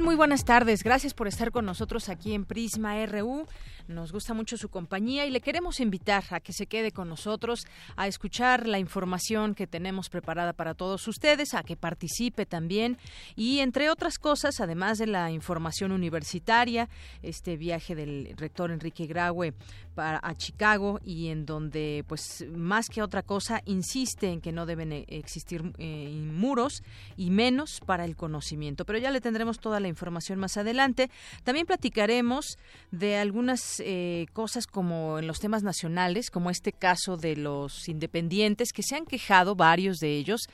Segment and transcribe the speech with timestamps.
[0.00, 0.82] Muy buenas tardes.
[0.82, 3.46] Gracias por estar con nosotros aquí en Prisma RU.
[3.88, 7.66] Nos gusta mucho su compañía y le queremos invitar a que se quede con nosotros
[7.94, 12.96] a escuchar la información que tenemos preparada para todos ustedes, a que participe también
[13.36, 16.88] y entre otras cosas, además de la información universitaria,
[17.20, 19.52] este viaje del rector Enrique Graue
[19.94, 24.66] para a Chicago y en donde pues más que otra cosa insiste en que no
[24.66, 26.82] deben eh, existir eh, muros
[27.16, 28.84] y menos para el conocimiento.
[28.84, 31.10] Pero ya le tendremos toda la información más adelante.
[31.44, 32.58] También platicaremos
[32.90, 38.72] de algunas eh, cosas como en los temas nacionales, como este caso de los independientes
[38.72, 40.48] que se han quejado varios de ellos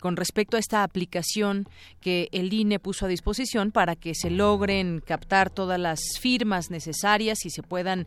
[0.00, 1.68] con respecto a esta aplicación
[2.00, 7.44] que el INE puso a disposición para que se logren captar todas las firmas necesarias
[7.44, 8.06] y se puedan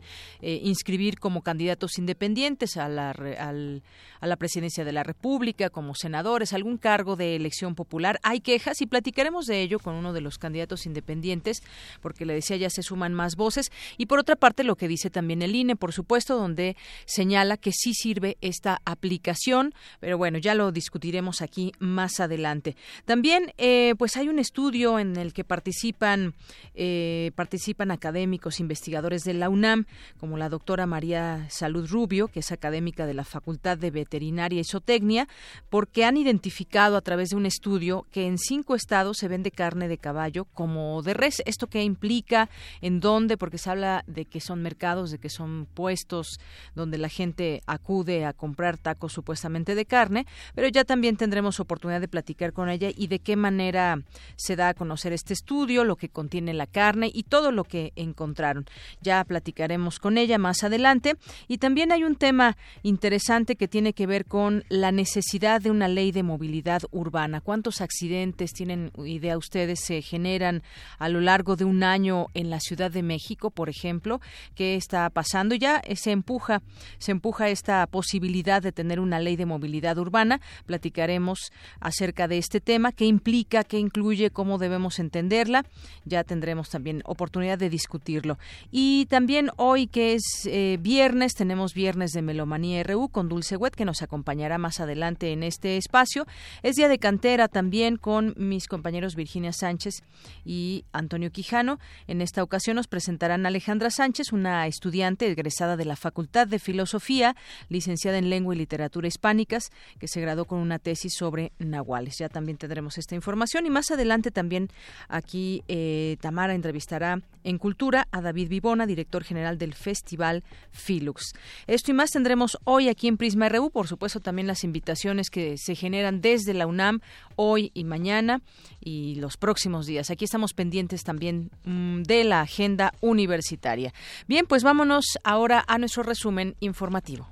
[0.62, 6.78] inscribir como candidatos independientes a la, a la presidencia de la República, como senadores, algún
[6.78, 8.20] cargo de elección popular.
[8.22, 11.62] Hay quejas y platicaremos de ello con uno de los candidatos independientes,
[12.00, 13.70] porque le decía ya se suman más voces.
[13.96, 17.72] Y por otra parte, lo que dice también el INE, por supuesto, donde señala que
[17.72, 22.76] sí sirve esta aplicación, pero bueno, ya lo discutiremos aquí más adelante.
[23.04, 26.34] También, eh, pues hay un estudio en el que participan,
[26.74, 29.86] eh, participan académicos, investigadores de la UNAM,
[30.18, 34.64] como la doctora María Salud Rubio, que es académica de la Facultad de Veterinaria y
[34.64, 35.28] Zootecnia,
[35.70, 39.88] porque han identificado a través de un estudio que en cinco estados se vende carne
[39.88, 41.42] de caballo como de res.
[41.46, 42.50] ¿Esto qué implica?
[42.82, 43.36] ¿En dónde?
[43.36, 46.38] Porque se habla de que son mercados, de que son puestos
[46.74, 52.00] donde la gente acude a comprar tacos supuestamente de carne, pero ya también tendremos oportunidad
[52.00, 54.02] de platicar con ella y de qué manera
[54.36, 57.92] se da a conocer este estudio, lo que contiene la carne y todo lo que
[57.96, 58.66] encontraron.
[59.00, 61.14] Ya platicaremos con ella más adelante.
[61.46, 65.86] Y también hay un tema interesante que tiene que ver con la necesidad de una
[65.86, 67.40] ley de movilidad urbana.
[67.40, 70.62] ¿Cuántos accidentes tienen idea ustedes se generan
[70.98, 74.20] a lo largo de un año en la Ciudad de México, por ejemplo?
[74.54, 75.54] ¿Qué está pasando?
[75.54, 76.62] Ya se empuja,
[76.98, 80.40] se empuja esta posibilidad de tener una ley de movilidad urbana.
[80.66, 85.64] Platicaremos acerca de este tema, qué implica, qué incluye, cómo debemos entenderla.
[86.04, 88.38] Ya tendremos también oportunidad de discutirlo.
[88.70, 93.74] Y también hoy que es eh, viernes, tenemos viernes de Melomanía RU con Dulce Wet,
[93.74, 96.26] que nos acompañará más adelante en este espacio.
[96.62, 100.02] Es día de cantera también con mis compañeros Virginia Sánchez
[100.44, 101.78] y Antonio Quijano.
[102.06, 107.36] En esta ocasión nos presentarán Alejandra Sánchez, una estudiante egresada de la Facultad de Filosofía,
[107.68, 112.16] licenciada en Lengua y Literatura Hispánicas, que se graduó con una tesis sobre nahuales.
[112.18, 114.68] Ya también tendremos esta información y más adelante también
[115.08, 121.32] aquí eh, Tamara entrevistará en Cultura a David Vivona, director general del Festival Filux.
[121.66, 125.56] Esto y más tendremos hoy aquí en Prisma RU, por supuesto también las invitaciones que
[125.58, 127.00] se generan desde la UNAM
[127.36, 128.42] hoy y mañana
[128.80, 130.10] y los próximos días.
[130.10, 133.92] Aquí estamos pendientes también mm, de la agenda universitaria.
[134.26, 137.28] Bien, pues vámonos ahora a nuestro resumen informativo.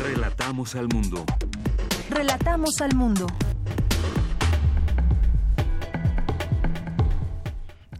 [0.00, 1.24] Relatamos al mundo.
[2.08, 3.26] Relatamos al mundo.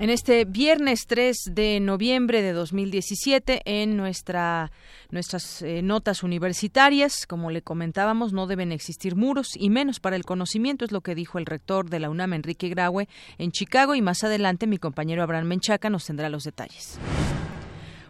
[0.00, 4.72] En este viernes 3 de noviembre de 2017 en nuestra,
[5.10, 7.26] nuestras eh, notas universitarias.
[7.26, 11.14] Como le comentábamos, no deben existir muros y menos para el conocimiento, es lo que
[11.14, 15.22] dijo el rector de la UNAM, Enrique Graue, en Chicago y más adelante mi compañero
[15.22, 16.98] Abraham Menchaca nos tendrá los detalles.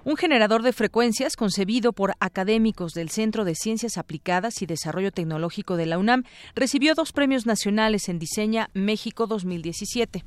[0.04, 5.76] Un generador de frecuencias concebido por académicos del Centro de Ciencias Aplicadas y Desarrollo Tecnológico
[5.76, 6.22] de la UNAM
[6.54, 10.24] recibió dos premios nacionales en Diseña México 2017.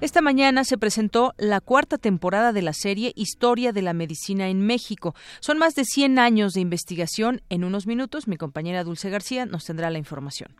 [0.00, 4.62] Esta mañana se presentó la cuarta temporada de la serie Historia de la Medicina en
[4.62, 5.14] México.
[5.40, 7.42] Son más de 100 años de investigación.
[7.50, 10.56] En unos minutos, mi compañera Dulce García nos tendrá la información.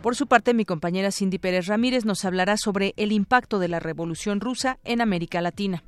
[0.00, 3.78] Por su parte, mi compañera Cindy Pérez Ramírez nos hablará sobre el impacto de la
[3.78, 5.84] Revolución Rusa en América Latina.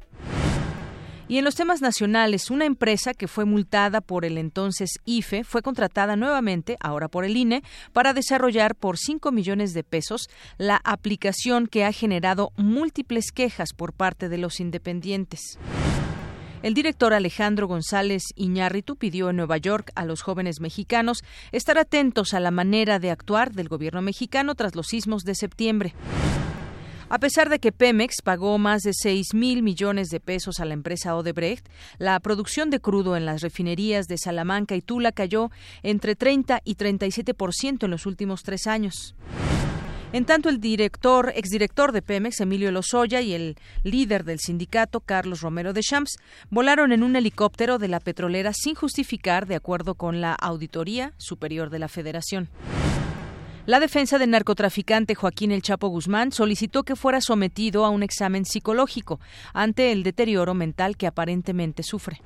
[1.28, 5.60] Y en los temas nacionales, una empresa que fue multada por el entonces IFE fue
[5.60, 11.66] contratada nuevamente, ahora por el INE, para desarrollar por 5 millones de pesos la aplicación
[11.66, 15.58] que ha generado múltiples quejas por parte de los independientes.
[16.62, 22.34] El director Alejandro González Iñárritu pidió en Nueva York a los jóvenes mexicanos estar atentos
[22.34, 25.94] a la manera de actuar del gobierno mexicano tras los sismos de septiembre.
[27.08, 30.74] A pesar de que Pemex pagó más de 6 mil millones de pesos a la
[30.74, 31.68] empresa Odebrecht,
[31.98, 35.52] la producción de crudo en las refinerías de Salamanca y Tula cayó
[35.84, 39.14] entre 30 y 37 por ciento en los últimos tres años.
[40.12, 45.42] En tanto, el director, exdirector de Pemex, Emilio Lozoya, y el líder del sindicato, Carlos
[45.42, 46.16] Romero de Champs,
[46.50, 51.70] volaron en un helicóptero de la petrolera sin justificar, de acuerdo con la Auditoría Superior
[51.70, 52.48] de la Federación.
[53.66, 58.44] La defensa del narcotraficante Joaquín El Chapo Guzmán solicitó que fuera sometido a un examen
[58.44, 59.18] psicológico
[59.52, 62.22] ante el deterioro mental que aparentemente sufre.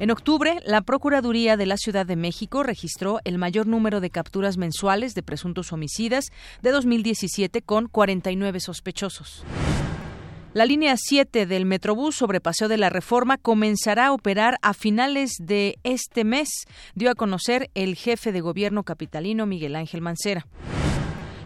[0.00, 4.56] En octubre, la Procuraduría de la Ciudad de México registró el mayor número de capturas
[4.56, 9.44] mensuales de presuntos homicidas de 2017 con 49 sospechosos.
[10.54, 15.36] La línea 7 del Metrobús sobre Paseo de la Reforma comenzará a operar a finales
[15.40, 20.46] de este mes, dio a conocer el jefe de gobierno capitalino Miguel Ángel Mancera.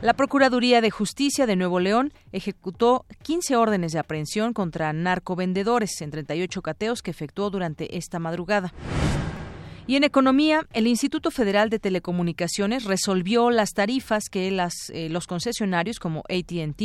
[0.03, 6.11] La Procuraduría de Justicia de Nuevo León ejecutó 15 órdenes de aprehensión contra narcovendedores en
[6.11, 8.75] 38 cateos que efectuó durante esta madrugada.
[9.89, 15.29] Y en economía, el Instituto Federal de Telecomunicaciones resolvió las tarifas que las, eh, los
[15.29, 16.83] concesionarios como ATT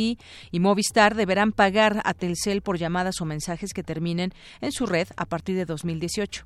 [0.52, 5.08] y Movistar deberán pagar a Telcel por llamadas o mensajes que terminen en su red
[5.16, 6.44] a partir de 2018.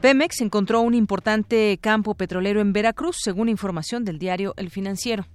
[0.00, 5.26] Pemex encontró un importante campo petrolero en Veracruz, según información del diario El Financiero.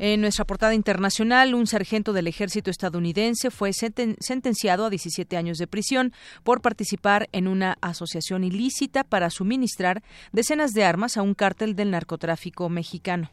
[0.00, 5.66] En nuestra portada internacional, un sargento del ejército estadounidense fue sentenciado a 17 años de
[5.66, 6.12] prisión
[6.44, 11.90] por participar en una asociación ilícita para suministrar decenas de armas a un cártel del
[11.90, 13.32] narcotráfico mexicano.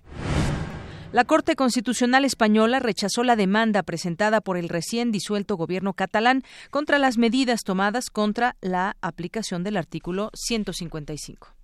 [1.11, 6.41] La Corte Constitucional Española rechazó la demanda presentada por el recién disuelto gobierno catalán
[6.71, 11.54] contra las medidas tomadas contra la aplicación del artículo 155.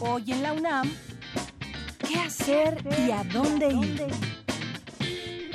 [0.00, 0.92] Hoy en la UNAM,
[2.06, 4.06] ¿qué hacer y a dónde ir?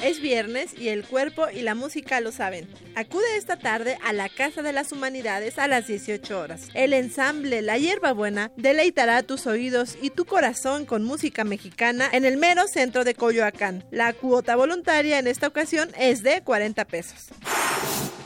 [0.03, 2.67] Es viernes y el cuerpo y la música lo saben.
[2.95, 6.69] Acude esta tarde a la Casa de las Humanidades a las 18 horas.
[6.73, 12.37] El ensamble La Hierbabuena deleitará tus oídos y tu corazón con música mexicana en el
[12.37, 13.83] mero centro de Coyoacán.
[13.91, 17.27] La cuota voluntaria en esta ocasión es de 40 pesos.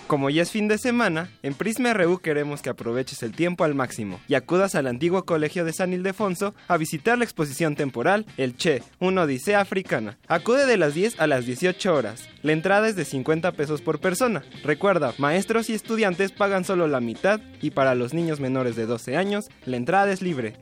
[0.08, 3.74] Como ya es fin de semana, en Prisma RU queremos que aproveches el tiempo al
[3.74, 8.56] máximo y acudas al antiguo colegio de San Ildefonso a visitar la exposición temporal El
[8.56, 10.20] Che, una odisea africana.
[10.28, 12.30] Acude de las 10 a las 18 horas.
[12.44, 14.44] La entrada es de 50 pesos por persona.
[14.64, 19.18] Recuerda, maestros y estudiantes pagan solo la mitad y para los niños menores de 12
[19.18, 20.56] años, la entrada es libre.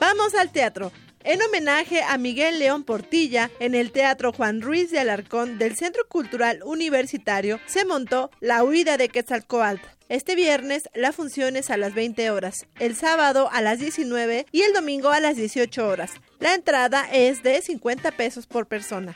[0.00, 0.92] Vamos al teatro.
[1.24, 6.08] En homenaje a Miguel León Portilla, en el Teatro Juan Ruiz de Alarcón del Centro
[6.08, 9.82] Cultural Universitario se montó La huida de Quetzalcoatl.
[10.08, 14.62] Este viernes la función es a las 20 horas, el sábado a las 19 y
[14.62, 16.12] el domingo a las 18 horas.
[16.38, 19.14] La entrada es de 50 pesos por persona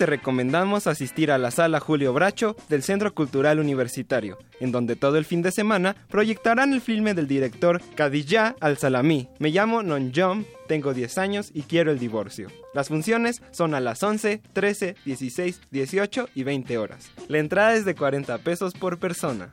[0.00, 5.18] te recomendamos asistir a la sala Julio Bracho del Centro Cultural Universitario, en donde todo
[5.18, 9.28] el fin de semana proyectarán el filme del director Kadija Al-Salami.
[9.38, 12.48] Me llamo Non Jom, tengo 10 años y quiero el divorcio.
[12.72, 17.10] Las funciones son a las 11, 13, 16, 18 y 20 horas.
[17.28, 19.50] La entrada es de 40 pesos por persona.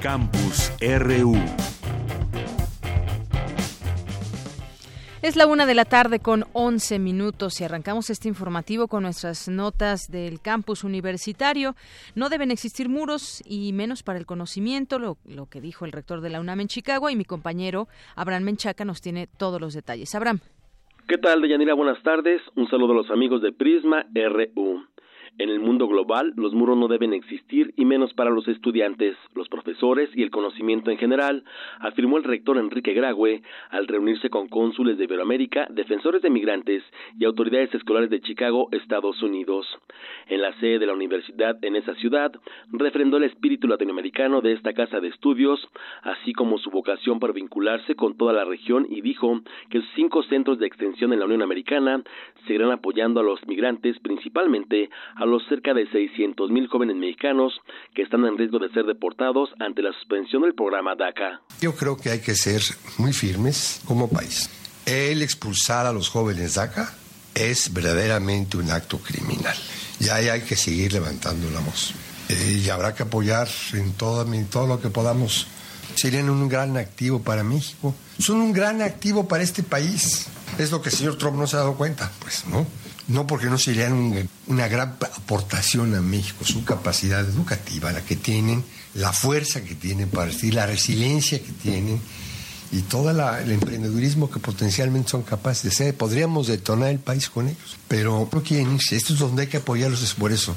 [0.00, 1.36] Campus RU
[5.26, 9.48] Es la una de la tarde con 11 minutos y arrancamos este informativo con nuestras
[9.48, 11.74] notas del campus universitario.
[12.14, 16.20] No deben existir muros y menos para el conocimiento, lo, lo que dijo el rector
[16.20, 20.14] de la UNAM en Chicago y mi compañero Abraham Menchaca nos tiene todos los detalles.
[20.14, 20.38] Abraham.
[21.08, 21.74] ¿Qué tal, Deyanira?
[21.74, 22.40] Buenas tardes.
[22.54, 24.86] Un saludo a los amigos de Prisma RU.
[25.38, 29.50] En el mundo global, los muros no deben existir y menos para los estudiantes, los
[29.50, 31.44] profesores y el conocimiento en general,
[31.78, 36.82] afirmó el rector Enrique Graue al reunirse con cónsules de Iberoamérica, defensores de migrantes
[37.18, 39.66] y autoridades escolares de Chicago, Estados Unidos.
[40.28, 42.32] En la sede de la universidad en esa ciudad,
[42.70, 45.60] refrendó el espíritu latinoamericano de esta casa de estudios,
[46.02, 50.22] así como su vocación para vincularse con toda la región y dijo que los cinco
[50.22, 52.02] centros de extensión en la Unión Americana
[52.46, 57.52] seguirán apoyando a los migrantes, principalmente a los cerca de 600 mil jóvenes mexicanos
[57.94, 61.40] que están en riesgo de ser deportados ante la suspensión del programa DACA.
[61.60, 62.60] Yo creo que hay que ser
[62.98, 64.50] muy firmes como país
[64.86, 66.94] el expulsar a los jóvenes de acá
[67.34, 69.56] es verdaderamente un acto criminal.
[69.98, 71.92] Ya hay que seguir levantando la voz.
[72.28, 75.48] Eh, y habrá que apoyar en todo, en todo lo que podamos.
[75.96, 77.94] Serían un gran activo para México.
[78.18, 80.28] Son un gran activo para este país.
[80.58, 82.66] Es lo que el señor Trump no se ha dado cuenta, pues, ¿no?
[83.08, 88.64] No porque no serían una gran aportación a México, su capacidad educativa, la que tienen,
[88.94, 92.00] la fuerza que tienen para decir, la resiliencia que tienen
[92.72, 95.94] y todo el emprendedurismo que potencialmente son capaces de hacer.
[95.94, 98.96] Podríamos detonar el país con ellos, pero no quieren irse.
[98.96, 100.56] Esto es donde hay que apoyarlos, es por eso.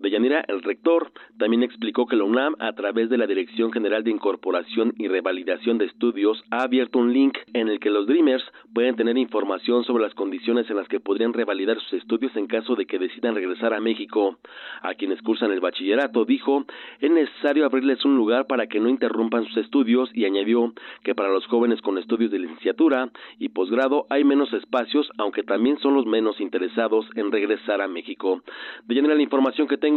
[0.00, 4.12] Deyanira, el rector, también explicó que la UNAM, a través de la Dirección General de
[4.12, 8.94] Incorporación y Revalidación de Estudios, ha abierto un link en el que los Dreamers pueden
[8.94, 12.86] tener información sobre las condiciones en las que podrían revalidar sus estudios en caso de
[12.86, 14.38] que decidan regresar a México.
[14.82, 16.64] A quienes cursan el bachillerato, dijo,
[17.00, 21.28] es necesario abrirles un lugar para que no interrumpan sus estudios y añadió que para
[21.28, 26.06] los jóvenes con estudios de licenciatura y posgrado hay menos espacios, aunque también son los
[26.06, 28.42] menos interesados en regresar a México.
[28.86, 29.87] Deyanira, la información que tengo.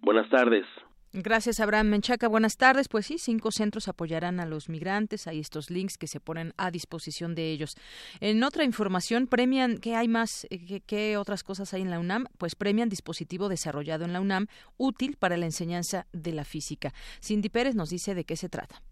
[0.00, 0.66] Buenas tardes.
[1.16, 2.26] Gracias, Abraham Menchaca.
[2.26, 2.88] Buenas tardes.
[2.88, 5.28] Pues sí, cinco centros apoyarán a los migrantes.
[5.28, 7.76] Hay estos links que se ponen a disposición de ellos.
[8.20, 10.44] En otra información, premian, ¿qué hay más?
[10.50, 12.26] ¿Qué, qué otras cosas hay en la UNAM?
[12.36, 16.92] Pues premian dispositivo desarrollado en la UNAM útil para la enseñanza de la física.
[17.22, 18.82] Cindy Pérez nos dice de qué se trata.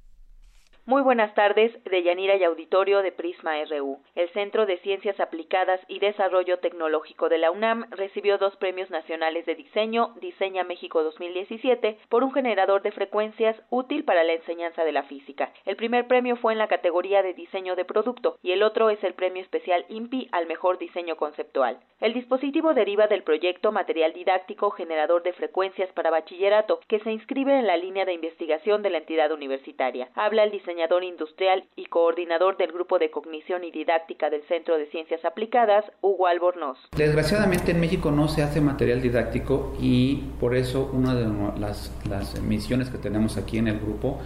[0.84, 4.00] Muy buenas tardes, de Yanira y Auditorio de Prisma RU.
[4.16, 9.46] El Centro de Ciencias Aplicadas y Desarrollo Tecnológico de la UNAM recibió dos premios nacionales
[9.46, 14.90] de diseño, Diseña México 2017, por un generador de frecuencias útil para la enseñanza de
[14.90, 15.52] la física.
[15.66, 19.02] El primer premio fue en la categoría de diseño de producto y el otro es
[19.04, 21.78] el premio especial INPI al mejor diseño conceptual.
[22.00, 27.56] El dispositivo deriva del proyecto Material Didáctico Generador de Frecuencias para Bachillerato, que se inscribe
[27.56, 30.08] en la línea de investigación de la entidad universitaria.
[30.16, 34.86] Habla el diseñador industrial y coordinador del Grupo de Cognición y Didáctica del Centro de
[34.86, 36.78] Ciencias Aplicadas, Hugo Albornoz.
[36.96, 41.26] Desgraciadamente en México no se hace material didáctico y por eso una de
[41.60, 44.18] las, las misiones que tenemos aquí en el grupo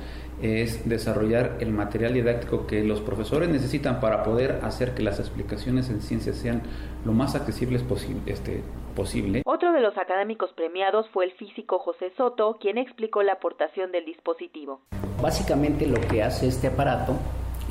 [0.43, 5.88] es desarrollar el material didáctico que los profesores necesitan para poder hacer que las explicaciones
[5.88, 6.62] en ciencia sean
[7.05, 8.62] lo más accesibles posible, este,
[8.95, 9.43] posible.
[9.47, 14.05] Otro de los académicos premiados fue el físico José Soto, quien explicó la aportación del
[14.05, 14.81] dispositivo.
[15.23, 17.16] Básicamente lo que hace este aparato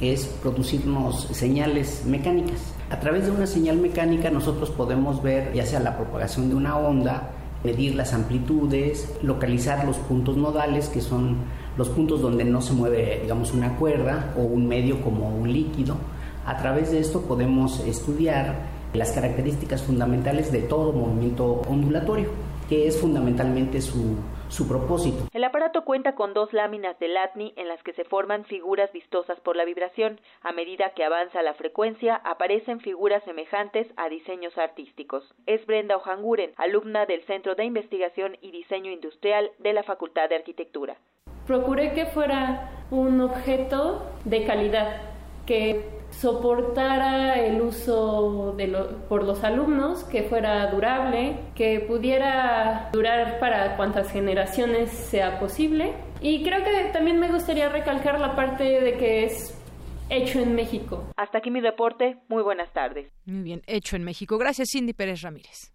[0.01, 2.75] es producirnos señales mecánicas.
[2.89, 6.77] A través de una señal mecánica nosotros podemos ver ya sea la propagación de una
[6.77, 7.31] onda,
[7.63, 11.37] medir las amplitudes, localizar los puntos nodales, que son
[11.77, 15.97] los puntos donde no se mueve, digamos, una cuerda o un medio como un líquido.
[16.45, 22.29] A través de esto podemos estudiar las características fundamentales de todo movimiento ondulatorio,
[22.69, 24.15] que es fundamentalmente su,
[24.47, 25.25] su propósito.
[25.33, 29.39] El aparato cuenta con dos láminas de LATNI en las que se forman figuras vistosas
[29.41, 30.19] por la vibración.
[30.41, 35.23] A medida que avanza la frecuencia, aparecen figuras semejantes a diseños artísticos.
[35.45, 40.35] Es Brenda Ojanguren, alumna del Centro de Investigación y Diseño Industrial de la Facultad de
[40.35, 40.97] Arquitectura.
[41.47, 45.01] Procuré que fuera un objeto de calidad,
[45.45, 48.67] que soportara el uso de
[49.09, 55.93] por los alumnos, que fuera durable, que pudiera durar para cuantas generaciones sea posible.
[56.21, 59.55] Y creo que también me gustaría recalcar la parte de que es
[60.09, 61.03] hecho en México.
[61.17, 62.17] Hasta aquí mi reporte.
[62.29, 63.11] Muy buenas tardes.
[63.25, 64.37] Muy bien, hecho en México.
[64.37, 65.74] Gracias, Cindy Pérez Ramírez.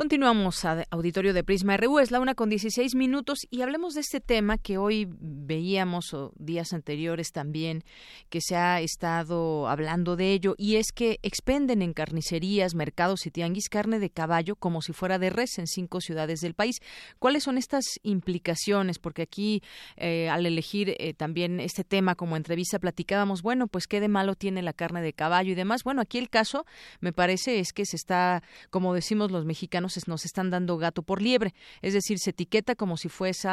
[0.00, 4.00] Continuamos a auditorio de Prisma RU, es la una con 16 minutos y hablemos de
[4.00, 7.84] este tema que hoy veíamos o días anteriores también
[8.30, 13.30] que se ha estado hablando de ello y es que expenden en carnicerías, mercados y
[13.30, 16.76] tianguis carne de caballo como si fuera de res en cinco ciudades del país.
[17.18, 18.98] ¿Cuáles son estas implicaciones?
[18.98, 19.62] Porque aquí
[19.98, 24.34] eh, al elegir eh, también este tema como entrevista platicábamos, bueno, pues qué de malo
[24.34, 25.84] tiene la carne de caballo y demás.
[25.84, 26.64] Bueno, aquí el caso
[27.00, 31.22] me parece es que se está, como decimos los mexicanos, nos están dando gato por
[31.22, 33.48] liebre, es decir, se etiqueta como si fuese,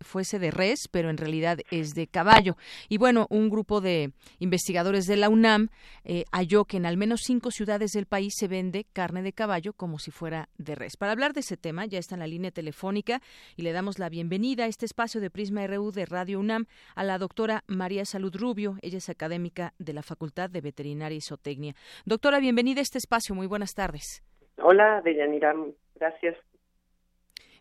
[0.00, 2.56] fuese de res, pero en realidad es de caballo.
[2.88, 5.68] Y bueno, un grupo de investigadores de la UNAM
[6.04, 9.72] eh, halló que en al menos cinco ciudades del país se vende carne de caballo
[9.72, 10.96] como si fuera de res.
[10.96, 13.20] Para hablar de ese tema, ya está en la línea telefónica
[13.56, 17.04] y le damos la bienvenida a este espacio de Prisma RU de Radio UNAM a
[17.04, 18.78] la doctora María Salud Rubio.
[18.82, 21.74] Ella es académica de la Facultad de Veterinaria y Zootecnia.
[22.04, 23.34] Doctora, bienvenida a este espacio.
[23.34, 24.22] Muy buenas tardes.
[24.58, 25.54] Hola, Deyanira,
[25.94, 26.36] gracias.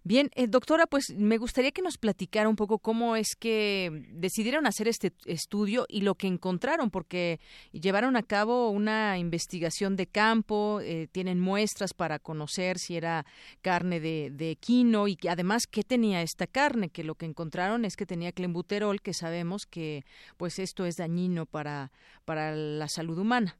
[0.07, 4.67] Bien, eh, doctora, pues me gustaría que nos platicara un poco cómo es que decidieron
[4.67, 7.39] hacer este estudio y lo que encontraron, porque
[7.71, 13.25] llevaron a cabo una investigación de campo, eh, tienen muestras para conocer si era
[13.63, 17.83] carne de, de equino y que además qué tenía esta carne, que lo que encontraron
[17.83, 20.03] es que tenía clenbuterol, que sabemos que
[20.37, 21.91] pues esto es dañino para,
[22.25, 23.57] para la salud humana.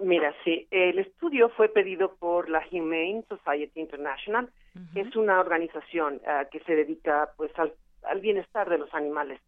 [0.00, 4.50] Mira, sí, el estudio fue pedido por la Humane Society International,
[4.92, 7.72] que es una organización uh, que se dedica pues al,
[8.02, 9.40] al, bienestar de los animales.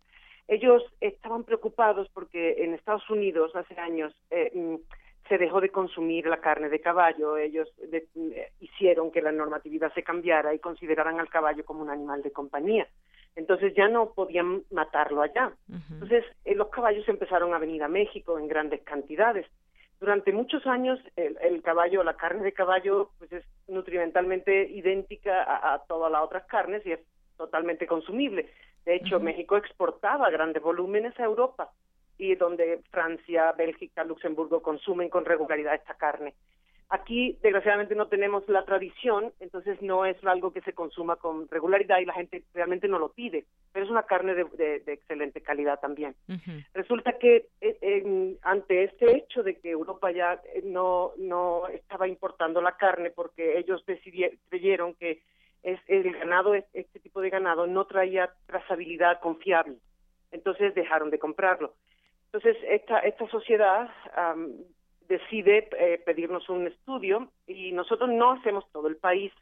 [0.47, 4.76] Ellos estaban preocupados porque en Estados Unidos hace años eh, mm,
[5.29, 7.37] se dejó de consumir la carne de caballo.
[7.37, 11.91] Ellos de, eh, hicieron que la normatividad se cambiara y consideraran al caballo como un
[11.91, 12.87] animal de compañía.
[13.35, 15.53] Entonces ya no podían matarlo allá.
[15.69, 15.93] Uh -huh.
[15.95, 19.47] Entonces eh, los caballos empezaron a venir a México en grandes cantidades
[20.00, 25.75] durante muchos años el, el, caballo, la carne de caballo, pues es nutrimentalmente idéntica a,
[25.75, 27.00] a todas las otras carnes y es
[27.37, 28.50] totalmente consumible.
[28.85, 29.25] De hecho, uh -huh.
[29.25, 31.71] México exportaba grandes volúmenes a Europa
[32.19, 36.35] y donde Francia, Bélgica, Luxemburgo consumen con regularidad esta carne.
[36.88, 41.99] Aquí, desgraciadamente, no tenemos la tradición, entonces no es algo que se consuma con regularidad
[41.99, 45.40] y la gente realmente no lo pide, pero es una carne de, de, de excelente
[45.40, 46.14] calidad también.
[46.28, 46.66] Uh -huh.
[46.75, 52.61] Resulta que eh, eh, ante este hecho de que Europa ya no, no estaba importando
[52.61, 55.23] la carne porque ellos decidieron, creyeron que
[55.64, 59.78] es, el ganado, este tipo de ganado, no traía trazabilidad confiable,
[60.31, 61.75] entonces dejaron de comprarlo.
[62.26, 64.52] Entonces, esta, esta sociedad um,
[65.09, 69.33] decide eh, pedirnos un estudio y nosotros no hacemos todo el país,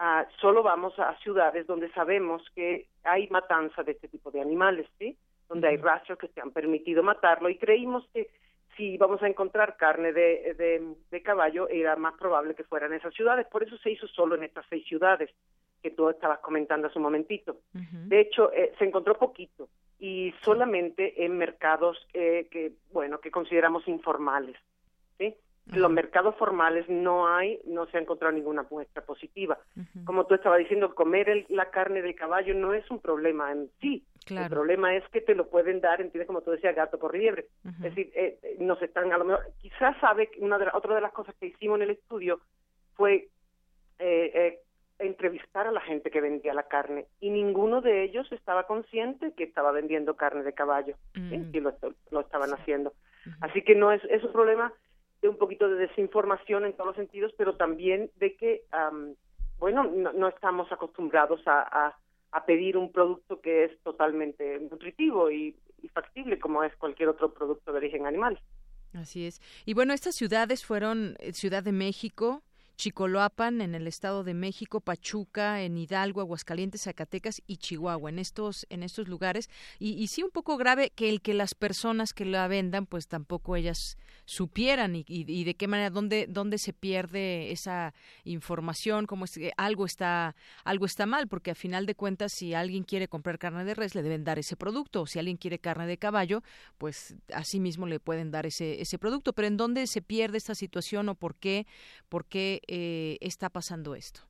[0.00, 4.86] uh, solo vamos a ciudades donde sabemos que hay matanza de este tipo de animales,
[4.98, 5.16] ¿sí?
[5.48, 8.28] Donde hay rastros que se han permitido matarlo y creímos que
[8.76, 13.12] si vamos a encontrar carne de, de, de caballo era más probable que fueran esas
[13.12, 15.30] ciudades, por eso se hizo solo en estas seis ciudades
[15.82, 17.56] que tú estabas comentando hace un momentito.
[17.74, 18.08] Uh -huh.
[18.08, 23.86] De hecho, eh, se encontró poquito y solamente en mercados eh, que, bueno, que consideramos
[23.88, 24.56] informales.
[25.18, 25.34] ¿Sí?
[25.66, 25.76] Uh -huh.
[25.76, 29.58] Los mercados formales no hay, no se ha encontrado ninguna muestra positiva.
[29.76, 30.04] Uh -huh.
[30.04, 33.68] Como tú estabas diciendo, comer el, la carne de caballo no es un problema en
[33.80, 34.04] sí.
[34.24, 34.46] Claro.
[34.46, 37.46] El problema es que te lo pueden dar, entiendes, como tú decías, gato por liebre.
[37.64, 37.86] Uh -huh.
[37.86, 40.94] Es decir, eh, eh, nos están, a lo mejor, quizás sabe, una de la, otra
[40.94, 42.40] de las cosas que hicimos en el estudio
[42.94, 43.28] fue
[43.98, 44.58] eh, eh,
[44.98, 49.44] entrevistar a la gente que vendía la carne y ninguno de ellos estaba consciente que
[49.44, 51.30] estaba vendiendo carne de caballo mm.
[51.30, 51.50] ¿sí?
[51.52, 51.72] y lo,
[52.10, 52.92] lo estaban haciendo.
[53.40, 54.72] Así que no es, es un problema
[55.22, 59.14] de un poquito de desinformación en todos los sentidos, pero también de que, um,
[59.58, 61.96] bueno, no, no, estamos acostumbrados a,
[62.32, 67.34] a, pedir un producto que es totalmente nutritivo y, y factible como es cualquier otro
[67.34, 68.40] producto de origen animal.
[68.94, 69.40] Así es.
[69.66, 72.42] Y bueno, estas ciudades fueron eh, Ciudad de México,
[72.78, 78.66] Chicoloapan en el Estado de México, Pachuca en Hidalgo, Aguascalientes, Zacatecas y Chihuahua, en estos,
[78.70, 79.50] en estos lugares.
[79.80, 83.08] Y, y, sí un poco grave que el que las personas que la vendan, pues
[83.08, 89.06] tampoco ellas supieran y, y, y de qué manera, dónde, dónde se pierde esa información,
[89.06, 92.84] como es que algo está, algo está mal, porque a final de cuentas, si alguien
[92.84, 95.88] quiere comprar carne de res, le deben dar ese producto, o si alguien quiere carne
[95.88, 96.42] de caballo,
[96.78, 99.32] pues así mismo le pueden dar ese, ese producto.
[99.32, 101.66] Pero ¿en dónde se pierde esta situación o por qué?
[102.08, 104.20] ¿Por qué eh, está pasando esto?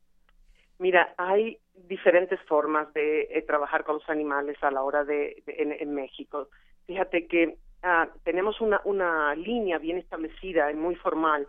[0.78, 5.56] Mira, hay diferentes formas de eh, trabajar con los animales a la hora de, de
[5.58, 6.48] en, en, México.
[6.86, 11.48] Fíjate que ah, tenemos una, una línea bien establecida y muy formal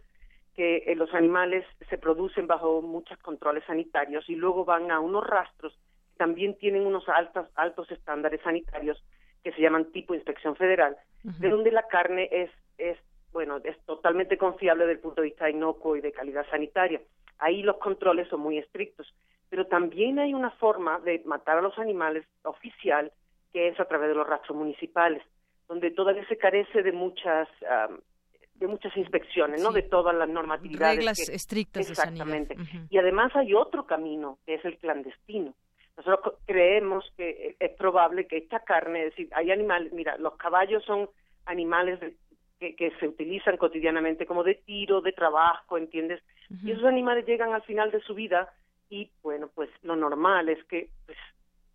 [0.56, 5.25] que eh, los animales se producen bajo muchos controles sanitarios y luego van a unos
[5.25, 9.02] rastros que también tienen unos altos, altos estándares sanitarios
[9.43, 11.38] que se llaman tipo inspección federal, uh -huh.
[11.38, 12.97] de donde la carne es, es
[13.31, 17.01] bueno, es totalmente confiable desde el punto de vista inocuo y de calidad sanitaria.
[17.37, 19.13] Ahí los controles son muy estrictos,
[19.49, 23.11] pero también hay una forma de matar a los animales oficial
[23.51, 25.23] que es a través de los rastros municipales,
[25.67, 27.97] donde todavía se carece de muchas um,
[28.55, 29.71] de muchas inspecciones, ¿no?
[29.71, 30.97] De todas las normatividades.
[30.97, 32.55] Reglas que, estrictas Exactamente.
[32.55, 32.87] De uh -huh.
[32.89, 35.53] Y además hay otro camino, que es el clandestino.
[35.95, 40.83] Nosotros creemos que es probable que esta carne, es decir, hay animales, mira, los caballos
[40.83, 41.09] son
[41.45, 42.15] animales de,
[42.60, 46.22] que, que, se utilizan cotidianamente como de tiro, de trabajo, ¿entiendes?
[46.50, 46.67] Uh -huh.
[46.67, 48.50] Y esos animales llegan al final de su vida
[48.89, 51.17] y, bueno, pues lo normal es que pues,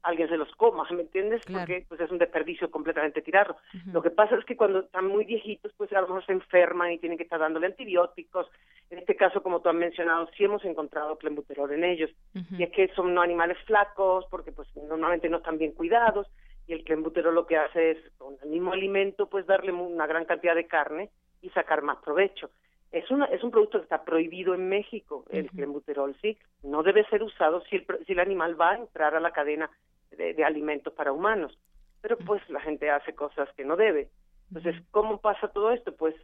[0.02, 1.42] alguien se los coma, ¿me entiendes?
[1.44, 1.60] Claro.
[1.66, 3.56] Porque pues es un desperdicio completamente tirarlo.
[3.72, 3.92] Uh -huh.
[3.94, 6.92] Lo que pasa es que cuando están muy viejitos, pues a lo mejor se enferman
[6.92, 8.46] y tienen que estar dándole antibióticos.
[8.90, 12.10] En este caso, como tú has mencionado, sí hemos encontrado clenbuterol en ellos.
[12.34, 12.60] Uh -huh.
[12.60, 16.28] Y es que son animales flacos, porque pues normalmente no están bien cuidados,
[16.66, 20.24] y el clenbuterol lo que hace es, con el mismo alimento, pues darle una gran
[20.24, 21.10] cantidad de carne
[21.42, 22.50] y sacar más provecho.
[22.90, 26.38] es, una, es un producto que está prohibido en México, el clenbuterol, sí.
[26.62, 29.70] No debe ser usado si el, si el animal va a entrar a la cadena
[30.10, 31.58] de, alimentos para humanos.
[32.00, 34.08] Pero pues la gente hace cosas que no debe.
[34.48, 35.94] Entonces, ¿cómo pasa todo esto?
[35.94, 36.14] Pues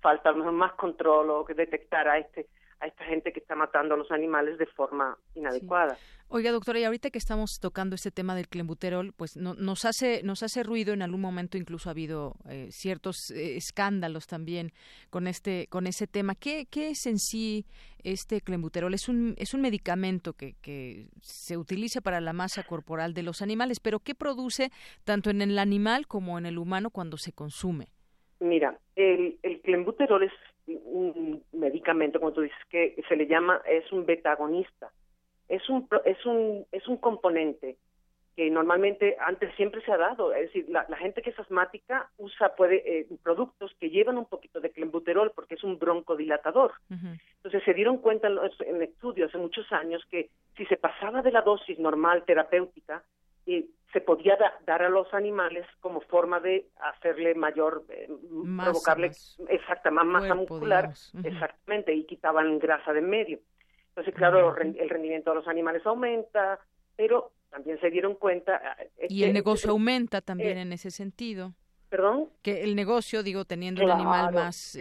[0.00, 2.46] falta a lo mejor más control o que detectar a este
[2.80, 5.96] a esta gente que está matando a los animales de forma inadecuada.
[6.28, 10.22] Oiga, doctora, y ahorita que estamos tocando este tema del clenbuterol, pues no, nos hace
[10.24, 10.92] nos hace ruido.
[10.92, 14.72] En algún momento incluso ha habido eh, ciertos eh, escándalos también
[15.08, 16.34] con este con ese tema.
[16.34, 17.64] ¿Qué, ¿Qué es en sí
[18.02, 18.92] este clenbuterol?
[18.92, 23.40] Es un es un medicamento que, que se utiliza para la masa corporal de los
[23.40, 24.70] animales, pero ¿qué produce
[25.04, 27.86] tanto en el animal como en el humano cuando se consume?
[28.40, 30.32] Mira, el, el clenbuterol es
[30.66, 34.90] un medicamento, como tú dices, que se le llama, es un betagonista.
[35.48, 37.76] Es un, es un, es un componente
[38.34, 42.54] que normalmente antes siempre se ha dado, es decir, la, gente que es asmática usa
[42.54, 46.72] puede eh, productos que llevan un poquito de clenbuterol porque es un broncodilatador.
[46.90, 51.32] Entonces se dieron cuenta en, en estudios hace muchos años que si se pasaba de
[51.32, 53.02] la dosis normal terapéutica,
[53.46, 58.08] y se podía dar a los animales como forma de hacerle mayor, eh,
[58.56, 59.12] provocarle
[59.48, 60.92] exacta, más masa muscular,
[61.24, 63.40] exactamente, y quitaban grasa de en medio.
[63.88, 66.58] Entonces, claro, el rendimiento de los animales aumenta,
[66.96, 68.76] pero también se dieron cuenta...
[68.98, 71.54] Eh, y el negocio aumenta también eh, en ese sentido.
[71.88, 72.28] ¿Perdón?
[72.42, 74.76] Que el negocio, digo, teniendo un animal más,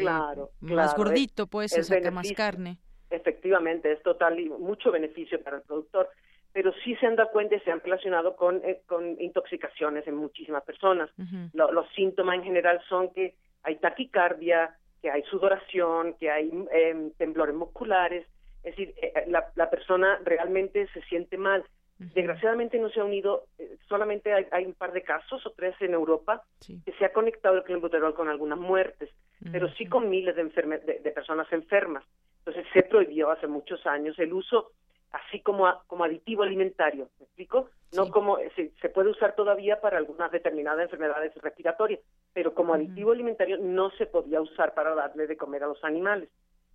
[0.60, 2.80] más gordito, pues se saca más carne.
[3.10, 6.10] Efectivamente, es total y mucho beneficio para el productor
[6.56, 10.15] pero sí se han dado cuenta y se han relacionado con, eh, con intoxicaciones en
[10.15, 11.10] muchísimas personas.
[11.54, 17.54] los síntomas en general son que hay taquicardia, que hay sudoración, que hay em, temblores
[17.54, 18.26] musculares,
[18.63, 21.62] es decir, eh, eh, la, la, persona realmente se siente mal.
[21.98, 23.48] Desgraciadamente no se ha unido,
[23.89, 27.63] solamente hay, un par de casos o tres en Europa que se ha conectado el
[27.63, 29.10] clenbuterol con algunas muertes,
[29.52, 32.06] pero sí con miles de, de, de personas enfermas.
[32.39, 34.72] Entonces se prohibió hace muchos años el uso
[35.12, 37.70] así como, como aditivo alimentario, ¿me explico?
[37.94, 42.02] No como, se, se, puede usar todavía para algunas determinadas enfermedades respiratorias,
[42.34, 46.30] pero como aditivo alimentario no se podía usar para darle de comer a los animales.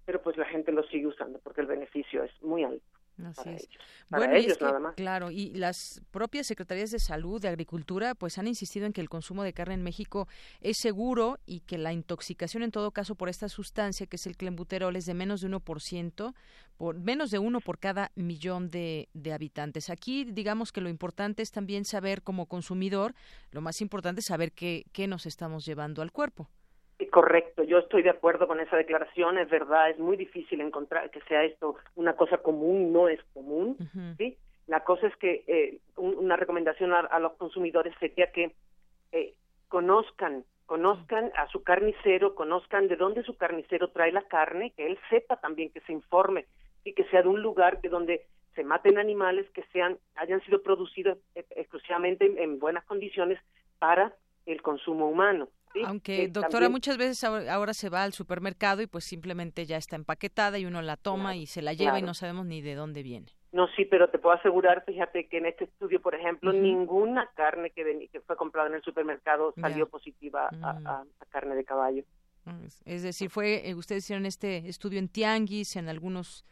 [0.07, 2.85] Pero pues la gente lo sigue usando porque el beneficio es muy alto.
[3.27, 3.69] Así es.
[4.09, 4.95] bueno, nada más.
[4.95, 9.09] claro, y las propias secretarías de salud, de agricultura, pues han insistido en que el
[9.09, 10.29] consumo de carne en México
[10.61, 14.37] es seguro y que la intoxicación en todo caso por esta sustancia que es el
[14.37, 16.35] clenbuterol es de menos de 1%,
[16.77, 19.91] por menos de uno por cada millón de, de habitantes.
[19.91, 23.15] Aquí digamos que lo importante es también saber como consumidor,
[23.51, 26.49] lo más importante es saber qué, qué nos estamos llevando al cuerpo.
[27.09, 31.21] Correcto, yo estoy de acuerdo con esa declaración, es verdad, es muy difícil encontrar que
[31.23, 33.77] sea esto una cosa común, no es común,
[34.19, 34.37] ¿sí?
[34.67, 38.53] La cosa es que eh, una recomendación a, los consumidores sería que
[39.11, 39.35] eh,
[39.69, 44.99] conozcan, conozcan a su carnicero, conozcan de dónde su carnicero trae la carne, que él
[45.09, 46.47] sepa también que se informe
[46.85, 50.63] y que sea de un lugar de donde se maten animales que sean hayan sido
[50.63, 53.41] producidos eh, exclusivamente en buenas condiciones
[53.79, 54.15] para
[54.47, 55.49] el consumo humano.
[55.85, 60.59] Aunque, doctora, muchas veces ahora se va al supermercado y pues simplemente ya está empaquetada
[60.59, 63.29] y uno la toma y se la lleva y no sabemos ni de dónde viene.
[63.53, 67.71] No, sí, pero te puedo asegurar, fíjate que en este estudio, por ejemplo, ninguna carne
[67.71, 70.65] que, que fue comprada en el supermercado salió positiva mm.
[70.65, 72.05] a, carne de caballo.
[72.45, 76.45] Mm, es decir, fue eh, ustedes hicieron este estudio en tianguis, en algunos...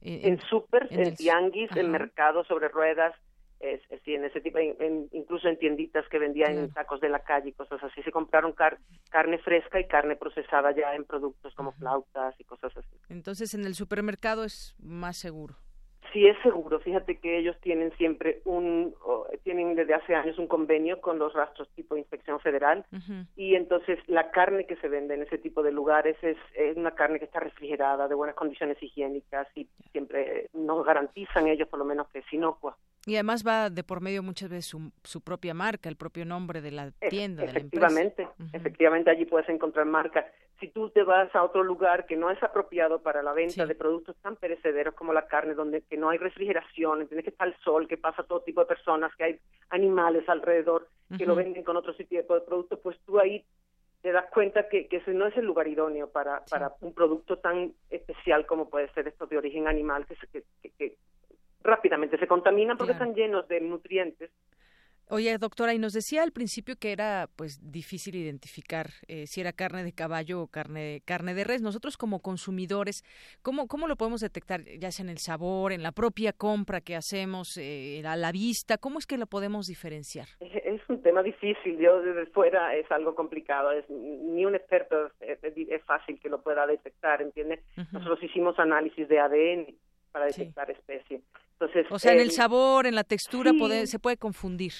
[0.00, 3.14] Eh, en, super, en, tianguis, en mercados sobre ruedas,
[3.60, 4.58] es, en ese tipo,
[5.12, 8.54] incluso en tienditas que vendían tacos de la calle y cosas así, se compraron
[9.10, 12.96] carne fresca y carne procesada ya en productos como flautas y cosas así.
[13.08, 15.56] Entonces, en el supermercado es más seguro.
[16.16, 16.80] Sí, es seguro.
[16.80, 18.94] Fíjate que ellos tienen siempre un,
[19.44, 22.86] tienen desde hace años un convenio con los rastros tipo inspección federal
[23.36, 26.92] y entonces la carne que se vende en ese tipo de lugares es, es, una
[26.92, 31.84] carne que está refrigerada, de buenas condiciones higiénicas y siempre nos garantizan ellos por lo
[31.84, 32.78] menos que es inocua.
[33.04, 36.62] Y además va de por medio muchas veces su, su propia marca, el propio nombre
[36.62, 37.44] de la tienda.
[37.44, 38.56] efectivamente, de la empresa.
[38.56, 40.24] efectivamente allí puedes encontrar marca.
[40.60, 43.74] Si tú te vas a otro lugar que no es apropiado para la venta de
[43.74, 47.56] productos tan perecederos como la carne, donde que no hay refrigeración, tiene que estar el
[47.58, 51.76] sol, que pasa todo tipo de personas, que hay animales alrededor que lo venden con
[51.76, 53.44] otro tipo de productos, pues tú ahí
[54.02, 57.38] te das cuenta que, que ese no es el lugar idóneo para, para un producto
[57.38, 60.96] tan especial como puede ser esto de origen animal, que, que, que
[61.62, 64.30] rápidamente se contaminan porque están llenos de nutrientes
[65.08, 69.52] Oye, doctora, y nos decía al principio que era pues difícil identificar eh, si era
[69.52, 71.62] carne de caballo o carne, carne de res.
[71.62, 73.04] Nosotros como consumidores,
[73.40, 74.64] ¿cómo, ¿cómo lo podemos detectar?
[74.64, 78.78] Ya sea en el sabor, en la propia compra que hacemos, eh, a la vista,
[78.78, 80.26] ¿cómo es que lo podemos diferenciar?
[80.40, 85.84] Es un tema difícil, yo desde fuera es algo complicado, es, ni un experto es,
[85.84, 87.60] fácil que lo pueda detectar, ¿entiendes?
[87.92, 89.76] Nosotros hicimos análisis de ADN
[90.10, 91.22] para detectar especie.
[91.52, 93.52] Entonces, o sea, en el sabor, en la textura,
[93.84, 94.72] se puede confundir.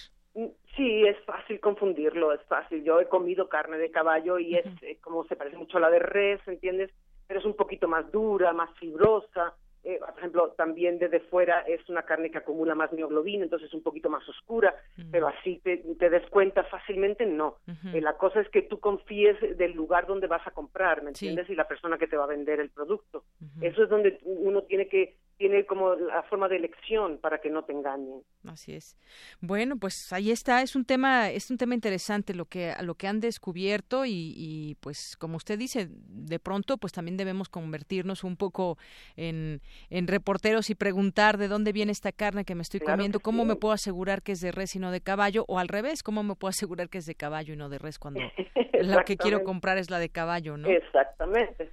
[0.76, 2.84] Sí, es fácil confundirlo, es fácil.
[2.84, 4.66] Yo he comido carne de caballo y es
[5.00, 6.90] como se parece mucho a la de res, ¿entiendes?
[7.26, 9.54] Pero es un poquito más dura, más fibrosa.
[9.84, 13.74] Eh, por ejemplo, también desde fuera es una carne que acumula más mioglobina, entonces es
[13.74, 14.74] un poquito más oscura,
[15.12, 17.58] pero así te, te des cuenta fácilmente, no.
[17.94, 21.48] Eh, la cosa es que tú confíes del lugar donde vas a comprar, ¿me entiendes?
[21.48, 23.22] Y la persona que te va a vender el producto.
[23.60, 27.64] Eso es donde uno tiene que tiene como la forma de elección para que no
[27.64, 28.22] te engañen.
[28.46, 28.96] Así es.
[29.40, 33.06] Bueno, pues ahí está, es un tema es un tema interesante lo que lo que
[33.06, 38.36] han descubierto y, y, pues como usted dice, de pronto pues también debemos convertirnos un
[38.36, 38.78] poco
[39.16, 43.44] en, en reporteros y preguntar de dónde viene esta carne que me estoy comiendo, cómo
[43.44, 46.22] me puedo asegurar que es de res y no de caballo o al revés, cómo
[46.22, 48.20] me puedo asegurar que es de caballo y no de res cuando
[48.80, 50.68] la que quiero comprar es la de caballo, ¿no?
[50.68, 51.70] Exactamente.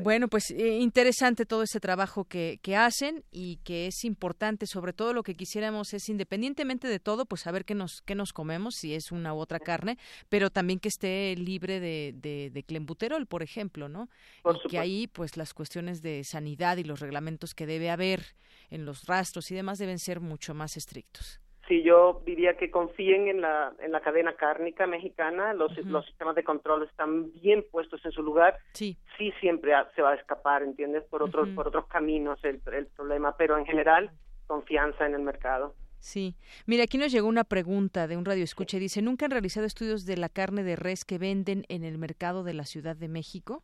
[0.00, 4.92] Bueno, pues eh, interesante todo ese trabajo que, que hacen y que es importante, sobre
[4.92, 8.74] todo lo que quisiéramos es, independientemente de todo, pues saber qué nos, qué nos comemos,
[8.74, 9.96] si es una u otra carne,
[10.28, 14.08] pero también que esté libre de, de, de clembuterol, por ejemplo, ¿no?
[14.44, 18.34] y que ahí, pues las cuestiones de sanidad y los reglamentos que debe haber
[18.70, 21.40] en los rastros y demás deben ser mucho más estrictos.
[21.70, 26.34] Sí, yo diría que confíen en la, en la cadena cárnica mexicana, los, los sistemas
[26.34, 28.58] de control están bien puestos en su lugar.
[28.72, 28.98] Sí.
[29.16, 31.04] Sí, siempre se va a escapar, ¿entiendes?
[31.04, 34.10] Por otros, por otros caminos el, el problema, pero en general,
[34.48, 35.76] confianza en el mercado.
[36.00, 36.34] Sí.
[36.66, 39.64] Mira, aquí nos llegó una pregunta de un radio escucha y dice, ¿nunca han realizado
[39.64, 43.06] estudios de la carne de res que venden en el mercado de la Ciudad de
[43.06, 43.62] México?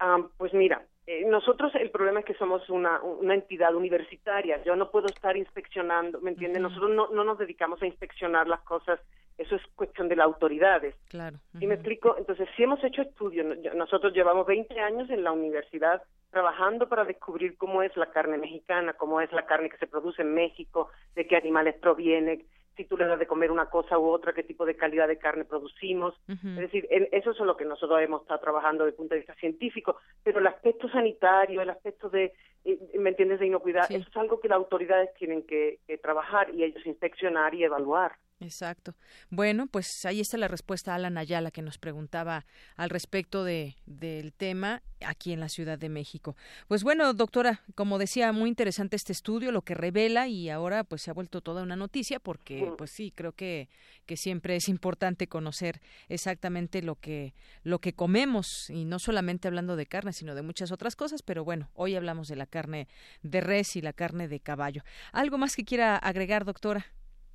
[0.00, 4.62] Ah, pues mira, eh, nosotros el problema es que somos una, una entidad universitaria.
[4.64, 6.62] Yo no puedo estar inspeccionando, ¿me entiendes?
[6.62, 9.00] Nosotros no, no nos dedicamos a inspeccionar las cosas.
[9.36, 10.94] Eso es cuestión de las autoridades.
[11.08, 11.38] Claro.
[11.58, 12.16] ¿Sí me explico?
[12.18, 17.56] Entonces, si hemos hecho estudios, nosotros llevamos 20 años en la universidad trabajando para descubrir
[17.56, 21.26] cómo es la carne mexicana, cómo es la carne que se produce en México, de
[21.26, 22.44] qué animales proviene,
[22.76, 25.44] si tú das de comer una cosa u otra, qué tipo de calidad de carne
[25.44, 26.14] producimos.
[26.28, 29.34] Es decir, eso es lo que nosotros hemos estado trabajando desde el punto de vista
[29.34, 32.32] científico, pero el aspecto sanitario, el aspecto de,
[32.64, 36.64] eh, ¿me entiendes?, de inocuidad, eso es algo que las autoridades tienen que trabajar y
[36.64, 38.12] ellos inspeccionar y evaluar.
[38.42, 38.94] Exacto.
[39.30, 42.44] Bueno, pues ahí está la respuesta a Alan Ayala que nos preguntaba
[42.76, 46.36] al respecto de, del tema aquí en la Ciudad de México.
[46.68, 51.02] Pues bueno, doctora, como decía, muy interesante este estudio, lo que revela y ahora pues
[51.02, 53.68] se ha vuelto toda una noticia porque pues sí, creo que,
[54.06, 59.76] que siempre es importante conocer exactamente lo que, lo que comemos y no solamente hablando
[59.76, 62.88] de carne, sino de muchas otras cosas, pero bueno, hoy hablamos de la carne
[63.22, 64.82] de res y la carne de caballo.
[65.12, 66.86] ¿Algo más que quiera agregar, doctora?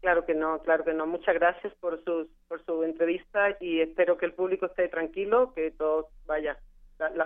[0.02, 1.08] Claro que no, claro que no.
[1.08, 5.72] Muchas gracias por su, por su entrevista y espero que el público esté tranquilo, que
[5.72, 6.58] todo vaya.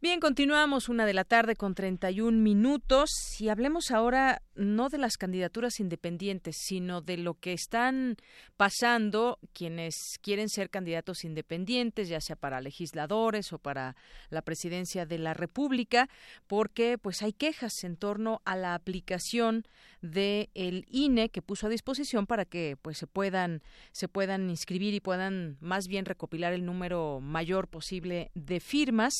[0.00, 5.16] Bien, continuamos una de la tarde con 31 minutos y hablemos ahora no de las
[5.16, 8.16] candidaturas independientes, sino de lo que están
[8.56, 13.96] pasando quienes quieren ser candidatos independientes, ya sea para legisladores o para
[14.30, 16.08] la presidencia de la República,
[16.46, 19.64] porque pues hay quejas en torno a la aplicación
[20.00, 24.94] de el INE que puso a disposición para que pues se puedan se puedan inscribir
[24.94, 29.14] y puedan más bien recopilar el número mayor posible de firmas.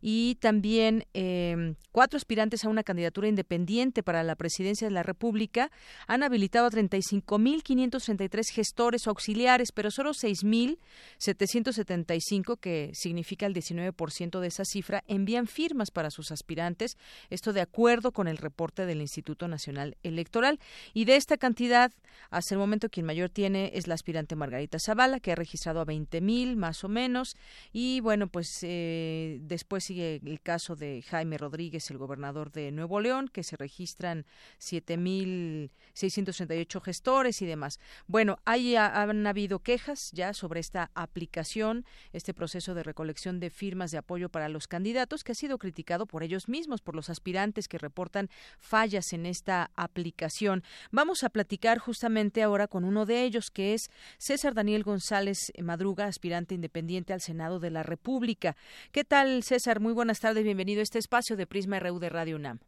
[0.00, 5.02] Y y también eh, cuatro aspirantes a una candidatura independiente para la presidencia de la
[5.02, 5.72] República
[6.06, 14.64] han habilitado a 35.533 gestores auxiliares, pero solo 6.775, que significa el 19% de esa
[14.64, 16.96] cifra, envían firmas para sus aspirantes,
[17.28, 20.60] esto de acuerdo con el reporte del Instituto Nacional Electoral.
[20.94, 21.90] Y de esta cantidad,
[22.30, 25.86] hasta el momento quien mayor tiene es la aspirante Margarita Zavala, que ha registrado a
[25.86, 27.36] 20.000 más o menos,
[27.72, 33.00] y bueno, pues eh, después sigue el caso de Jaime Rodríguez, el gobernador de Nuevo
[33.00, 34.26] León, que se registran
[34.60, 37.80] 7.638 gestores y demás.
[38.06, 43.90] Bueno, hay, han habido quejas ya sobre esta aplicación, este proceso de recolección de firmas
[43.90, 47.68] de apoyo para los candidatos, que ha sido criticado por ellos mismos, por los aspirantes
[47.68, 50.62] que reportan fallas en esta aplicación.
[50.90, 56.06] Vamos a platicar justamente ahora con uno de ellos, que es César Daniel González Madruga,
[56.06, 58.56] aspirante independiente al Senado de la República.
[58.92, 59.80] ¿Qué tal, César?
[59.80, 62.58] Muy tardes, bienvenido a este espacio de Prisma RU de Radio UNAM.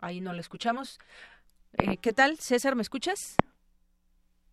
[0.00, 0.98] Ahí no lo escuchamos.
[1.72, 2.76] Eh, ¿Qué tal, César?
[2.76, 3.34] ¿Me escuchas?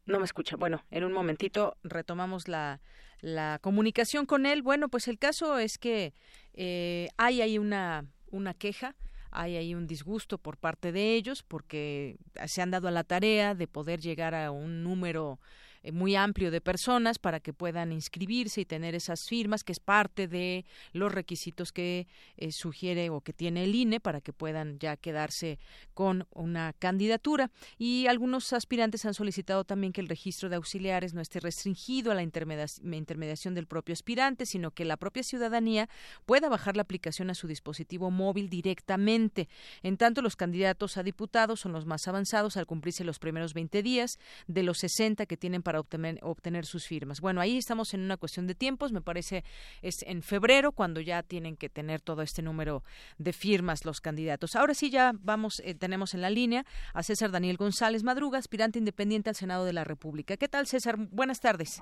[0.07, 0.55] No me escucha.
[0.55, 2.81] Bueno, en un momentito retomamos la,
[3.21, 4.63] la comunicación con él.
[4.63, 6.13] Bueno, pues el caso es que
[6.53, 8.95] eh, hay ahí una, una queja
[9.37, 12.15] hay ahí un disgusto por parte de ellos porque
[12.47, 15.41] se han dado a la tarea de poder llegar a un número
[15.85, 19.79] eh, muy amplio de personas para que puedan inscribirse y tener esas firmas, que es
[19.79, 24.79] parte de los requisitos que eh, sugiere o que tiene el INE para que puedan
[24.79, 25.59] ya quedarse
[25.93, 27.51] con una candidatura.
[27.77, 32.15] Y algunos aspirantes han solicitado también que el registro de auxiliares no esté restringido a
[32.15, 35.87] la intermediación del propio aspirante, sino que la propia ciudadanía
[36.25, 39.49] pueda bajar la aplicación a su dispositivo móvil directamente.
[39.83, 43.83] En tanto, los candidatos a diputados son los más avanzados al cumplirse los primeros 20
[43.83, 44.17] días
[44.47, 47.21] de los 60 que tienen para obtener, obtener sus firmas.
[47.21, 49.43] Bueno, ahí estamos en una cuestión de tiempos, me parece
[49.81, 52.83] es en febrero cuando ya tienen que tener todo este número
[53.17, 54.55] de firmas los candidatos.
[54.55, 58.79] Ahora sí ya vamos, eh, tenemos en la línea a César Daniel González Madruga, aspirante
[58.79, 60.37] independiente al Senado de la República.
[60.37, 60.95] ¿Qué tal, César?
[60.97, 61.81] Buenas tardes.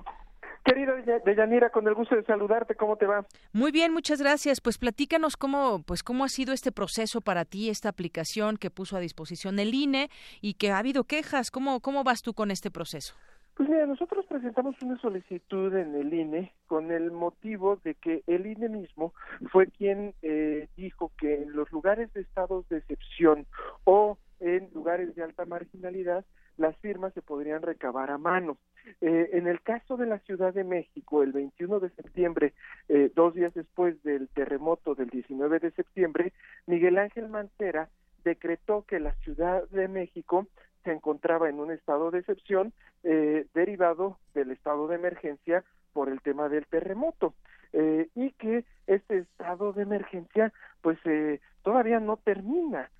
[0.64, 0.94] Querida
[1.26, 3.26] Deyanira, con el gusto de saludarte, ¿cómo te va?
[3.52, 4.62] Muy bien, muchas gracias.
[4.62, 8.96] Pues platícanos cómo, pues cómo ha sido este proceso para ti, esta aplicación que puso
[8.96, 10.08] a disposición el INE
[10.40, 11.50] y que ha habido quejas.
[11.50, 13.14] ¿Cómo, cómo vas tú con este proceso?
[13.56, 18.46] Pues mira, nosotros presentamos una solicitud en el INE con el motivo de que el
[18.46, 19.14] INE mismo
[19.52, 23.46] fue quien eh, dijo que en los lugares de estados de excepción
[23.84, 26.24] o en lugares de alta marginalidad
[26.56, 28.58] las firmas se podrían recabar a mano.
[29.00, 32.54] Eh, en el caso de la Ciudad de México, el 21 de septiembre,
[32.88, 36.32] eh, dos días después del terremoto del 19 de septiembre,
[36.66, 37.88] Miguel Ángel Mancera
[38.24, 40.46] decretó que la Ciudad de México
[40.84, 46.20] se encontraba en un estado de excepción eh, derivado del estado de emergencia por el
[46.20, 47.34] tema del terremoto.
[47.72, 52.90] Eh, y que este estado de emergencia pues eh, todavía no termina.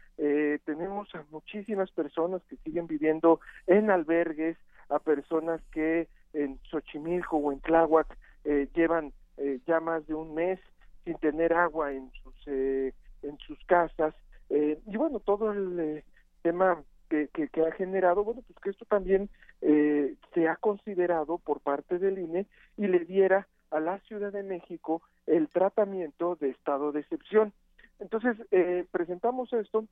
[0.65, 4.57] Tenemos a muchísimas personas que siguen viviendo en albergues
[4.89, 8.17] a personas que en Xochimilco o en Tláhuac
[8.75, 9.13] llevan
[9.67, 10.61] ya más de un mes
[11.05, 14.15] sin tener agua en sus en sus casas.
[14.51, 16.05] Y bueno todo el
[16.43, 16.81] tema
[17.33, 19.29] que, que, ha generado, bueno, pues que esto también
[19.61, 22.47] eh, se ha considerado por parte del INE
[22.77, 27.53] y le diera a la Ciudad de México el tratamiento de estado de excepción.
[28.01, 29.87] Entonces, eh, presentamos esto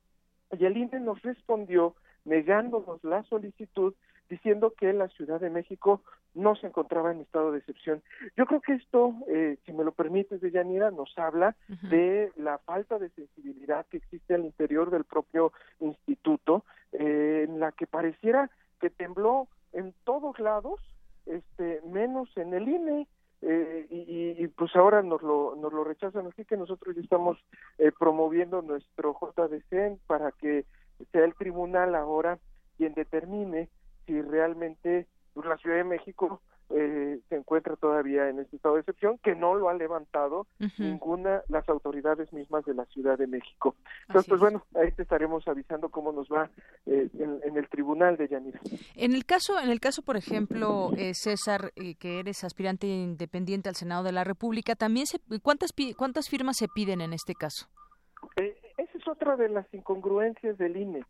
[0.57, 3.93] y el INE nos respondió negándonos la solicitud
[4.29, 6.01] diciendo que la Ciudad de México
[6.33, 8.01] no se encontraba en estado de excepción.
[8.35, 12.97] Yo creo que esto, eh, si me lo permites, Deyanira, nos habla de la falta
[12.97, 18.89] de sensibilidad que existe al interior del propio instituto, eh, en la que pareciera que
[18.89, 20.79] tembló en todos lados,
[21.25, 23.07] este, menos en el INE.
[23.45, 27.37] Eh, y, pues ahora nos lo, nos lo rechazan, así que nosotros ya estamos
[27.99, 30.63] promoviendo nuestro JDC para que
[31.11, 32.39] sea el tribunal ahora
[32.77, 33.67] quien determine
[34.05, 38.81] si realmente pues, la Ciudad de México eh, se encuentra todavía en este estado de
[38.81, 40.47] excepción que no lo ha levantado
[40.79, 43.75] ninguna las autoridades mismas de la Ciudad de México.
[44.07, 46.49] Entonces, pues bueno, ahí te estaremos avisando cómo nos va
[46.87, 48.59] eh, en, el tribunal de Yanira.
[48.95, 53.75] En el caso, en el caso, por ejemplo, eh, César, que eres aspirante independiente al
[53.75, 57.67] Senado de la República, también se, cuántas cuántas firmas se piden en este caso.
[59.13, 61.03] Otra de las incongruencias del INE.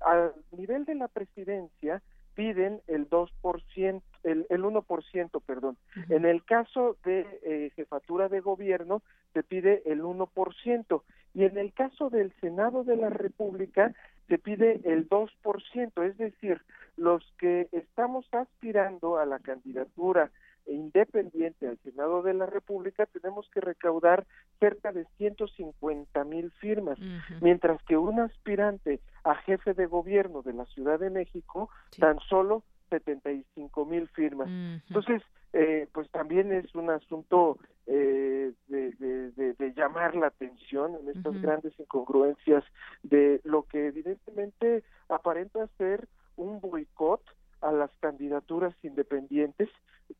[0.00, 2.02] a nivel de la presidencia
[2.34, 5.76] piden el 2%, el, el 1%, perdón.
[6.08, 11.02] En el caso de eh, jefatura de gobierno se pide el 1%
[11.34, 13.92] y en el caso del Senado de la República
[14.28, 16.60] se pide el 2%, es decir,
[16.96, 20.30] los que estamos aspirando a la candidatura
[20.66, 24.26] independiente al Senado de la República, tenemos que recaudar
[24.60, 26.98] cerca de 150 mil firmas,
[27.40, 31.68] mientras que un aspirante a jefe de gobierno de la Ciudad de México
[31.98, 34.48] tan solo 75 mil firmas.
[34.88, 35.22] Entonces,
[35.52, 42.64] eh, pues también es un asunto eh, de, llamar la atención en estas grandes incongruencias
[43.02, 47.22] de lo que evidentemente aparenta ser un boicot
[47.64, 49.68] a las candidaturas independientes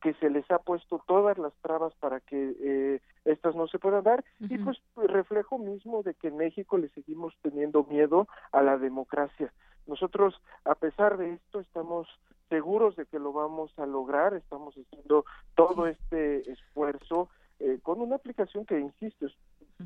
[0.01, 4.03] que se les ha puesto todas las trabas para que eh, estas no se puedan
[4.03, 4.23] dar.
[4.39, 9.53] Y pues reflejo mismo de que en México le seguimos teniendo miedo a la democracia.
[9.85, 12.07] Nosotros, a pesar de esto, estamos
[12.49, 15.25] seguros de que lo vamos a lograr, estamos haciendo
[15.55, 17.29] todo este esfuerzo
[17.59, 19.33] eh, con una aplicación que, insisto, es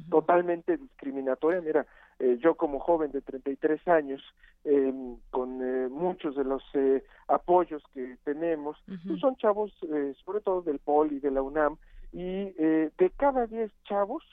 [0.10, 1.62] totalmente discriminatoria.
[1.62, 1.86] Mira,
[2.20, 4.22] eh, yo como joven de 33 años,
[4.66, 4.94] eh,
[5.30, 10.62] con eh, muchos de los eh, apoyos que tenemos, pues son chavos, eh, sobre todo
[10.62, 11.78] del POL y de la UNAM,
[12.12, 14.24] y de cada 10 chavos,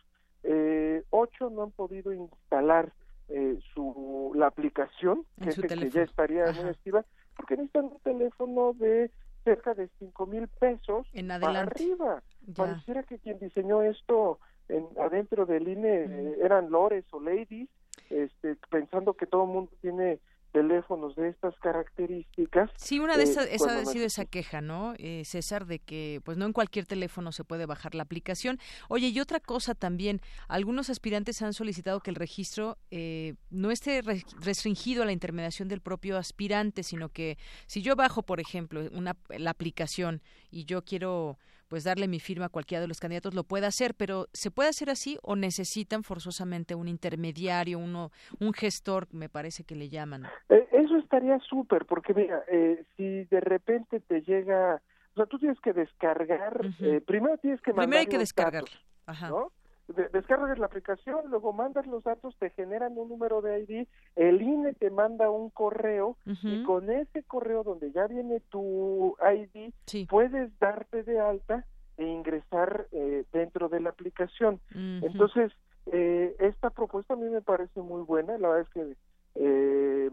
[0.42, 2.92] eh, 8 no han podido instalar
[3.74, 7.04] su la aplicación, que, ya estaría muy activa,
[7.36, 9.10] porque necesitan un teléfono de
[9.42, 12.22] cerca de cinco mil pesos en para arriba.
[12.54, 14.38] Pareciera que quien diseñó esto
[14.68, 17.68] en, adentro del INE eh, eran lores o ladies,
[18.10, 20.20] este, pensando que todo el mundo tiene
[20.56, 22.70] teléfonos de estas características.
[22.76, 26.22] Sí, una de eh, esas esa ha sido esa queja, ¿no, eh, César, de que
[26.24, 28.58] pues no en cualquier teléfono se puede bajar la aplicación.
[28.88, 34.00] Oye, y otra cosa también, algunos aspirantes han solicitado que el registro eh, no esté
[34.00, 37.36] restringido a la intermediación del propio aspirante, sino que
[37.66, 41.36] si yo bajo, por ejemplo, una, la aplicación y yo quiero
[41.68, 44.68] pues darle mi firma a cualquiera de los candidatos lo puede hacer, pero ¿se puede
[44.68, 48.10] hacer así o necesitan forzosamente un intermediario, uno,
[48.40, 50.26] un gestor, me parece que le llaman?
[50.48, 54.80] Eh, eso estaría súper, porque mira, eh, si de repente te llega,
[55.12, 58.64] o sea, tú tienes que descargar, eh, primero tienes que mandar Primero hay que descargar,
[59.06, 59.28] Ajá.
[59.28, 59.52] ¿no?
[59.88, 64.72] Descargas la aplicación, luego mandas los datos, te generan un número de ID, el INE
[64.74, 69.72] te manda un correo y con ese correo donde ya viene tu ID
[70.08, 71.64] puedes darte de alta
[71.98, 74.60] e ingresar eh, dentro de la aplicación.
[74.74, 75.52] Entonces,
[75.92, 78.96] eh, esta propuesta a mí me parece muy buena, la verdad es que
[79.36, 80.10] eh,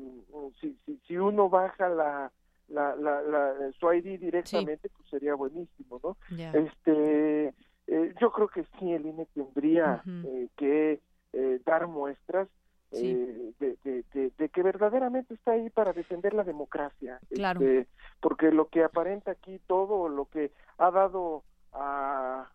[0.61, 2.31] si, si, uno baja la,
[2.67, 6.17] la, la, su ID directamente, pues sería buenísimo, ¿no?
[6.37, 7.53] Este
[7.87, 11.01] eh, yo creo que sí, el INE tendría eh, que
[11.33, 12.47] eh, dar muestras
[12.91, 17.19] de, que verdaderamente está ahí para defender la democracia.
[17.33, 17.61] Claro.
[17.61, 17.87] Este,
[18.21, 22.49] porque lo que aparenta aquí todo, lo que ha dado a,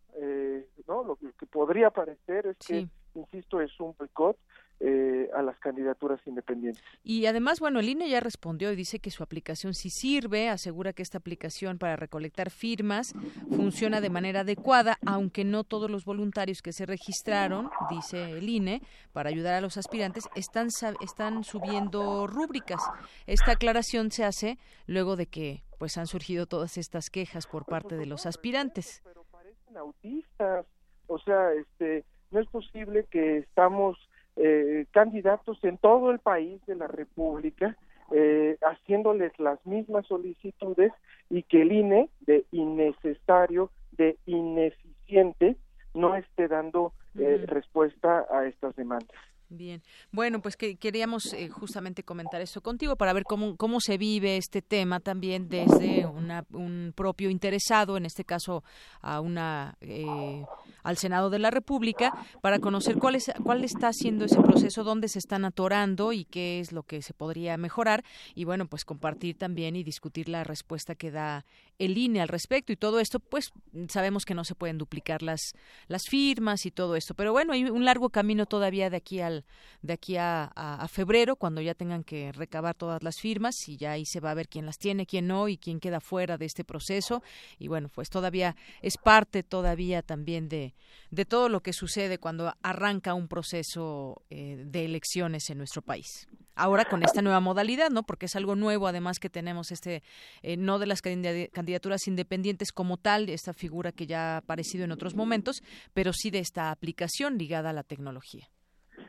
[0.86, 4.38] no, lo que podría parecer es que, insisto, es un boicot
[4.80, 6.82] eh, a las candidaturas independientes.
[7.02, 10.92] Y además, bueno, el INE ya respondió y dice que su aplicación sí sirve, asegura
[10.92, 13.12] que esta aplicación para recolectar firmas
[13.50, 18.80] funciona de manera adecuada, aunque no todos los voluntarios que se registraron, dice el INE,
[19.12, 20.68] para ayudar a los aspirantes, están,
[21.00, 22.80] están subiendo rúbricas.
[23.26, 27.96] Esta aclaración se hace luego de que pues han surgido todas estas quejas por parte
[27.96, 29.00] de los aspirantes.
[29.04, 30.66] Pero parecen autistas,
[31.08, 33.96] o sea, este, no es posible que estamos
[34.38, 37.76] eh, candidatos en todo el país de la República
[38.10, 40.92] eh, haciéndoles las mismas solicitudes
[41.28, 45.56] y que el INE de innecesario, de ineficiente,
[45.92, 49.18] no esté dando eh, respuesta a estas demandas.
[49.50, 49.82] Bien,
[50.12, 54.36] bueno, pues que queríamos eh, justamente comentar eso contigo para ver cómo, cómo se vive
[54.36, 58.62] este tema también desde un propio interesado, en este caso
[59.00, 60.44] a una eh,
[60.82, 65.08] al Senado de la República, para conocer cuál es cuál está haciendo ese proceso, dónde
[65.08, 68.04] se están atorando y qué es lo que se podría mejorar.
[68.34, 71.46] Y bueno, pues compartir también y discutir la respuesta que da
[71.78, 73.52] el INE al respecto y todo esto, pues
[73.88, 75.52] sabemos que no se pueden duplicar las
[75.86, 79.44] las firmas y todo esto, pero bueno, hay un largo camino todavía de aquí al
[79.82, 80.50] de aquí a,
[80.90, 84.34] febrero, cuando ya tengan que recabar todas las firmas y ya ahí se va a
[84.34, 87.22] ver quién las tiene, quién no y quién queda fuera de este proceso.
[87.58, 90.74] Y bueno, pues todavía es parte todavía también de,
[91.10, 96.28] de todo lo que sucede cuando arranca un proceso eh, de elecciones en nuestro país
[96.58, 98.02] ahora con esta nueva modalidad, ¿no?
[98.02, 100.02] Porque es algo nuevo, además que tenemos este,
[100.42, 101.67] eh, no de las candidaturas
[102.06, 105.62] independientes como tal, esta figura que ya ha aparecido en otros momentos,
[105.94, 108.48] pero sí de esta aplicación ligada a la tecnología.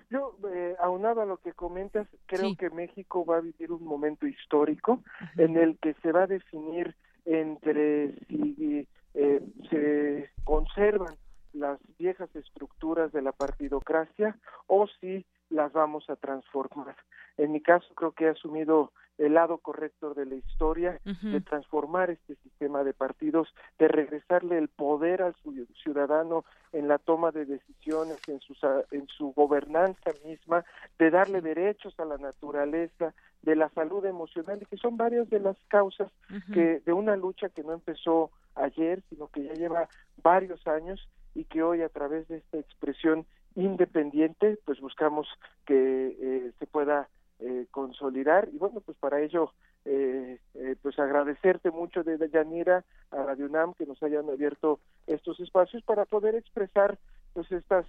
[0.10, 4.28] Yo, eh, aunado a lo que comentas, creo que México va a vivir un momento
[4.28, 5.03] histórico
[5.38, 6.95] en el que se va a definir
[7.26, 11.16] entre si eh, se conservan
[11.53, 14.38] las viejas estructuras de la partidocracia
[14.68, 16.95] o si las vamos a transformar.
[17.38, 22.09] En mi caso creo que he asumido el lado correcto de la historia, de transformar
[22.09, 25.36] este sistema de partidos, de regresarle el poder al
[25.84, 28.55] ciudadano en la toma de decisiones, en su,
[28.91, 30.63] en su gobernanza misma,
[30.97, 35.41] de darle derechos a la naturaleza, de la salud emocional, y que son varias de
[35.41, 36.11] las causas
[36.53, 39.89] que de una lucha que no empezó ayer, sino que ya lleva
[40.24, 45.28] varios años y que hoy a través de esta expresión independiente, pues buscamos
[45.65, 47.09] que eh, se pueda
[47.39, 48.49] eh, consolidar.
[48.53, 49.53] Y bueno pues para ello
[49.85, 55.39] eh, eh, pues agradecerte mucho de Yanira a Radio UNAM que nos hayan abierto estos
[55.39, 56.97] espacios para poder expresar
[57.33, 57.85] pues estas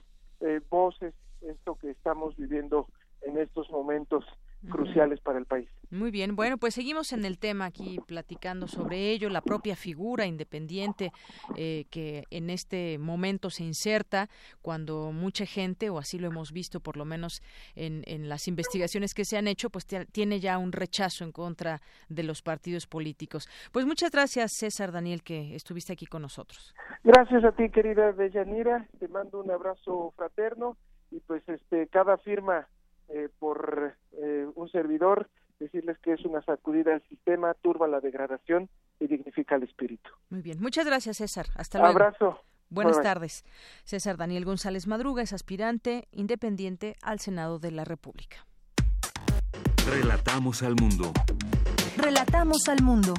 [0.71, 2.87] voces esto que estamos viviendo
[3.23, 4.25] en estos momentos
[4.69, 5.69] cruciales para el país.
[5.91, 10.27] Muy bien, bueno, pues seguimos en el tema aquí platicando sobre ello, la propia figura
[10.27, 11.13] independiente
[11.57, 14.29] eh, que en este momento se inserta
[14.63, 17.43] cuando mucha gente, o así lo hemos visto por lo menos
[17.75, 21.81] en, en las investigaciones que se han hecho, pues tiene ya un rechazo en contra
[22.09, 23.49] de los partidos políticos.
[23.73, 26.75] Pues muchas gracias, César Daniel, que estuviste aquí con nosotros.
[27.03, 30.77] Gracias a ti, querida Deyanira, te mando un abrazo fraterno
[31.11, 32.69] y pues este cada firma
[33.13, 38.69] eh, por eh, un servidor, decirles que es una sacudida al sistema, turba la degradación
[38.99, 40.11] y dignifica el espíritu.
[40.29, 41.47] Muy bien, muchas gracias César.
[41.57, 41.93] Hasta luego.
[41.93, 42.41] Abrazo.
[42.69, 43.45] Buenas tardes.
[43.85, 48.47] César Daniel González Madruga es aspirante independiente al Senado de la República.
[49.89, 51.13] Relatamos al mundo.
[51.97, 53.15] Relatamos al mundo.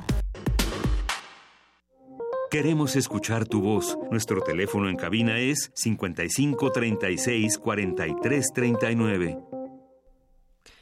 [2.49, 3.97] Queremos escuchar tu voz.
[4.09, 9.37] Nuestro teléfono en cabina es 55 36 43 39.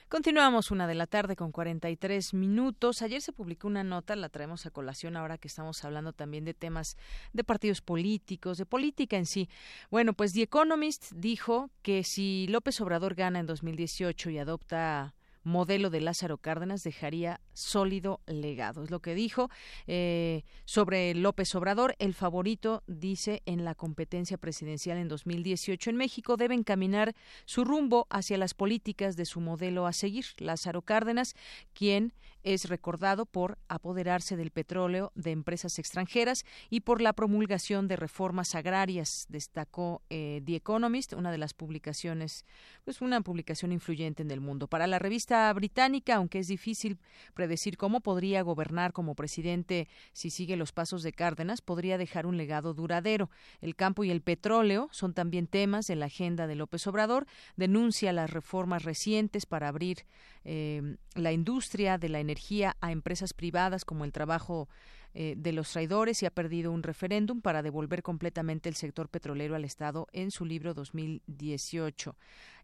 [0.10, 3.04] Continuamos una de la tarde con 43 minutos.
[3.04, 6.56] Ayer se publicó una nota, la traemos a colación ahora que estamos hablando también de
[6.56, 6.98] temas
[7.32, 9.50] de partidos políticos, de política en sí.
[9.92, 15.92] Bueno, pues The Economist dijo que si López Obrador gana en 2018 y adopta modelo
[15.92, 18.84] de Lázaro Cárdenas dejaría sólido legado.
[18.84, 19.50] Es lo que dijo
[19.88, 21.96] eh, sobre López Obrador.
[22.00, 28.08] El favorito, dice, en la competencia presidencial en 2018 en México debe encaminar su rumbo
[28.10, 30.26] hacia las políticas de su modelo a seguir.
[30.38, 31.36] Lázaro Cárdenas,
[31.74, 37.98] quien es recordado por apoderarse del petróleo de empresas extranjeras y por la promulgación de
[37.98, 42.46] reformas agrarias, destacó eh, The Economist, una de las publicaciones,
[42.86, 44.68] pues una publicación influyente en el mundo.
[44.68, 46.98] Para la revista británica, aunque es difícil
[47.34, 52.38] predecir cómo podría gobernar como presidente si sigue los pasos de Cárdenas, podría dejar un
[52.38, 53.30] legado duradero.
[53.62, 57.26] El campo y el petróleo son también temas de la agenda de López Obrador.
[57.56, 60.06] Denuncia las reformas recientes para abrir
[60.46, 64.70] eh, la industria de la energía a empresas privadas como el trabajo
[65.16, 69.56] eh, de los traidores y ha perdido un referéndum para devolver completamente el sector petrolero
[69.56, 72.16] al Estado en su libro 2018.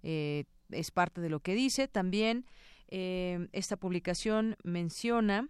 [0.03, 1.87] Eh, es parte de lo que dice.
[1.87, 2.45] También
[2.87, 5.49] esta publicación menciona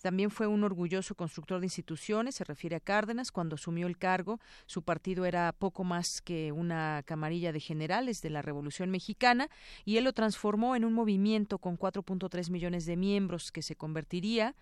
[0.00, 3.30] también fue un orgulloso constructor de instituciones, se refiere a Cárdenas.
[3.30, 8.30] Cuando asumió el cargo, su partido era poco más que una camarilla de generales de
[8.30, 9.48] la Revolución Mexicana
[9.84, 14.54] y él lo transformó en un movimiento con 4.3 millones de miembros que se convertiría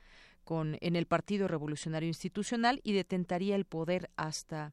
[0.44, 4.72] con, en el Partido Revolucionario Institucional y detentaría el poder hasta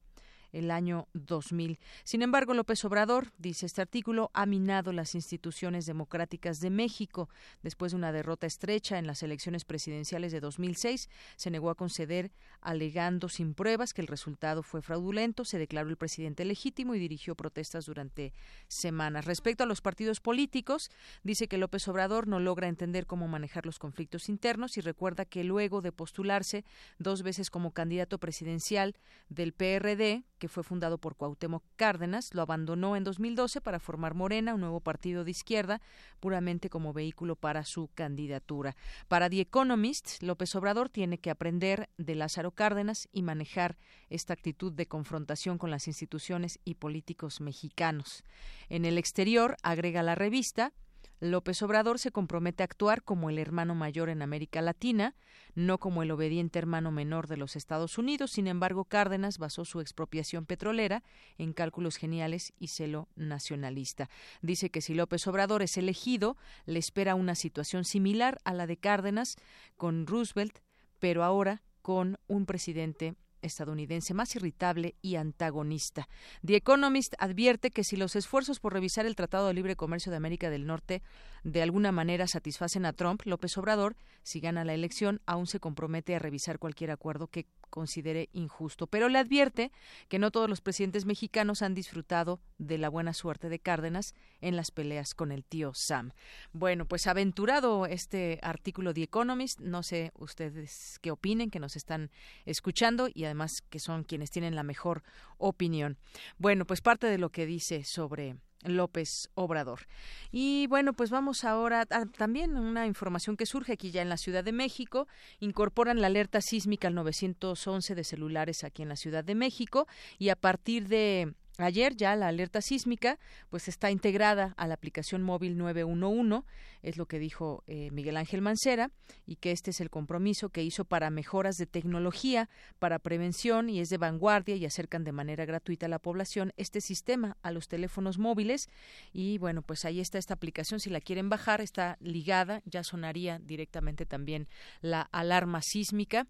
[0.51, 1.79] el año 2000.
[2.03, 7.29] Sin embargo, López Obrador, dice este artículo, ha minado las instituciones democráticas de México.
[7.61, 12.31] Después de una derrota estrecha en las elecciones presidenciales de 2006, se negó a conceder,
[12.61, 15.45] alegando sin pruebas que el resultado fue fraudulento.
[15.45, 18.33] Se declaró el presidente legítimo y dirigió protestas durante
[18.67, 19.25] semanas.
[19.25, 20.89] Respecto a los partidos políticos,
[21.23, 25.43] dice que López Obrador no logra entender cómo manejar los conflictos internos y recuerda que
[25.43, 26.65] luego de postularse
[26.97, 28.95] dos veces como candidato presidencial
[29.29, 34.55] del PRD, que fue fundado por Cuauhtémoc Cárdenas, lo abandonó en 2012 para formar Morena,
[34.55, 35.81] un nuevo partido de izquierda,
[36.19, 38.75] puramente como vehículo para su candidatura.
[39.07, 43.77] Para The Economist, López Obrador tiene que aprender de Lázaro Cárdenas y manejar
[44.09, 48.23] esta actitud de confrontación con las instituciones y políticos mexicanos.
[48.69, 50.73] En el exterior, agrega la revista,
[51.19, 55.15] López Obrador se compromete a actuar como el hermano mayor en América Latina,
[55.53, 58.31] no como el obediente hermano menor de los Estados Unidos.
[58.31, 61.03] Sin embargo, Cárdenas basó su expropiación petrolera
[61.37, 64.09] en cálculos geniales y celo nacionalista.
[64.41, 68.77] Dice que si López Obrador es elegido, le espera una situación similar a la de
[68.77, 69.35] Cárdenas
[69.75, 70.59] con Roosevelt,
[70.99, 76.07] pero ahora con un presidente estadounidense más irritable y antagonista.
[76.45, 80.17] The Economist advierte que si los esfuerzos por revisar el Tratado de Libre Comercio de
[80.17, 81.01] América del Norte
[81.43, 86.15] de alguna manera satisfacen a Trump, López Obrador, si gana la elección, aún se compromete
[86.15, 88.87] a revisar cualquier acuerdo que considere injusto.
[88.87, 89.71] Pero le advierte
[90.07, 94.55] que no todos los presidentes mexicanos han disfrutado de la buena suerte de Cárdenas en
[94.55, 96.11] las peleas con el tío Sam.
[96.51, 99.59] Bueno, pues aventurado este artículo de Economist.
[99.59, 102.11] No sé ustedes qué opinen, que nos están
[102.45, 105.03] escuchando y además que son quienes tienen la mejor
[105.37, 105.97] opinión.
[106.37, 109.87] Bueno, pues parte de lo que dice sobre López Obrador.
[110.31, 114.17] Y bueno, pues vamos ahora a, también una información que surge aquí ya en la
[114.17, 115.07] Ciudad de México.
[115.39, 120.29] Incorporan la alerta sísmica al 911 de celulares aquí en la Ciudad de México y
[120.29, 125.57] a partir de Ayer ya la alerta sísmica pues está integrada a la aplicación móvil
[125.57, 126.45] 911,
[126.81, 128.91] es lo que dijo eh, Miguel Ángel Mancera,
[129.25, 132.49] y que este es el compromiso que hizo para mejoras de tecnología,
[132.79, 136.79] para prevención y es de vanguardia y acercan de manera gratuita a la población este
[136.79, 138.69] sistema a los teléfonos móviles.
[139.11, 143.37] Y bueno, pues ahí está esta aplicación, si la quieren bajar, está ligada, ya sonaría
[143.39, 144.47] directamente también
[144.79, 146.25] la alarma sísmica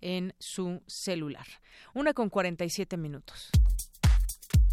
[0.00, 1.46] en su celular.
[1.92, 3.50] Una con 47 minutos.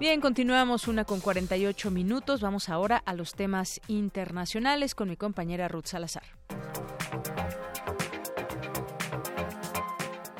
[0.00, 2.40] Bien, continuamos una con 48 minutos.
[2.40, 6.24] Vamos ahora a los temas internacionales con mi compañera Ruth Salazar.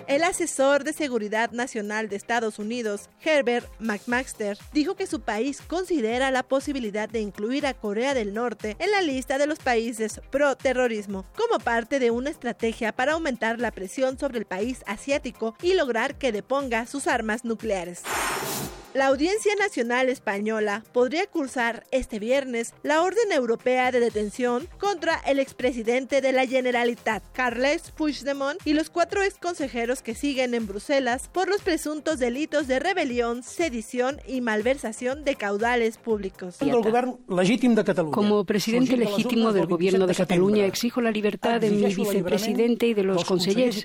[0.09, 6.33] El asesor de Seguridad Nacional de Estados Unidos, Herbert McMaster, dijo que su país considera
[6.33, 10.57] la posibilidad de incluir a Corea del Norte en la lista de los países pro
[10.57, 15.75] terrorismo, como parte de una estrategia para aumentar la presión sobre el país asiático y
[15.75, 18.03] lograr que deponga sus armas nucleares.
[18.95, 25.41] La Audiencia Nacional Española podría cursar este viernes la orden europea de detención contra el
[25.41, 31.49] expresidente de la Generalitat, Carles Puigdemont, y los cuatro exconsejeros que siguen en Bruselas por
[31.49, 36.59] los presuntos delitos de rebelión, sedición y malversación de caudales públicos.
[38.13, 43.03] Como presidente legítimo del gobierno de Cataluña, exijo la libertad de mi vicepresidente y de
[43.03, 43.85] los consejeros,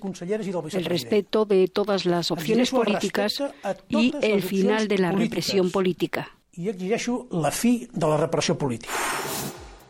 [0.73, 3.41] el respeto de todas las opciones políticas
[3.87, 6.29] y el final de la represión política.
[6.53, 8.93] Y exigeixo la fi de la repressió política.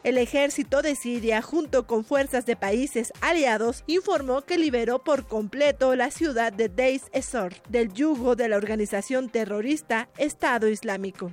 [0.03, 5.93] El ejército de Siria, junto con fuerzas de países aliados, informó que liberó por completo
[5.95, 11.32] la ciudad de Deis Esor del yugo de la organización terrorista Estado Islámico.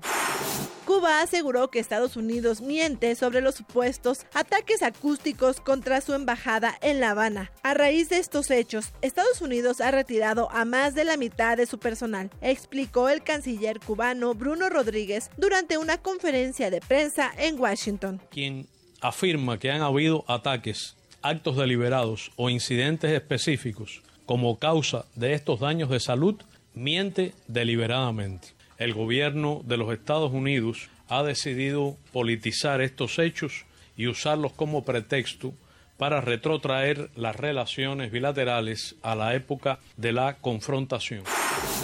[0.86, 7.00] Cuba aseguró que Estados Unidos miente sobre los supuestos ataques acústicos contra su embajada en
[7.00, 7.50] La Habana.
[7.64, 11.66] A raíz de estos hechos, Estados Unidos ha retirado a más de la mitad de
[11.66, 18.22] su personal, explicó el canciller cubano Bruno Rodríguez durante una conferencia de prensa en Washington.
[18.30, 18.68] Quien
[19.00, 25.90] afirma que han habido ataques, actos deliberados o incidentes específicos como causa de estos daños
[25.90, 26.36] de salud,
[26.74, 33.64] miente deliberadamente el gobierno de los Estados Unidos ha decidido politizar estos hechos
[33.96, 35.54] y usarlos como pretexto
[35.96, 41.24] para retrotraer las relaciones bilaterales a la época de la confrontación.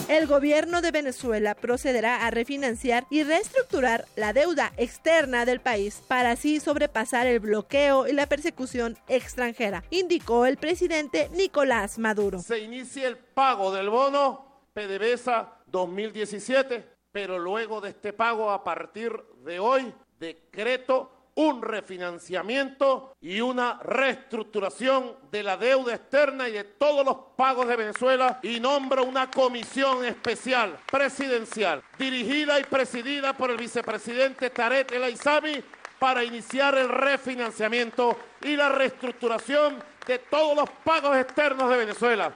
[0.09, 6.32] El gobierno de Venezuela procederá a refinanciar y reestructurar la deuda externa del país para
[6.32, 12.40] así sobrepasar el bloqueo y la persecución extranjera, indicó el presidente Nicolás Maduro.
[12.40, 19.12] Se inicia el pago del bono PDVSA 2017, pero luego de este pago a partir
[19.45, 27.07] de hoy decreto un refinanciamiento y una reestructuración de la deuda externa y de todos
[27.07, 33.57] los pagos de Venezuela y nombro una comisión especial presidencial dirigida y presidida por el
[33.57, 35.64] vicepresidente Tarek El Aizami
[35.99, 42.35] para iniciar el refinanciamiento y la reestructuración de todos los pagos externos de Venezuela.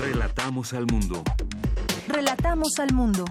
[0.00, 1.22] Relatamos al mundo.
[2.08, 3.26] Relatamos al mundo.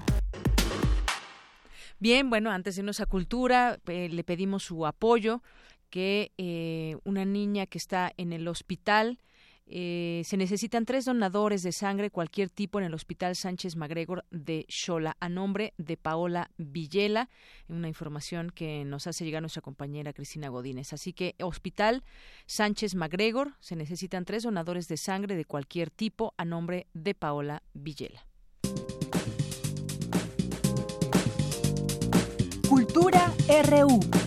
[1.97, 5.41] Bien, bueno, antes de irnos a cultura, eh, le pedimos su apoyo,
[5.89, 9.17] que eh, una niña que está en el hospital
[9.71, 14.65] Eh, se necesitan tres donadores de sangre, cualquier tipo, en el Hospital Sánchez Magregor de
[14.67, 17.29] Xola, a nombre de Paola Villela,
[17.67, 20.91] una información que nos hace llegar nuestra compañera Cristina Godínez.
[20.91, 22.03] Así que Hospital
[22.47, 27.61] Sánchez Magregor, se necesitan tres donadores de sangre de cualquier tipo, a nombre de Paola
[27.75, 28.25] Villela.
[32.67, 33.31] Cultura
[33.69, 34.18] RU.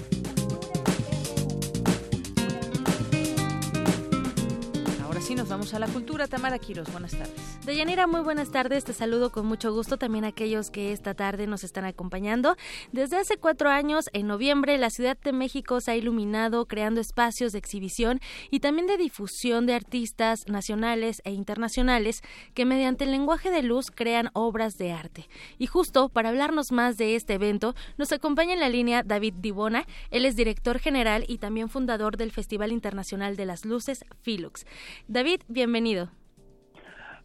[5.34, 6.26] Nos vamos a la cultura.
[6.26, 7.64] Tamara Quiros, buenas tardes.
[7.64, 8.84] Deyanira, muy buenas tardes.
[8.84, 12.56] Te saludo con mucho gusto también a aquellos que esta tarde nos están acompañando.
[12.92, 17.52] Desde hace cuatro años, en noviembre, la Ciudad de México se ha iluminado creando espacios
[17.52, 18.20] de exhibición
[18.50, 22.22] y también de difusión de artistas nacionales e internacionales
[22.52, 25.28] que mediante el lenguaje de luz crean obras de arte.
[25.58, 29.86] Y justo para hablarnos más de este evento, nos acompaña en la línea David Dibona.
[30.10, 34.66] Él es director general y también fundador del Festival Internacional de las Luces, Filux.
[35.08, 36.08] David, bienvenido.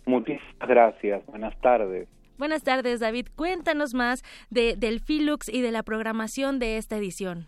[0.06, 1.26] Muchísimas gracias.
[1.26, 2.08] Buenas tardes.
[2.38, 3.28] Buenas tardes, David.
[3.36, 7.48] Cuéntanos más de, del Filux y de la programación de esta edición.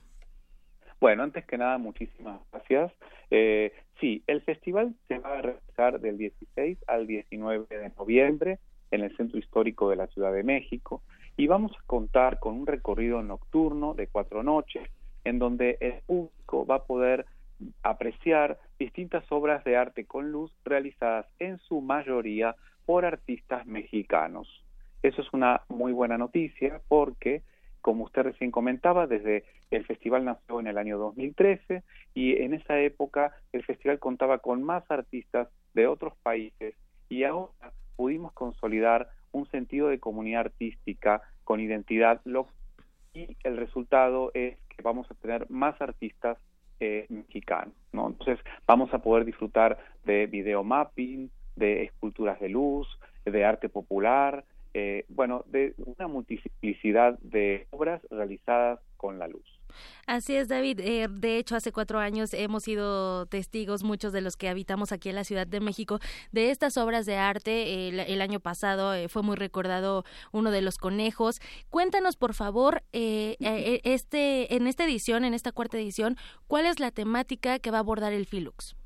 [1.00, 2.92] Bueno, antes que nada, muchísimas gracias.
[3.32, 8.60] Eh, sí, el festival se va a realizar del 16 al 19 de noviembre
[8.92, 11.04] en el Centro Histórico de la Ciudad de México
[11.38, 14.90] y vamos a contar con un recorrido nocturno de cuatro noches
[15.24, 17.26] en donde el público va a poder
[17.84, 22.56] apreciar distintas obras de arte con luz realizadas en su mayoría
[22.86, 24.48] por artistas mexicanos.
[25.04, 27.44] Eso es una muy buena noticia porque,
[27.82, 31.84] como usted recién comentaba, desde el festival nació en el año 2013
[32.16, 36.76] y en esa época el festival contaba con más artistas de otros países
[37.10, 42.54] y ahora pudimos consolidar un sentido de comunidad artística con identidad local
[43.14, 46.38] y el resultado es que vamos a tener más artistas
[46.80, 47.72] eh, mexicano.
[47.92, 48.08] ¿no?
[48.08, 52.88] Entonces vamos a poder disfrutar de video mapping, de esculturas de luz,
[53.26, 59.59] de arte popular, eh, bueno, de una multiplicidad de obras realizadas con la luz.
[60.08, 60.80] Así es, David.
[60.80, 65.10] Eh, de hecho, hace cuatro años hemos sido testigos, muchos de los que habitamos aquí
[65.10, 66.00] en la Ciudad de México,
[66.32, 67.90] de estas obras de arte.
[67.90, 71.40] El, año pasado eh, fue muy recordado uno de los conejos.
[71.70, 73.38] Cuéntanos, por favor, eh,
[73.84, 76.18] este, en esta edición, en esta cuarta edición,
[76.48, 78.79] ¿cuál es la temática que va a abordar el Filux?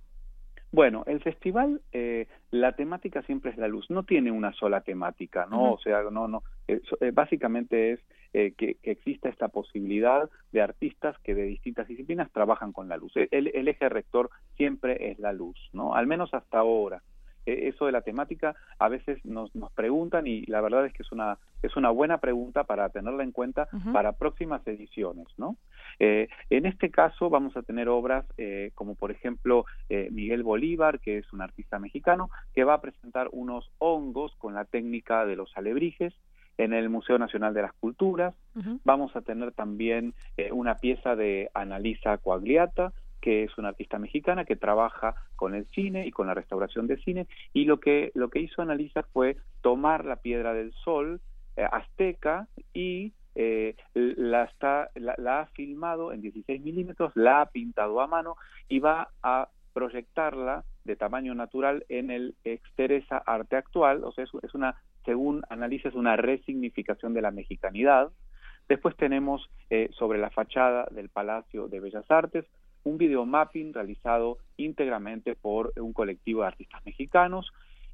[0.73, 5.45] Bueno, el festival, eh, la temática siempre es la luz, no tiene una sola temática,
[5.45, 5.73] ¿no?
[5.73, 6.81] O sea, no, no, eh,
[7.13, 7.99] básicamente es
[8.33, 12.97] eh, que, que, exista esta posibilidad de artistas que de distintas disciplinas trabajan con la
[12.97, 13.13] luz.
[13.15, 15.93] El, el eje rector siempre es la luz, ¿no?
[15.93, 17.03] Al menos hasta ahora.
[17.45, 21.03] E, eso de la temática a veces nos, nos preguntan y la verdad es que
[21.03, 25.57] es una es una buena pregunta para tenerla en cuenta para próximas ediciones no
[25.99, 30.99] eh, en este caso vamos a tener obras eh, como por ejemplo eh, Miguel Bolívar
[30.99, 35.35] que es un artista mexicano que va a presentar unos hongos con la técnica de
[35.35, 36.13] los alebrijes
[36.57, 38.35] en el Museo Nacional de las Culturas.
[38.83, 40.13] Vamos a tener también
[40.51, 42.93] una pieza de Analisa Coagliata,
[43.23, 46.97] que es una artista mexicana que trabaja con el cine y con la restauración de
[46.97, 51.21] cine y lo que lo que hizo Analisa fue tomar la piedra del sol
[51.55, 58.01] eh, azteca y eh, la, está, la, ha filmado en 16 milímetros, la ha pintado
[58.01, 58.35] a mano
[58.67, 64.53] y va a proyectarla de tamaño natural en el Exteresa Arte Actual, o sea, es,
[64.53, 68.11] una, según Analisa, es una resignificación de la mexicanidad.
[68.67, 72.45] Después tenemos eh, sobre la fachada del Palacio de Bellas Artes
[72.83, 77.51] un video mapping realizado íntegramente por un colectivo de artistas mexicanos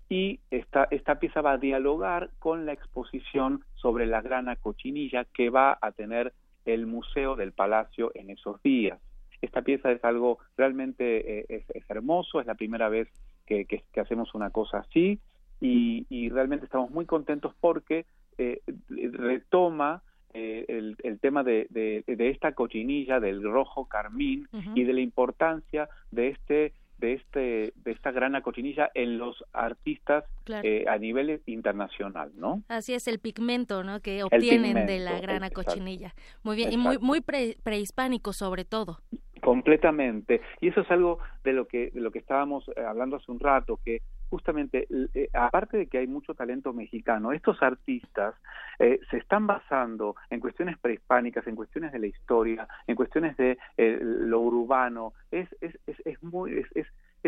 [0.09, 5.49] y esta, esta pieza va a dialogar con la exposición sobre la grana cochinilla que
[5.49, 6.33] va a tener
[6.65, 8.99] el Museo del Palacio en esos días.
[9.41, 13.07] Esta pieza es algo realmente eh, es, hermoso, es la primera vez
[13.45, 15.19] que, hacemos una cosa así
[15.61, 18.05] y, y, realmente estamos muy contentos porque
[18.37, 20.01] eh, retoma
[20.33, 25.01] eh, el, el, tema de, de, de, esta cochinilla, del rojo carmín y de la
[25.01, 31.41] importancia de este de este de esta grana cochinilla en los artistas eh, a nivel
[31.45, 32.61] internacional, ¿no?
[32.67, 34.01] Así es el pigmento, ¿no?
[34.01, 36.13] Que obtienen de la grana cochinilla.
[36.43, 38.99] Muy bien y muy muy prehispánico sobre todo.
[39.41, 40.41] Completamente.
[40.59, 43.39] Y eso es algo de lo que de lo que estábamos eh, hablando hace un
[43.39, 48.35] rato que justamente, eh, aparte de que hay mucho talento mexicano, estos artistas
[48.79, 53.57] eh, se están basando en cuestiones prehispánicas, en cuestiones de la historia, en cuestiones de
[53.77, 55.13] eh, lo urbano.
[55.31, 56.87] Es, es, es, es muy, es, es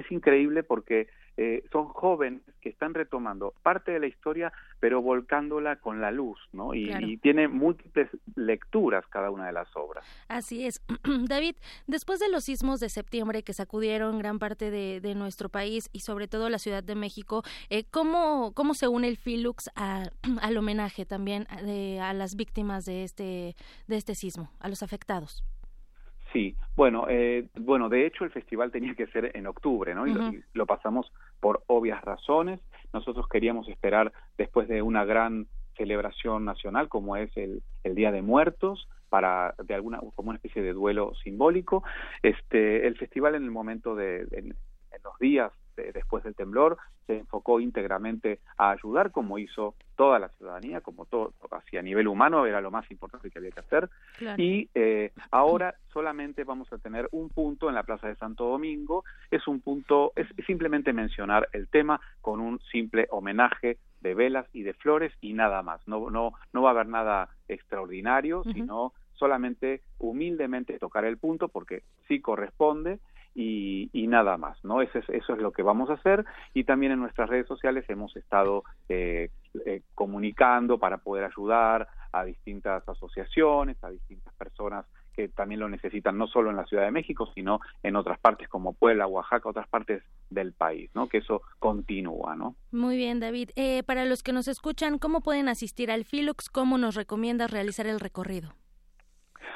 [0.09, 6.01] increíble porque eh, son jóvenes que están retomando parte de la historia, pero volcándola con
[6.01, 6.73] la luz, ¿no?
[6.75, 10.05] Y, tiene múltiples lecturas cada una de las obras.
[10.27, 10.81] Así es.
[11.27, 11.55] David,
[11.87, 16.27] después de los sismos de septiembre que sacudieron gran parte de, nuestro país y sobre
[16.27, 21.47] todo la Ciudad de México, eh, ¿cómo, ¿cómo se une el Filux al homenaje también
[21.63, 23.55] de, a las víctimas de este,
[23.87, 25.43] de este sismo, a los afectados?
[26.31, 30.07] Sí, bueno, eh, bueno, de hecho el festival tenía que ser en octubre, ¿no?
[30.07, 32.61] y, lo, pasamos por obvias razones.
[32.93, 38.21] Nosotros queríamos esperar después de una gran celebración nacional como es el, el Día de
[38.21, 41.83] Muertos para de alguna como una especie de duelo simbólico.
[42.23, 44.55] Este, el festival en el momento de en
[45.03, 45.51] los días
[45.93, 46.77] después del temblor,
[47.07, 52.07] se enfocó íntegramente a ayudar, como hizo toda la ciudadanía, como todo, así a nivel
[52.07, 53.89] humano, era lo más importante que había que hacer.
[54.37, 59.03] Y eh, ahora solamente vamos a tener un punto en la Plaza de Santo Domingo,
[59.29, 64.63] es un punto, es simplemente mencionar el tema con un simple homenaje de velas y
[64.63, 65.87] de flores y nada más.
[65.87, 71.83] No, no, no va a haber nada extraordinario, sino solamente humildemente tocar el punto porque
[72.07, 72.99] sí corresponde
[73.33, 74.81] y, nada más, ¿no?
[74.81, 77.85] Eso es, eso es lo que vamos a hacer y también en nuestras redes sociales
[77.87, 79.29] hemos estado eh,
[79.65, 86.17] eh, comunicando para poder ayudar a distintas asociaciones, a distintas personas que también lo necesitan
[86.17, 89.67] no solo en la Ciudad de México, sino en otras partes como Puebla, Oaxaca, otras
[89.67, 91.07] partes del país, ¿no?
[91.07, 92.55] Que eso continúa, ¿no?
[92.71, 93.49] Muy bien, David.
[93.55, 96.49] Eh, para los que nos escuchan, ¿cómo pueden asistir al Filux?
[96.49, 98.53] ¿Cómo nos recomiendas realizar el recorrido?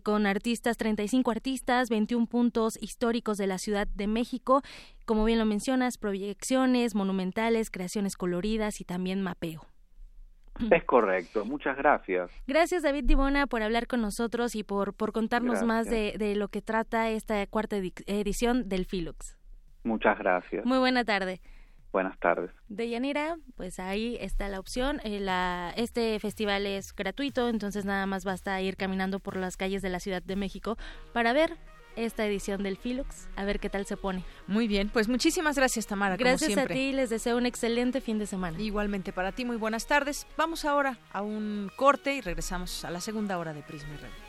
[0.04, 4.62] con artistas, 35 artistas, 21 puntos históricos de la Ciudad de México,
[5.06, 9.66] como bien lo mencionas, proyecciones monumentales, creaciones coloridas y también mapeo.
[10.72, 12.30] Es correcto, muchas gracias.
[12.47, 16.49] Gracias David Dibona por hablar con nosotros y por, por contarnos más de, de, lo
[16.49, 19.36] que trata esta cuarta edición del Filux.
[19.84, 20.66] Muchas gracias.
[20.66, 21.41] Muy buena tarde.
[21.91, 22.51] Buenas tardes.
[22.68, 24.99] Deyanira, pues ahí está la opción.
[25.03, 29.82] Eh, la, este festival es gratuito, entonces nada más basta ir caminando por las calles
[29.82, 30.78] de la Ciudad de México
[31.14, 31.57] para ver
[31.96, 34.24] esta edición del Filux, a ver qué tal se pone.
[34.48, 36.18] Muy bien, pues muchísimas gracias Tamara.
[36.18, 38.60] Gracias a ti, les deseo un excelente fin de semana.
[38.60, 40.28] Igualmente para ti, muy buenas tardes.
[40.38, 44.28] Vamos ahora a un corte y regresamos a la segunda hora de Prisma y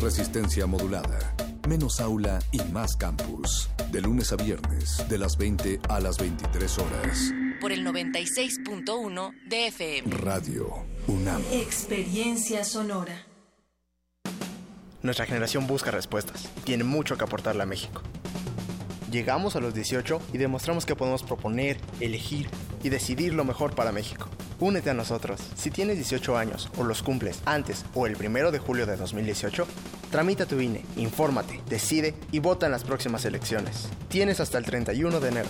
[0.00, 1.34] Resistencia modulada.
[1.68, 3.68] Menos aula y más campus.
[3.90, 7.32] De lunes a viernes, de las 20 a las 23 horas.
[7.60, 10.16] Por el 96.1 de FM.
[10.18, 11.42] Radio UNAM.
[11.50, 13.26] Experiencia sonora.
[15.02, 16.48] Nuestra generación busca respuestas.
[16.62, 18.02] Tiene mucho que aportarle a México.
[19.10, 22.48] Llegamos a los 18 y demostramos que podemos proponer, elegir
[22.82, 24.28] y decidir lo mejor para México.
[24.60, 25.40] Únete a nosotros.
[25.56, 29.66] Si tienes 18 años o los cumples antes o el primero de julio de 2018,
[30.10, 33.88] tramita tu INE, infórmate, decide y vota en las próximas elecciones.
[34.08, 35.48] Tienes hasta el 31 de enero.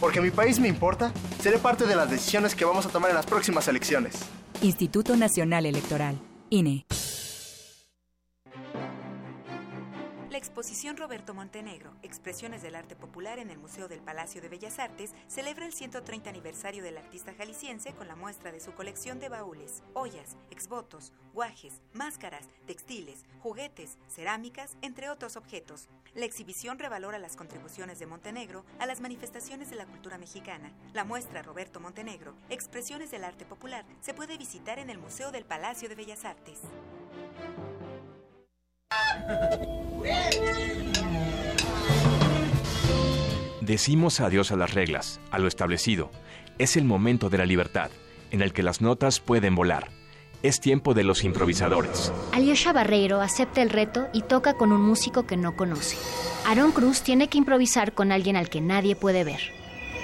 [0.00, 3.16] Porque mi país me importa, seré parte de las decisiones que vamos a tomar en
[3.16, 4.14] las próximas elecciones.
[4.62, 6.18] Instituto Nacional Electoral,
[6.50, 6.86] INE.
[10.42, 15.14] Exposición Roberto Montenegro, Expresiones del Arte Popular en el Museo del Palacio de Bellas Artes,
[15.28, 19.84] celebra el 130 aniversario del artista jalisciense con la muestra de su colección de baúles,
[19.94, 25.88] ollas, exvotos, guajes, máscaras, textiles, juguetes, cerámicas, entre otros objetos.
[26.16, 30.72] La exhibición revalora las contribuciones de Montenegro a las manifestaciones de la cultura mexicana.
[30.92, 35.44] La muestra Roberto Montenegro, Expresiones del Arte Popular, se puede visitar en el Museo del
[35.44, 36.58] Palacio de Bellas Artes.
[43.72, 46.10] Decimos adiós a las reglas, a lo establecido.
[46.58, 47.90] Es el momento de la libertad,
[48.30, 49.88] en el que las notas pueden volar.
[50.42, 52.12] Es tiempo de los improvisadores.
[52.32, 55.96] Alyosha Barreiro acepta el reto y toca con un músico que no conoce.
[56.46, 59.40] Aaron Cruz tiene que improvisar con alguien al que nadie puede ver.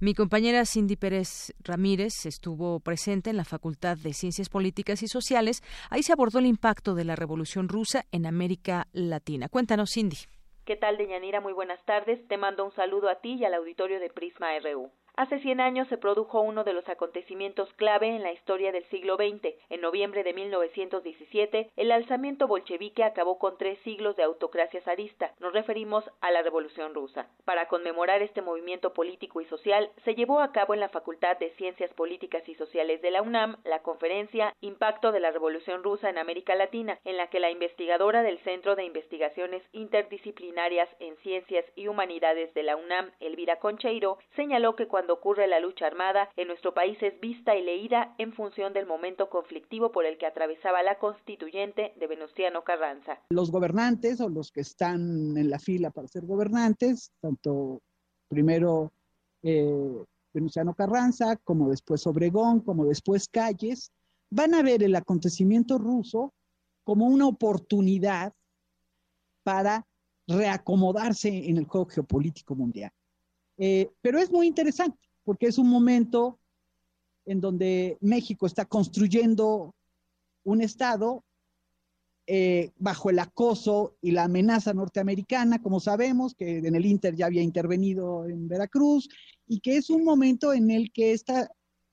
[0.00, 5.62] Mi compañera Cindy Pérez Ramírez estuvo presente en la Facultad de Ciencias Políticas y Sociales.
[5.88, 9.48] Ahí se abordó el impacto de la Revolución Rusa en América Latina.
[9.48, 10.18] Cuéntanos, Cindy.
[10.64, 11.40] ¿Qué tal, Deñanira?
[11.40, 12.26] Muy buenas tardes.
[12.26, 14.90] Te mando un saludo a ti y al auditorio de Prisma RU.
[15.14, 19.16] Hace 100 años se produjo uno de los acontecimientos clave en la historia del siglo
[19.16, 19.54] XX.
[19.68, 25.34] En noviembre de 1917, el alzamiento bolchevique acabó con tres siglos de autocracia zarista.
[25.38, 27.28] Nos referimos a la Revolución Rusa.
[27.44, 31.50] Para conmemorar este movimiento político y social, se llevó a cabo en la Facultad de
[31.56, 36.16] Ciencias Políticas y Sociales de la UNAM la conferencia Impacto de la Revolución Rusa en
[36.16, 41.88] América Latina, en la que la investigadora del Centro de Investigaciones Interdisciplinarias en Ciencias y
[41.88, 46.46] Humanidades de la UNAM, Elvira Concheiro, señaló que cuando cuando ocurre la lucha armada en
[46.46, 50.80] nuestro país es vista y leída en función del momento conflictivo por el que atravesaba
[50.84, 53.18] la constituyente de Venustiano Carranza.
[53.30, 57.80] Los gobernantes o los que están en la fila para ser gobernantes, tanto
[58.28, 58.92] primero
[59.42, 63.90] eh, Venustiano Carranza, como después Obregón, como después Calles,
[64.30, 66.32] van a ver el acontecimiento ruso
[66.84, 68.32] como una oportunidad
[69.42, 69.84] para
[70.28, 72.92] reacomodarse en el juego geopolítico mundial.
[73.64, 76.40] Eh, pero es muy interesante porque es un momento
[77.26, 79.72] en donde México está construyendo
[80.42, 81.22] un Estado
[82.26, 87.26] eh, bajo el acoso y la amenaza norteamericana, como sabemos, que en el Inter ya
[87.26, 89.08] había intervenido en Veracruz,
[89.46, 91.48] y que es un momento en el que esta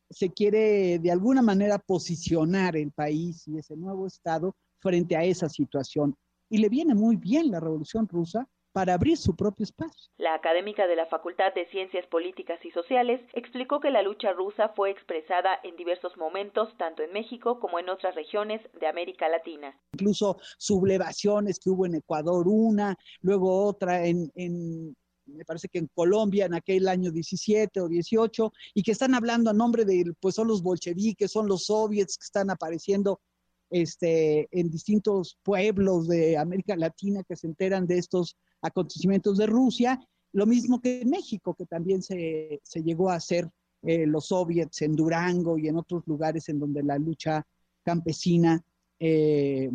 [0.09, 5.47] se quiere de alguna manera posicionar el país y ese nuevo Estado frente a esa
[5.47, 6.15] situación.
[6.49, 10.11] Y le viene muy bien la Revolución Rusa para abrir su propio espacio.
[10.17, 14.70] La académica de la Facultad de Ciencias Políticas y Sociales explicó que la lucha rusa
[14.70, 19.78] fue expresada en diversos momentos, tanto en México como en otras regiones de América Latina.
[19.93, 24.95] Incluso sublevaciones que hubo en Ecuador, una, luego otra en, en
[25.36, 29.49] me parece que en Colombia en aquel año 17 o 18, y que están hablando
[29.49, 33.22] a nombre de, pues son los bolcheviques, son los soviets que están apareciendo
[33.70, 39.99] este, en distintos pueblos de América Latina que se enteran de estos acontecimientos de Rusia,
[40.32, 43.49] lo mismo que en México, que también se, se llegó a hacer
[43.82, 47.45] eh, los soviets en Durango y en otros lugares en donde la lucha
[47.84, 48.61] campesina
[48.99, 49.72] eh,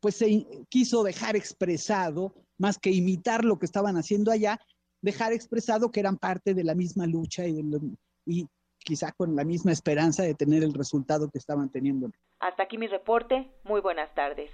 [0.00, 4.58] pues se quiso dejar expresado, más que imitar lo que estaban haciendo allá,
[5.02, 7.62] dejar expresado que eran parte de la misma lucha y,
[8.26, 8.48] y
[8.84, 12.10] quizá con la misma esperanza de tener el resultado que estaban teniendo.
[12.40, 13.50] Hasta aquí mi reporte.
[13.64, 14.50] Muy buenas tardes.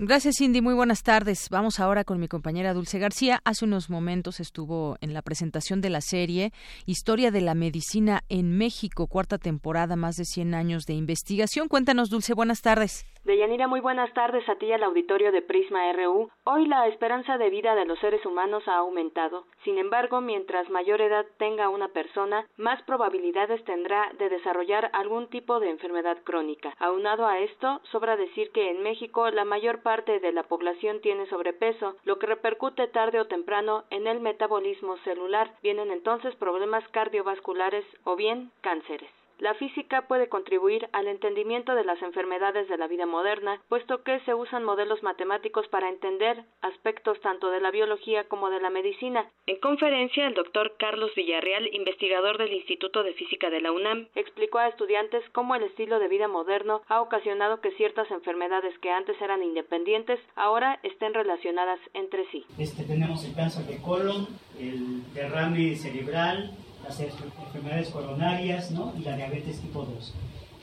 [0.00, 0.60] Gracias, Cindy.
[0.60, 1.48] Muy buenas tardes.
[1.52, 3.38] Vamos ahora con mi compañera Dulce García.
[3.44, 6.50] Hace unos momentos estuvo en la presentación de la serie
[6.84, 11.68] Historia de la Medicina en México, cuarta temporada, más de 100 años de investigación.
[11.68, 12.34] Cuéntanos, Dulce.
[12.34, 13.06] Buenas tardes.
[13.24, 16.28] Deyanira, muy buenas tardes a ti y al auditorio de Prisma RU.
[16.44, 19.46] Hoy la esperanza de vida de los seres humanos ha aumentado.
[19.64, 25.58] Sin embargo, mientras mayor edad tenga una persona, más probabilidades tendrá de desarrollar algún tipo
[25.58, 26.74] de enfermedad crónica.
[26.78, 31.26] Aunado a esto, sobra decir que en México la mayor parte de la población tiene
[31.26, 35.54] sobrepeso, lo que repercute tarde o temprano en el metabolismo celular.
[35.62, 39.10] Vienen entonces problemas cardiovasculares o bien cánceres.
[39.38, 44.20] La física puede contribuir al entendimiento de las enfermedades de la vida moderna, puesto que
[44.20, 49.28] se usan modelos matemáticos para entender aspectos tanto de la biología como de la medicina.
[49.46, 54.58] En conferencia, el doctor Carlos Villarreal, investigador del Instituto de Física de la UNAM, explicó
[54.58, 59.20] a estudiantes cómo el estilo de vida moderno ha ocasionado que ciertas enfermedades que antes
[59.20, 62.44] eran independientes ahora estén relacionadas entre sí.
[62.58, 64.28] Este, tenemos el cáncer de colon,
[64.58, 66.52] el derrame cerebral,
[66.84, 68.92] las enfermedades coronarias ¿no?
[68.98, 70.14] y la diabetes tipo 2.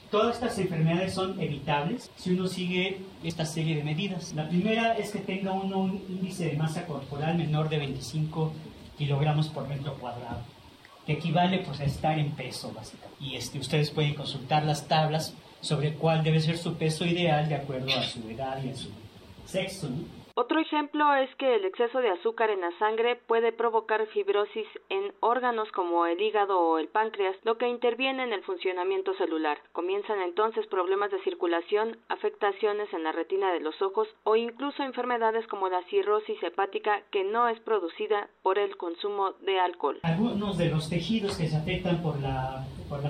[0.09, 4.33] Todas estas enfermedades son evitables si uno sigue esta serie de medidas.
[4.33, 8.51] La primera es que tenga uno un índice de masa corporal menor de 25
[8.97, 10.41] kilogramos por metro cuadrado,
[11.05, 13.23] que equivale pues, a estar en peso básicamente.
[13.23, 17.55] Y este, ustedes pueden consultar las tablas sobre cuál debe ser su peso ideal de
[17.55, 18.89] acuerdo a su edad y a su
[19.45, 19.89] sexo.
[20.35, 25.13] Otro ejemplo es que el exceso de azúcar en la sangre puede provocar fibrosis en
[25.19, 29.57] órganos como el hígado o el páncreas, lo que interviene en el funcionamiento celular.
[29.73, 35.45] Comienzan entonces problemas de circulación, afectaciones en la retina de los ojos o incluso enfermedades
[35.47, 39.99] como la cirrosis hepática que no es producida por el consumo de alcohol.
[40.03, 42.65] Algunos de los tejidos que se afectan por la,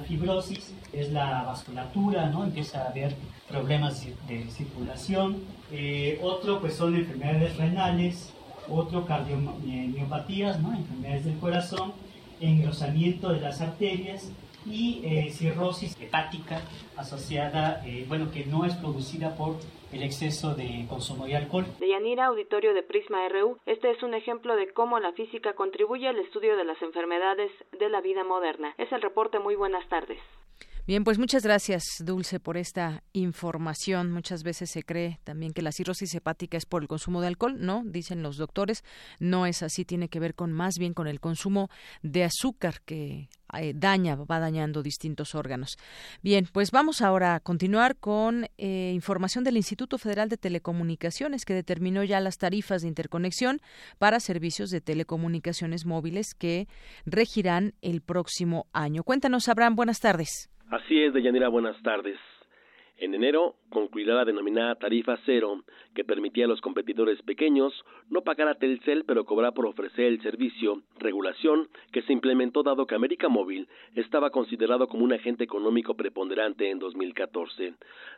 [0.07, 2.43] fibrosis es la vasculatura, ¿no?
[2.43, 3.13] Empieza a haber
[3.51, 5.37] problemas de circulación.
[5.71, 8.33] Eh, otro pues son enfermedades renales,
[8.69, 10.73] otro cardiomiopatías, ¿no?
[10.73, 11.93] enfermedades del corazón,
[12.39, 14.31] engrosamiento de las arterias
[14.65, 16.61] y eh, cirrosis hepática
[16.95, 19.57] asociada, eh, bueno, que no es producida por
[19.91, 21.65] el exceso de consumo de alcohol.
[21.79, 26.07] De Yanira, auditorio de Prisma RU, este es un ejemplo de cómo la física contribuye
[26.07, 28.73] al estudio de las enfermedades de la vida moderna.
[28.77, 29.39] Es el reporte.
[29.39, 30.19] Muy buenas tardes.
[30.87, 34.11] Bien, pues muchas gracias, Dulce, por esta información.
[34.11, 37.55] Muchas veces se cree también que la cirrosis hepática es por el consumo de alcohol,
[37.59, 37.83] ¿no?
[37.85, 38.83] Dicen los doctores.
[39.19, 41.69] No es así, tiene que ver con más bien con el consumo
[42.01, 43.29] de azúcar que
[43.59, 45.77] eh, daña, va dañando distintos órganos.
[46.21, 51.53] Bien, pues vamos ahora a continuar con eh, información del Instituto Federal de Telecomunicaciones que
[51.53, 53.59] determinó ya las tarifas de interconexión
[53.99, 56.67] para servicios de telecomunicaciones móviles que
[57.05, 59.03] regirán el próximo año.
[59.03, 60.49] Cuéntanos, Abraham, buenas tardes.
[60.69, 62.17] Así es, Deyanira, buenas tardes.
[63.01, 65.63] En enero concluirá la denominada tarifa cero,
[65.95, 67.73] que permitía a los competidores pequeños
[68.11, 72.85] no pagar a Telcel pero cobrar por ofrecer el servicio, regulación que se implementó dado
[72.85, 77.73] que América Móvil estaba considerado como un agente económico preponderante en 2014.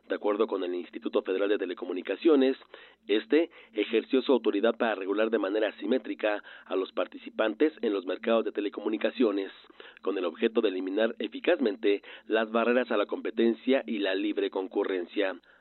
[0.10, 2.58] De acuerdo con el Instituto Federal de Telecomunicaciones,
[3.08, 8.44] este ejerció su autoridad para regular de manera asimétrica a los participantes en los mercados
[8.44, 9.50] de telecomunicaciones,
[10.02, 14.73] con el objeto de eliminar eficazmente las barreras a la competencia y la libre concurrencia.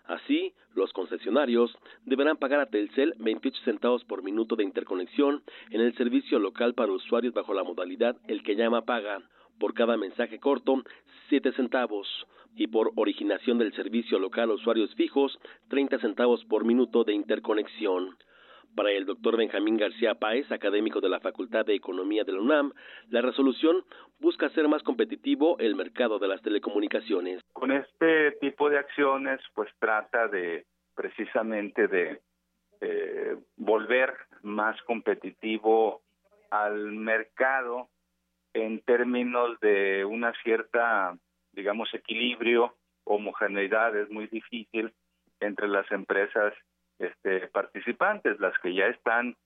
[0.06, 1.70] Así, los concesionarios
[2.04, 6.92] deberán pagar a Telcel 28 centavos por minuto de interconexión en el servicio local para
[6.92, 9.22] usuarios bajo la modalidad El que llama paga,
[9.58, 10.82] por cada mensaje corto
[11.28, 12.08] 7 centavos.
[12.54, 15.38] Y por originación del servicio local a usuarios fijos
[15.68, 18.16] 30 centavos por minuto de interconexión.
[18.74, 22.72] Para el doctor Benjamín García Páez, académico de la Facultad de Economía de la UNAM,
[23.10, 23.84] la resolución
[24.18, 27.42] busca hacer más competitivo el mercado de las telecomunicaciones.
[27.52, 30.64] Con este tipo de acciones, pues trata de
[30.94, 32.20] precisamente de
[32.80, 36.00] eh, volver más competitivo
[36.50, 37.88] al mercado
[38.54, 41.16] en términos de una cierta,
[41.52, 44.92] digamos, equilibrio, homogeneidad, es muy difícil
[45.40, 46.54] entre las empresas
[47.02, 49.36] este, participantes, las que ya están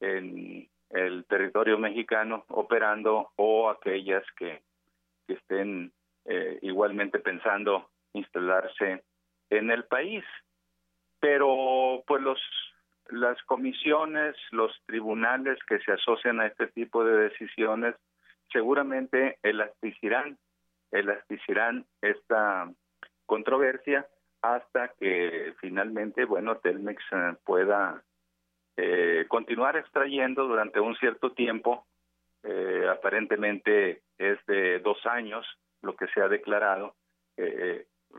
[0.00, 4.62] en el territorio mexicano operando o aquellas que,
[5.26, 5.92] estén
[6.24, 9.02] eh, igualmente pensando instalarse
[9.50, 10.24] en el país.
[11.20, 12.40] Pero pues los
[13.10, 17.94] las comisiones, los tribunales que se asocian a este tipo de decisiones
[18.52, 20.38] seguramente elasticirán,
[20.90, 22.70] elasticirán esta
[23.26, 24.06] controversia
[24.42, 28.02] hasta que finalmente, bueno, Telmex eh, pueda
[28.76, 31.86] eh, continuar extrayendo durante un cierto tiempo,
[32.44, 35.46] eh, aparentemente es de dos años
[35.82, 36.94] lo que se ha declarado,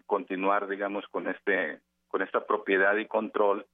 [0.06, 3.66] continuar, digamos, con este, con esta propiedad y control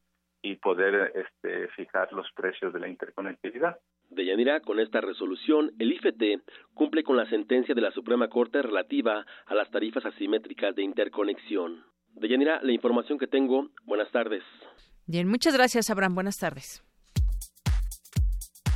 [0.42, 3.80] y poder este, fijar los precios de la interconectividad.
[4.10, 6.42] De Yanira, con esta resolución, el IFT
[6.74, 11.84] cumple con la sentencia de la Suprema Corte relativa a las tarifas asimétricas de interconexión.
[12.16, 13.70] Deyanira, la información que tengo.
[13.86, 14.44] Buenas tardes.
[15.06, 16.16] Bien, muchas gracias, Abraham.
[16.16, 16.82] Buenas tardes.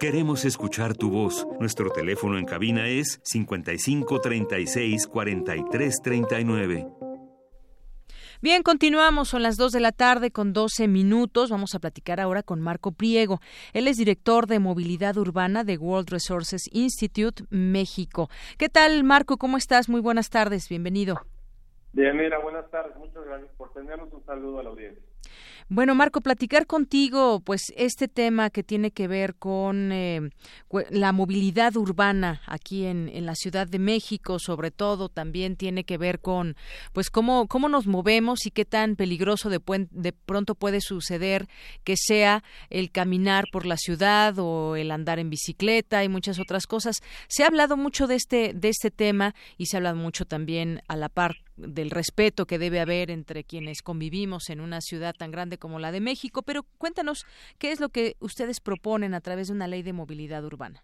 [0.00, 1.46] Queremos escuchar tu voz.
[1.60, 6.86] Nuestro teléfono en cabina es 55 36 43 39.
[8.42, 11.48] Bien, continuamos, son las 2 de la tarde con 12 minutos.
[11.48, 13.38] Vamos a platicar ahora con Marco Priego.
[13.72, 18.30] Él es director de movilidad urbana de World Resources Institute México.
[18.58, 19.36] ¿Qué tal, Marco?
[19.36, 19.88] ¿Cómo estás?
[19.88, 21.20] Muy buenas tardes, bienvenido.
[21.92, 22.96] Bien, mira, buenas tardes.
[22.96, 24.12] Muchas gracias por tenernos.
[24.12, 25.11] Un saludo a la audiencia.
[25.74, 30.20] Bueno, Marco, platicar contigo, pues este tema que tiene que ver con eh,
[30.90, 35.96] la movilidad urbana aquí en, en, la Ciudad de México, sobre todo, también tiene que
[35.96, 36.56] ver con,
[36.92, 39.62] pues cómo cómo nos movemos y qué tan peligroso de,
[39.92, 41.48] de pronto puede suceder
[41.84, 46.66] que sea el caminar por la ciudad o el andar en bicicleta y muchas otras
[46.66, 46.96] cosas.
[47.28, 50.82] Se ha hablado mucho de este de este tema y se ha hablado mucho también
[50.86, 55.30] a la par del respeto que debe haber entre quienes convivimos en una ciudad tan
[55.30, 57.26] grande como la de México, pero cuéntanos
[57.58, 60.82] qué es lo que ustedes proponen a través de una ley de movilidad urbana.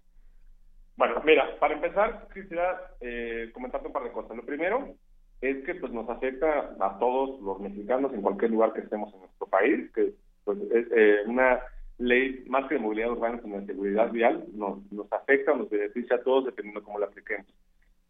[0.96, 4.36] Bueno, mira, para empezar, quisiera eh, comentarte un par de cosas.
[4.36, 4.96] Lo primero
[5.40, 9.20] es que pues nos afecta a todos los mexicanos en cualquier lugar que estemos en
[9.20, 10.14] nuestro país, que
[10.44, 11.60] pues, es eh, una
[11.98, 16.16] ley más que de movilidad urbana, sino de seguridad vial, nos, nos afecta nos beneficia
[16.16, 17.46] a todos dependiendo de cómo la apliquemos.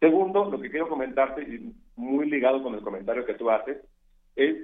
[0.00, 3.78] Segundo, lo que quiero comentarte, y muy ligado con el comentario que tú haces,
[4.36, 4.56] es,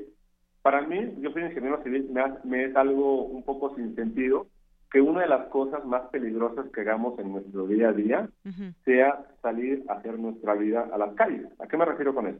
[0.62, 2.10] para mí, yo soy ingeniero civil,
[2.44, 4.46] me, es algo un poco sin sentido
[4.92, 8.28] que una de las cosas más peligrosas que hagamos en nuestro día a día
[8.84, 11.48] sea salir a hacer nuestra vida a las calles.
[11.58, 12.38] ¿A qué me refiero con eso?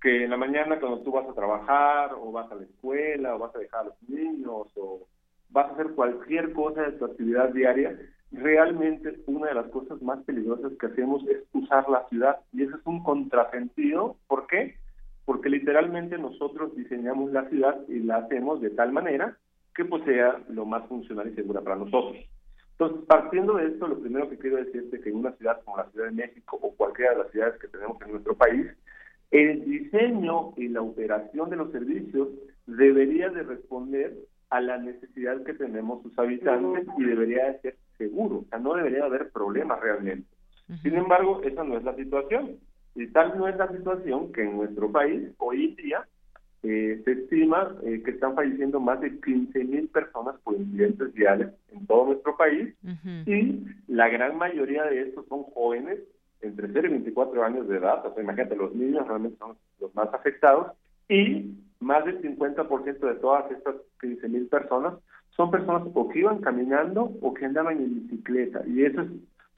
[0.00, 3.40] Que en la mañana cuando tú vas a trabajar o vas a la escuela o
[3.40, 5.08] vas a dejar a los niños o
[5.48, 7.98] vas a hacer cualquier cosa de tu actividad diaria,
[8.32, 12.76] realmente una de las cosas más peligrosas que hacemos es usar la ciudad y eso
[12.76, 14.16] es un contrasentido.
[14.28, 14.76] ¿Por qué?
[15.24, 19.36] Porque literalmente nosotros diseñamos la ciudad y la hacemos de tal manera
[19.74, 22.16] que pues sea lo más funcional y segura para nosotros.
[22.72, 25.76] Entonces, partiendo de esto, lo primero que quiero decirte es que en una ciudad como
[25.76, 28.66] la Ciudad de México o cualquiera de las ciudades que tenemos en nuestro país,
[29.30, 32.28] el diseño y la operación de los servicios
[32.66, 34.16] debería de responder
[34.48, 38.74] a la necesidad que tenemos sus habitantes y debería de ser seguro, o sea, no
[38.74, 40.26] debería haber problemas realmente.
[40.82, 42.56] Sin embargo, esa no es la situación.
[42.94, 46.06] Y tal no es la situación que en nuestro país hoy día
[46.62, 51.48] eh, se estima eh, que están falleciendo más de 15 mil personas por incidentes viales
[51.72, 52.74] en todo nuestro país.
[53.26, 55.98] Y la gran mayoría de estos son jóvenes
[56.40, 59.94] entre 0 y 24 años de edad, o sea, imagínate, los niños realmente son los
[59.94, 60.72] más afectados.
[61.08, 64.94] Y más del 50% de todas estas 15 mil personas
[65.36, 68.62] son personas o que iban caminando o que andaban en bicicleta.
[68.66, 69.08] Y eso es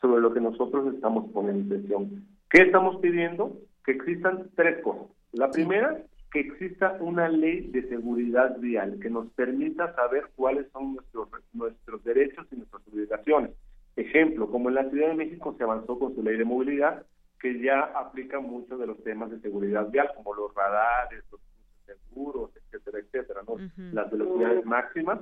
[0.00, 2.24] sobre lo que nosotros estamos poniendo atención.
[2.50, 3.56] ¿Qué estamos pidiendo?
[3.84, 5.06] Que existan tres cosas.
[5.32, 10.94] La primera, que exista una ley de seguridad vial que nos permita saber cuáles son
[10.94, 13.50] nuestros, nuestros derechos y nuestras obligaciones.
[13.96, 17.04] Ejemplo, como en la Ciudad de México se avanzó con su ley de movilidad,
[17.40, 21.40] que ya aplica muchos de los temas de seguridad vial, como los radares, los
[21.86, 23.56] seguros, etcétera, etcétera, ¿no?
[23.92, 25.20] Las velocidades máximas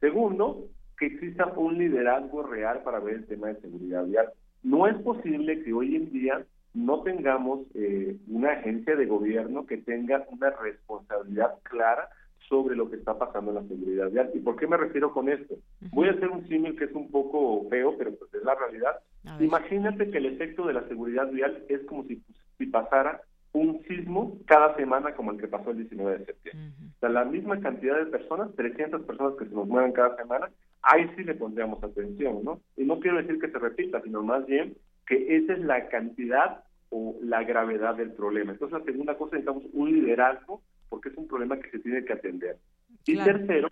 [0.00, 0.66] Segundo,
[0.98, 4.30] que exista un liderazgo real para ver el tema de seguridad vial.
[4.62, 6.44] No es posible que hoy en día
[6.74, 12.08] no tengamos eh, una agencia de gobierno que tenga una responsabilidad clara
[12.48, 14.30] sobre lo que está pasando en la seguridad vial.
[14.34, 15.54] ¿Y por qué me refiero con esto?
[15.92, 18.98] Voy a hacer un símil que es un poco feo, pero pues es la realidad.
[19.38, 22.22] Imagínate que el efecto de la seguridad vial es como si,
[22.58, 23.20] si pasara
[23.52, 26.72] un sismo cada semana como el que pasó el 19 de septiembre.
[26.96, 30.50] O sea, la misma cantidad de personas, 300 personas que se nos mueven cada semana,
[30.82, 32.60] ahí sí le pondríamos atención, ¿no?
[32.76, 36.62] Y no quiero decir que se repita, sino más bien que esa es la cantidad
[36.90, 38.52] o la gravedad del problema.
[38.52, 42.12] Entonces, la segunda cosa, necesitamos un liderazgo, porque es un problema que se tiene que
[42.12, 42.58] atender.
[43.06, 43.68] Y tercero,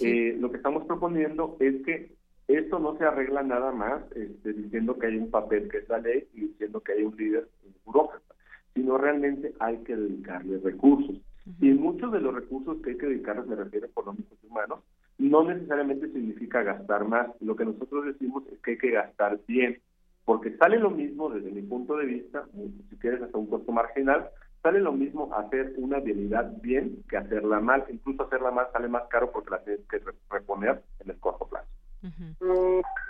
[0.00, 2.14] eh, lo que estamos proponiendo es que
[2.48, 5.98] esto no se arregla nada más este, diciendo que hay un papel que es la
[5.98, 8.34] ley y diciendo que hay un líder, un burócrata,
[8.76, 11.16] sino realmente hay que dedicarle recursos.
[11.60, 14.80] Y muchos de los recursos que hay que dedicarles, me refiero a económicos y humanos,
[15.18, 17.28] no necesariamente significa gastar más.
[17.40, 19.80] Lo que nosotros decimos es que hay que gastar bien,
[20.24, 22.44] porque sale lo mismo desde mi punto de vista,
[22.90, 24.28] si quieres hasta un costo marginal,
[24.62, 27.84] sale lo mismo hacer una vialidad bien que hacerla mal.
[27.88, 31.68] Incluso hacerla mal sale más caro porque la tienes que reponer en el corto plazo.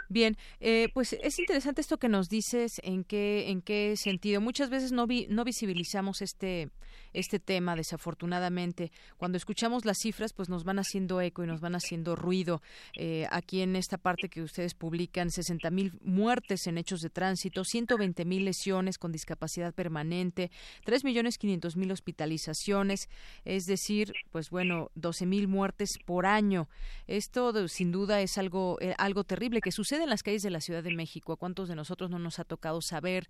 [0.09, 4.41] Bien, eh, pues es interesante esto que nos dices, en qué, en qué sentido.
[4.41, 6.71] Muchas veces no, vi, no visibilizamos este,
[7.13, 8.93] este tema, desafortunadamente.
[9.17, 12.63] Cuando escuchamos las cifras, pues nos van haciendo eco y nos van haciendo ruido.
[12.97, 17.65] Eh, aquí en esta parte que ustedes publican, 60 mil muertes en hechos de tránsito,
[17.65, 20.51] 120 mil lesiones con discapacidad permanente,
[20.85, 23.09] 3 millones 500 mil hospitalizaciones,
[23.45, 26.69] es decir, pues bueno, 12 mil muertes por año.
[27.07, 30.61] Esto sin duda es algo, eh, algo terrible que sucede en las calles de la
[30.61, 31.33] Ciudad de México.
[31.33, 33.29] ¿A cuántos de nosotros no nos ha tocado saber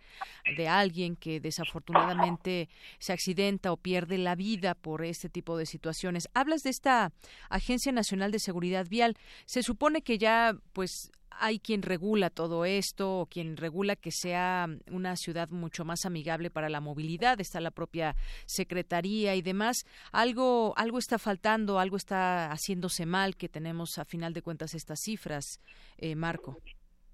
[0.57, 2.69] de alguien que desafortunadamente
[2.99, 6.29] se accidenta o pierde la vida por este tipo de situaciones?
[6.35, 7.13] Hablas de esta
[7.49, 9.17] Agencia Nacional de Seguridad Vial.
[9.45, 14.67] Se supone que ya, pues, hay quien regula todo esto o quien regula que sea
[14.91, 18.15] una ciudad mucho más amigable para la movilidad está la propia
[18.47, 19.85] secretaría y demás.
[20.13, 25.01] Algo algo está faltando algo está haciéndose mal que tenemos a final de cuentas estas
[25.01, 25.61] cifras
[25.99, 26.59] eh, Marco.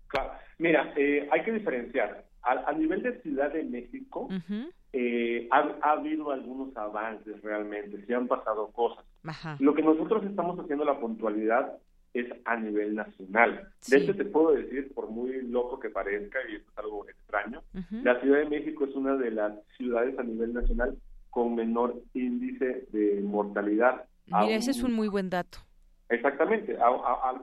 [0.08, 0.32] Claro.
[0.58, 2.24] Mira eh, hay que diferenciar.
[2.44, 4.28] A, nivel de Ciudad de México
[4.92, 9.04] eh, ha, habido algunos avances realmente se han pasado cosas.
[9.60, 11.78] Lo que nosotros estamos haciendo la puntualidad
[12.14, 13.68] es a nivel nacional.
[13.88, 17.62] De hecho, te puedo decir, por muy loco que parezca, y esto es algo extraño,
[17.90, 20.96] la Ciudad de México es una de las ciudades a nivel nacional
[21.30, 24.04] con menor índice de mortalidad.
[24.26, 25.58] Mira, ese es un muy buen dato.
[26.08, 26.76] Exactamente,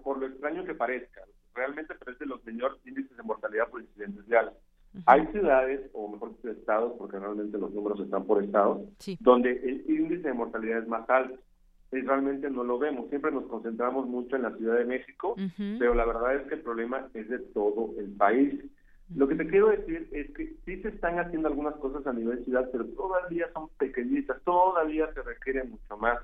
[0.04, 1.22] por lo extraño que parezca,
[1.56, 4.54] realmente parece los menores índices de mortalidad por incidentes viales.
[5.06, 8.82] Hay ciudades, o mejor dicho, estados, porque realmente los números están por estados,
[9.20, 11.40] donde el índice de mortalidad es más alto
[11.92, 13.10] realmente no lo vemos.
[13.10, 15.36] Siempre nos concentramos mucho en la Ciudad de México,
[15.80, 18.60] pero la verdad es que el problema es de todo el país.
[19.16, 22.44] Lo que te quiero decir es que sí se están haciendo algunas cosas a nivel
[22.46, 26.20] ciudad, pero todavía son pequeñitas, todavía se requiere mucho más.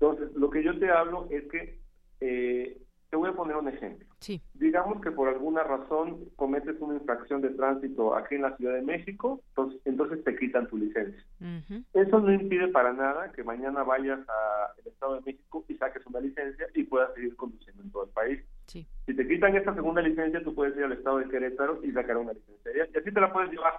[0.00, 1.78] Entonces, lo que yo te hablo es que
[2.20, 2.78] eh,
[3.12, 4.08] te voy a poner un ejemplo.
[4.20, 4.40] Sí.
[4.54, 8.80] Digamos que por alguna razón cometes una infracción de tránsito aquí en la Ciudad de
[8.80, 11.22] México, entonces, entonces te quitan tu licencia.
[11.92, 16.20] Eso no impide para nada que mañana vayas al Estado de México y saques una
[16.20, 18.40] licencia y puedas seguir conduciendo en todo el país.
[18.68, 18.86] Sí.
[19.04, 22.16] Si te quitan esta segunda licencia, tú puedes ir al Estado de Querétaro y sacar
[22.16, 22.72] una licencia.
[22.74, 23.74] Y así te la puedes llevar.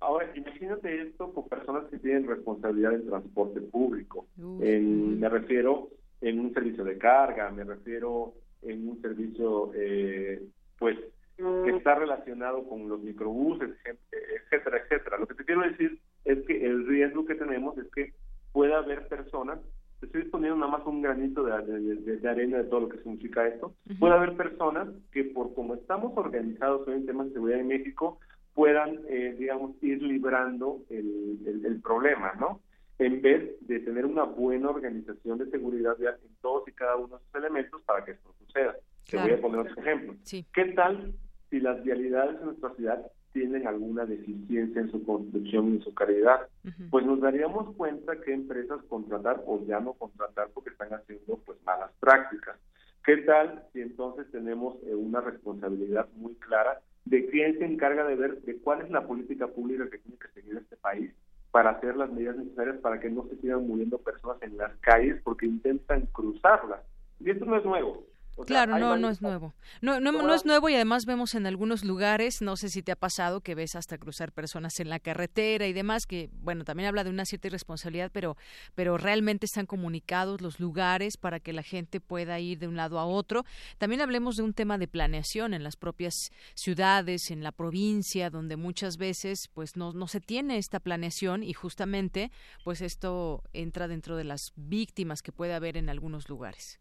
[0.00, 4.24] Ahora, imagínate esto con personas que tienen responsabilidad en transporte público.
[4.38, 5.90] me refiero
[6.22, 10.42] en un servicio de carga, me refiero en un servicio eh,
[10.78, 10.98] pues
[11.36, 15.18] que está relacionado con los microbuses, etcétera, etcétera.
[15.18, 18.14] Lo que te quiero decir es que el riesgo que tenemos es que
[18.52, 19.58] pueda haber personas,
[20.00, 23.74] estoy poniendo nada más un granito de, de, arena de todo lo que significa esto,
[23.98, 28.18] puede haber personas que por como estamos organizados hoy en temas de seguridad en México,
[28.54, 32.60] puedan, eh, digamos, ir librando el, el problema, ¿no?
[32.98, 37.24] En vez de tener una buena organización de seguridad en todos y cada uno de
[37.24, 38.76] esos elementos para que esto suceda.
[39.08, 40.14] Te voy a poner otro ejemplo.
[40.24, 41.14] ¿Qué tal
[41.50, 45.94] si las vialidades en nuestra ciudad tienen alguna deficiencia en su construcción y en su
[45.94, 46.48] calidad?
[46.90, 51.58] Pues nos daríamos cuenta que empresas contratar o ya no contratar porque están haciendo pues
[51.64, 52.56] malas prácticas.
[53.04, 58.16] ¿Qué tal si entonces tenemos eh, una responsabilidad muy clara de quién se encarga de
[58.16, 61.12] ver de cuál es la política pública que tiene que seguir este país
[61.56, 65.18] para hacer las medidas necesarias para que no se sigan muriendo personas en las calles
[65.24, 66.80] porque intentan cruzarlas.
[67.18, 68.04] Y esto no es nuevo.
[68.44, 69.54] Claro, no, no es nuevo.
[69.80, 72.92] No, no, no, es nuevo y además vemos en algunos lugares, no sé si te
[72.92, 76.88] ha pasado, que ves hasta cruzar personas en la carretera y demás, que, bueno, también
[76.88, 78.36] habla de una cierta irresponsabilidad, pero,
[78.74, 82.98] pero realmente están comunicados los lugares para que la gente pueda ir de un lado
[82.98, 83.44] a otro.
[83.78, 88.56] También hablemos de un tema de planeación en las propias ciudades, en la provincia, donde
[88.56, 92.30] muchas veces, pues, no, no se tiene esta planeación y justamente,
[92.64, 96.80] pues, esto entra dentro de las víctimas que puede haber en algunos lugares.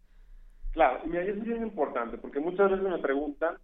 [0.75, 3.55] Claro, y ahí es bien importante, porque muchas veces me preguntan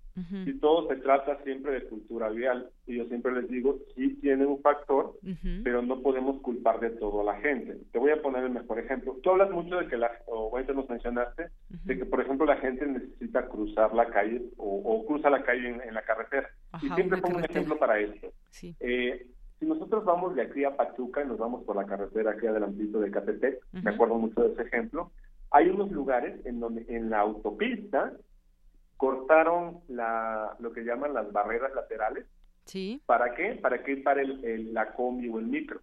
[0.46, 4.46] si todo se trata siempre de cultura vial, y yo siempre les digo, sí tiene
[4.46, 5.20] un factor,
[5.62, 7.78] pero no podemos culpar de todo a la gente.
[7.92, 9.18] Te voy a poner el mejor ejemplo.
[9.22, 11.50] Tú hablas mucho de que, la, o ahorita nos mencionaste,
[11.84, 15.94] de que, por ejemplo, la gente necesita cruzar la calle o, cruza la calle en,
[15.94, 16.50] la carretera.
[16.82, 18.32] y siempre pongo un ejemplo para esto.
[18.80, 19.28] Eh,
[19.60, 23.02] si nosotros vamos de aquí a Pachuca y nos vamos por la carretera aquí adelantito
[23.02, 25.12] de Catepec, me acuerdo mucho de ese ejemplo,
[25.52, 28.14] hay unos lugares en donde en la autopista
[28.98, 32.26] cortaron la, lo que llaman las barreras laterales.
[32.66, 33.02] Sí.
[33.06, 33.56] ¿Para qué?
[33.56, 35.82] Para que pare el, la combi o el micro.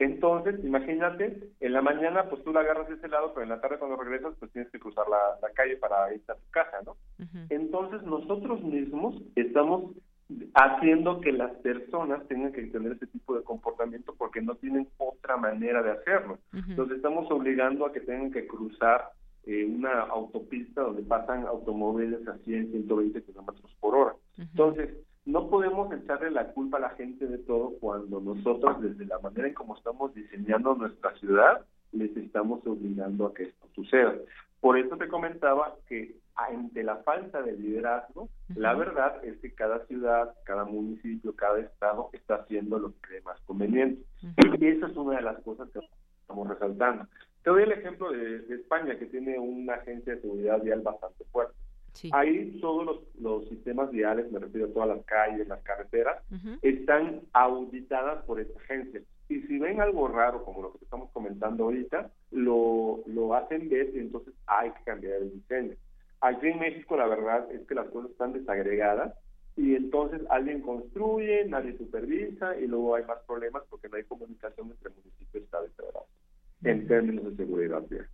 [0.00, 3.60] Entonces, imagínate, en la mañana pues tú la agarras de ese lado, pero en la
[3.60, 6.96] tarde cuando regresas pues tienes que cruzar la, calle para irte a tu casa, ¿no?
[7.48, 9.92] Entonces nosotros mismos estamos
[10.54, 15.36] haciendo que las personas tengan que tener ese tipo de comportamiento porque no tienen otra
[15.36, 16.38] manera de hacerlo.
[16.52, 19.10] Entonces estamos obligando a que tengan que cruzar
[19.44, 24.14] eh, una autopista donde pasan automóviles a 100, 120 kilómetros por hora.
[24.36, 24.90] Entonces,
[25.24, 29.46] no podemos echarle la culpa a la gente de todo cuando nosotros, desde la manera
[29.46, 34.14] en cómo estamos diseñando nuestra ciudad, les estamos obligando a que esto suceda.
[34.60, 39.86] Por eso te comentaba que ante la falta de liderazgo, la verdad es que cada
[39.86, 44.02] ciudad, cada municipio, cada estado está haciendo lo que cree más conveniente.
[44.60, 45.80] Y esa es una de las cosas que
[46.20, 47.06] estamos resaltando.
[47.42, 51.54] Te doy el ejemplo de, España, que tiene una agencia de seguridad vial bastante fuerte.
[52.12, 56.22] Ahí todos los, sistemas viales, me refiero a todas las calles, las carreteras,
[56.60, 59.00] están auditadas por esta agencia.
[59.28, 63.90] Y si ven algo raro, como lo que estamos comentando ahorita, lo, lo hacen ver
[63.94, 65.74] y entonces hay que cambiar el diseño.
[66.26, 69.14] Aquí en México la verdad es que las cosas están desagregadas
[69.54, 74.72] y entonces alguien construye, nadie supervisa y luego hay más problemas porque no hay comunicación
[74.72, 76.06] entre municipios y estado
[76.64, 78.08] en términos de seguridad vial.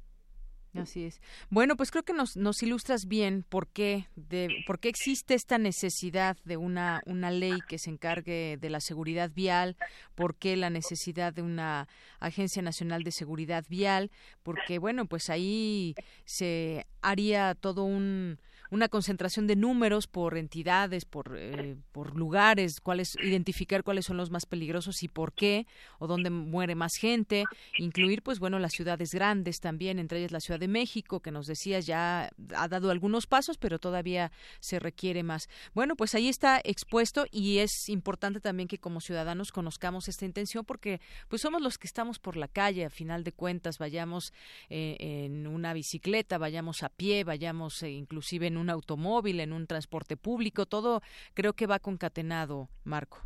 [0.75, 1.21] Así es.
[1.51, 5.59] Bueno, pues creo que nos, nos ilustras bien por qué, de, por qué existe esta
[5.59, 9.77] necesidad de una, una ley que se encargue de la seguridad vial,
[10.15, 11.89] por qué la necesidad de una
[12.21, 14.11] Agencia Nacional de Seguridad Vial,
[14.43, 15.95] porque, bueno, pues ahí
[16.25, 18.39] se haría todo un
[18.73, 24.31] una concentración de números por entidades, por, eh, por lugares, cuáles, identificar cuáles son los
[24.31, 25.67] más peligrosos y por qué,
[25.99, 27.45] o dónde muere más gente,
[27.77, 31.47] incluir, pues bueno, las ciudades grandes también, entre ellas la Ciudad de México, que nos
[31.47, 35.51] decías ya ha dado algunos pasos, pero todavía se requiere más.
[35.75, 40.65] Bueno, pues ahí está expuesto y es importante también que como ciudadanos conozcamos esta intención
[40.65, 44.33] porque pues somos los que estamos por la calle, a final de cuentas, vayamos
[44.71, 49.53] eh, en una bicicleta, vayamos a pie, vayamos eh, inclusive en un un automóvil, en
[49.53, 51.03] un transporte público, todo
[51.35, 53.19] creo que va concatenado, Marco.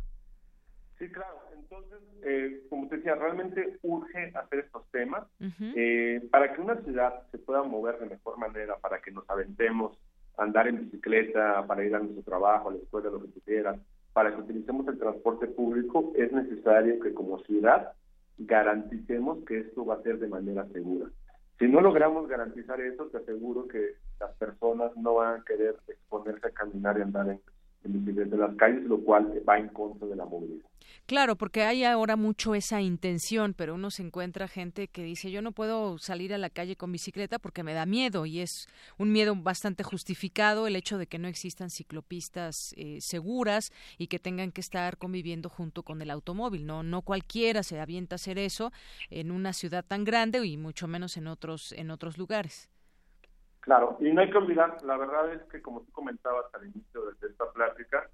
[0.99, 1.37] Sí, claro.
[1.53, 5.23] Entonces, eh, como te decía, realmente urge hacer estos temas
[5.75, 9.97] eh, para que una ciudad se pueda mover de mejor manera, para que nos aventemos
[10.37, 13.41] a andar en bicicleta, para ir a nuestro trabajo, a la escuela, lo que tú
[13.41, 13.77] quieras,
[14.13, 17.91] para que utilicemos el transporte público, es necesario que como ciudad
[18.37, 21.07] garanticemos que esto va a ser de manera segura.
[21.59, 26.47] Si no logramos garantizar eso, te aseguro que las personas no van a querer exponerse
[26.47, 27.41] a caminar y andar en,
[27.87, 30.65] de las calles, lo cual va en contra de la movilidad.
[31.05, 35.41] Claro, porque hay ahora mucho esa intención, pero uno se encuentra gente que dice yo
[35.41, 39.13] no puedo salir a la calle con bicicleta porque me da miedo y es un
[39.13, 44.51] miedo bastante justificado el hecho de que no existan ciclopistas eh, seguras y que tengan
[44.51, 46.65] que estar conviviendo junto con el automóvil.
[46.65, 48.73] No, no cualquiera se avienta a hacer eso
[49.09, 52.69] en una ciudad tan grande y mucho menos en otros en otros lugares.
[53.67, 57.01] Claro, y no hay que olvidar, la verdad es que como tú comentabas al inicio
[57.19, 58.09] de esta plática,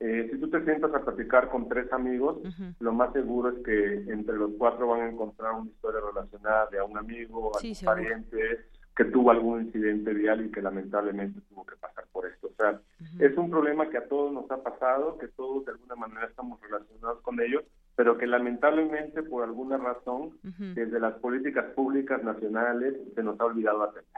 [0.00, 2.38] eh, si tú te sientas a platicar con tres amigos,
[2.80, 6.80] lo más seguro es que entre los cuatro van a encontrar una historia relacionada de
[6.80, 8.66] a un amigo, a un pariente
[8.96, 12.48] que tuvo algún incidente vial y que lamentablemente tuvo que pasar por esto.
[12.48, 12.80] O sea,
[13.20, 16.60] es un problema que a todos nos ha pasado, que todos de alguna manera estamos
[16.62, 17.62] relacionados con ellos,
[17.94, 20.32] pero que lamentablemente por alguna razón
[20.74, 24.10] desde las políticas públicas nacionales se nos ha olvidado atender.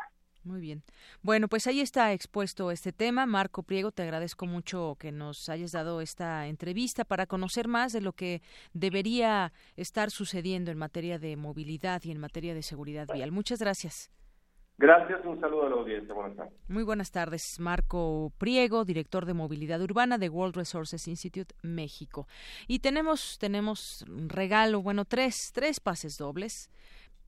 [0.45, 0.83] Muy bien.
[1.23, 3.27] Bueno, pues ahí está expuesto este tema.
[3.27, 8.01] Marco Priego, te agradezco mucho que nos hayas dado esta entrevista para conocer más de
[8.01, 8.41] lo que
[8.73, 13.33] debería estar sucediendo en materia de movilidad y en materia de seguridad vial.
[13.33, 14.11] Muchas gracias.
[14.81, 16.15] Gracias, un saludo a la audiencia.
[16.15, 16.55] Buenas tardes.
[16.69, 17.59] Muy buenas tardes.
[17.59, 22.29] Marco Priego, director de movilidad urbana de World Resources Institute México.
[22.69, 26.71] Y tenemos, tenemos un regalo, bueno, tres, tres pases dobles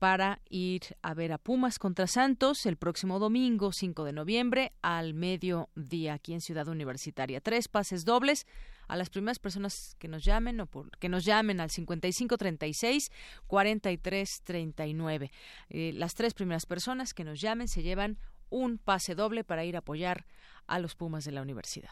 [0.01, 5.13] para ir a ver a Pumas contra Santos el próximo domingo 5 de noviembre al
[5.13, 7.39] mediodía aquí en Ciudad Universitaria.
[7.39, 8.47] Tres pases dobles
[8.87, 13.11] a las primeras personas que nos llamen o por, que nos llamen al 5536
[13.45, 15.31] 4339.
[15.69, 18.17] Eh, las tres primeras personas que nos llamen se llevan
[18.49, 20.25] un pase doble para ir a apoyar
[20.65, 21.91] a los Pumas de la universidad.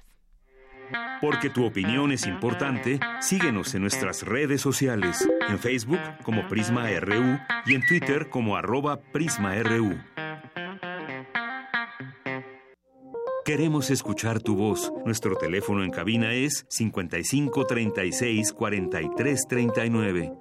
[1.22, 7.40] Porque tu opinión es importante, síguenos en nuestras redes sociales, en Facebook como Prisma RU
[7.66, 9.98] y en Twitter como arroba PrismaRU.
[13.46, 14.94] Queremos escuchar tu voz.
[15.06, 20.34] Nuestro teléfono en cabina es 55 36 43 39.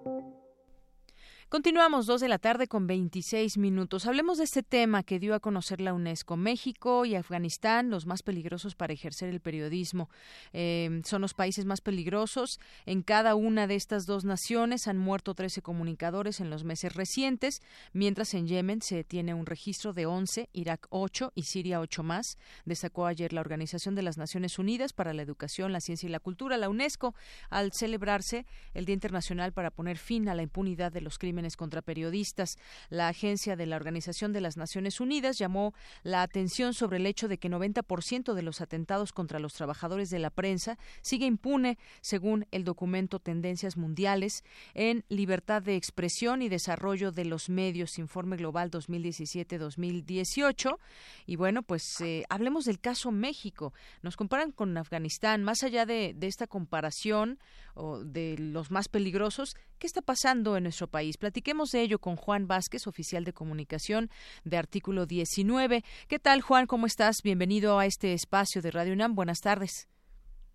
[1.50, 4.04] Continuamos dos de la tarde con 26 minutos.
[4.04, 6.36] Hablemos de este tema que dio a conocer la UNESCO.
[6.36, 10.10] México y Afganistán, los más peligrosos para ejercer el periodismo.
[10.52, 12.60] Eh, son los países más peligrosos.
[12.84, 17.62] En cada una de estas dos naciones han muerto 13 comunicadores en los meses recientes,
[17.94, 22.36] mientras en Yemen se tiene un registro de 11, Irak 8 y Siria 8 más.
[22.66, 26.20] Destacó ayer la Organización de las Naciones Unidas para la Educación, la Ciencia y la
[26.20, 27.14] Cultura, la UNESCO,
[27.48, 28.44] al celebrarse
[28.74, 32.56] el Día Internacional para poner fin a la impunidad de los crímenes contra periodistas.
[32.90, 37.28] La agencia de la Organización de las Naciones Unidas llamó la atención sobre el hecho
[37.28, 42.46] de que 90% de los atentados contra los trabajadores de la prensa sigue impune, según
[42.50, 44.42] el documento Tendencias Mundiales
[44.74, 50.78] en Libertad de Expresión y Desarrollo de los Medios, Informe Global 2017-2018.
[51.26, 53.72] Y bueno, pues eh, hablemos del caso México.
[54.02, 55.44] Nos comparan con Afganistán.
[55.44, 57.38] Más allá de, de esta comparación
[57.74, 61.16] o de los más peligrosos, ¿qué está pasando en nuestro país?
[61.28, 64.08] Platiquemos de ello con Juan Vázquez, oficial de comunicación
[64.46, 65.82] de Artículo 19.
[66.08, 66.66] ¿Qué tal, Juan?
[66.66, 67.16] ¿Cómo estás?
[67.22, 69.14] Bienvenido a este espacio de Radio UNAM.
[69.14, 69.90] Buenas tardes.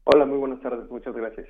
[0.05, 1.47] Hola, muy buenas tardes, muchas gracias.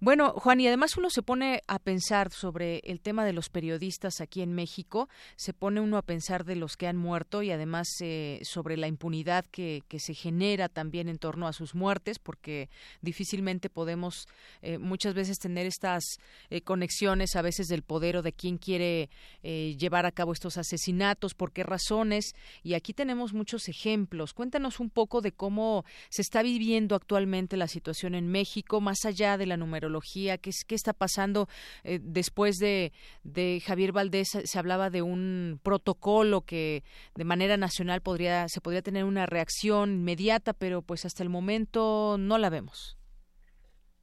[0.00, 4.20] Bueno, Juan, y además uno se pone a pensar sobre el tema de los periodistas
[4.20, 7.88] aquí en México, se pone uno a pensar de los que han muerto y además
[8.00, 12.68] eh, sobre la impunidad que, que, se genera también en torno a sus muertes, porque
[13.00, 14.26] difícilmente podemos
[14.62, 16.04] eh, muchas veces tener estas
[16.50, 19.10] eh, conexiones a veces del poder o de quién quiere
[19.42, 24.34] eh, llevar a cabo estos asesinatos, por qué razones, y aquí tenemos muchos ejemplos.
[24.34, 29.36] Cuéntanos un poco de cómo se está viviendo actualmente la situación en México, más allá
[29.36, 31.46] de la numerología, qué, qué está pasando
[31.84, 36.82] eh, después de, de Javier Valdés, se hablaba de un protocolo que
[37.14, 42.16] de manera nacional podría, se podría tener una reacción inmediata, pero pues hasta el momento
[42.18, 42.98] no la vemos.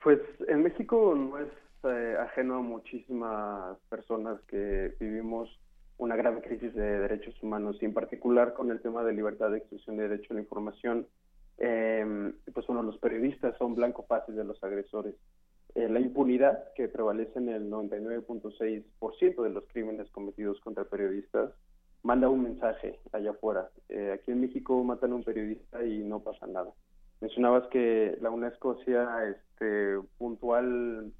[0.01, 1.49] Pues en México no es
[1.83, 5.49] eh, ajeno a muchísimas personas que vivimos
[5.97, 9.57] una grave crisis de derechos humanos y en particular con el tema de libertad de
[9.57, 11.05] expresión y derecho a la información
[11.59, 15.15] eh, pues bueno, los periodistas son blanco fácil de los agresores.
[15.75, 21.51] Eh, la impunidad que prevalece en el 99.6% de los crímenes cometidos contra periodistas
[22.03, 23.69] manda un mensaje allá afuera.
[23.89, 26.71] Eh, aquí en México matan a un periodista y no pasa nada.
[27.21, 31.11] Mencionabas que la UNESCO hacía este, puntual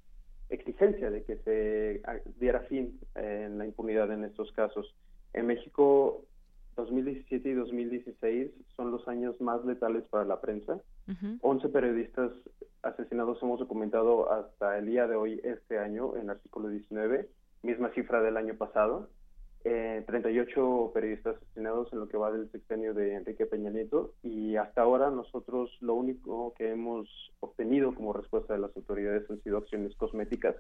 [0.50, 2.02] exigencia de que se
[2.40, 4.96] diera fin en la impunidad en estos casos.
[5.34, 6.26] En México
[6.76, 10.80] 2017 y 2016 son los años más letales para la prensa.
[11.42, 12.32] 11 periodistas
[12.82, 17.30] asesinados hemos documentado hasta el día de hoy, este año, en el artículo 19,
[17.64, 19.10] misma cifra del año pasado.
[19.66, 24.56] Eh, 38 periodistas asesinados en lo que va del sexenio de Enrique Peña Nieto y
[24.56, 27.10] hasta ahora nosotros lo único que hemos
[27.42, 30.56] obtenido como respuesta de las autoridades han sido acciones cosméticas.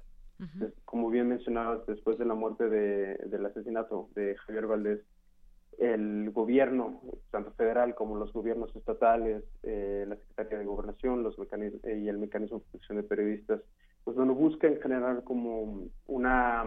[0.85, 5.01] Como bien mencionabas, después de la muerte de, del asesinato de Javier Valdés,
[5.79, 7.01] el gobierno,
[7.31, 12.59] tanto federal como los gobiernos estatales, eh, la Secretaría de Gobernación los y el Mecanismo
[12.59, 13.61] de Protección de Periodistas,
[14.03, 16.65] pues bueno, buscan generar como una,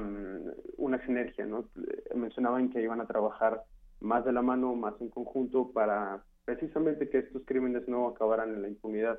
[0.78, 1.66] una sinergia, ¿no?
[2.14, 3.62] Mencionaban que iban a trabajar
[4.00, 8.62] más de la mano, más en conjunto para precisamente que estos crímenes no acabaran en
[8.62, 9.18] la impunidad.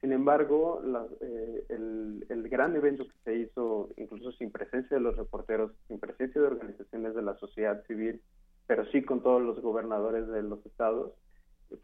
[0.00, 5.02] Sin embargo, la, eh, el, el gran evento que se hizo, incluso sin presencia de
[5.02, 8.20] los reporteros, sin presencia de organizaciones de la sociedad civil,
[8.70, 11.10] pero sí con todos los gobernadores de los estados,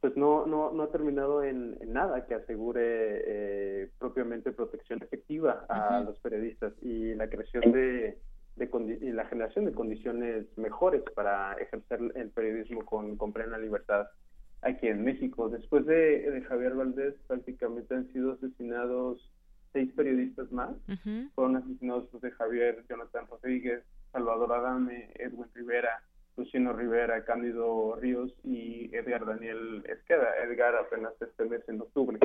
[0.00, 2.80] pues no, no, no ha terminado en, nada que asegure
[3.26, 8.16] eh, propiamente protección efectiva a los periodistas y la creación de,
[8.54, 14.06] de y la generación de condiciones mejores para ejercer el periodismo con, con plena libertad
[14.62, 15.48] aquí en México.
[15.48, 19.28] Después de, de, Javier Valdés, prácticamente han sido asesinados
[19.72, 20.70] seis periodistas más.
[21.34, 23.82] Fueron asesinados de Javier Jonathan Rodríguez,
[24.12, 26.00] Salvador Adame, Edwin Rivera,
[26.36, 30.28] Luciano Rivera, Cándido Ríos y Edgar Daniel Esqueda.
[30.44, 32.18] Edgar apenas este mes en octubre.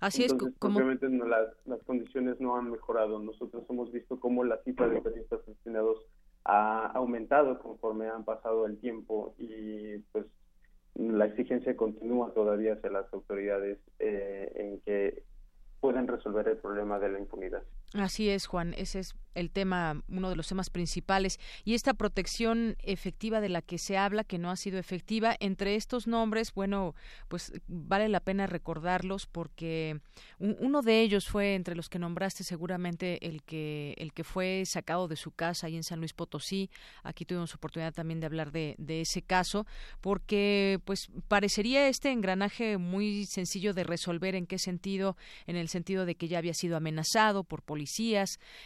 [0.00, 3.18] Así es como obviamente las, las condiciones no han mejorado.
[3.18, 6.06] Nosotros hemos visto cómo la cifra de periodistas asesinados
[6.44, 10.26] ha aumentado conforme han pasado el tiempo y pues
[10.94, 15.24] la exigencia continúa todavía hacia las autoridades eh, en que
[15.80, 17.62] puedan resolver el problema de la impunidad.
[17.98, 18.74] Así es, Juan.
[18.76, 21.38] Ese es el tema, uno de los temas principales.
[21.64, 25.76] Y esta protección efectiva de la que se habla, que no ha sido efectiva, entre
[25.76, 26.94] estos nombres, bueno,
[27.28, 30.00] pues vale la pena recordarlos porque
[30.38, 35.06] uno de ellos fue entre los que nombraste seguramente el que el que fue sacado
[35.06, 36.70] de su casa ahí en San Luis Potosí.
[37.02, 39.66] Aquí tuvimos oportunidad también de hablar de, de ese caso,
[40.00, 44.34] porque pues parecería este engranaje muy sencillo de resolver.
[44.34, 45.16] ¿En qué sentido?
[45.46, 47.85] En el sentido de que ya había sido amenazado por policías,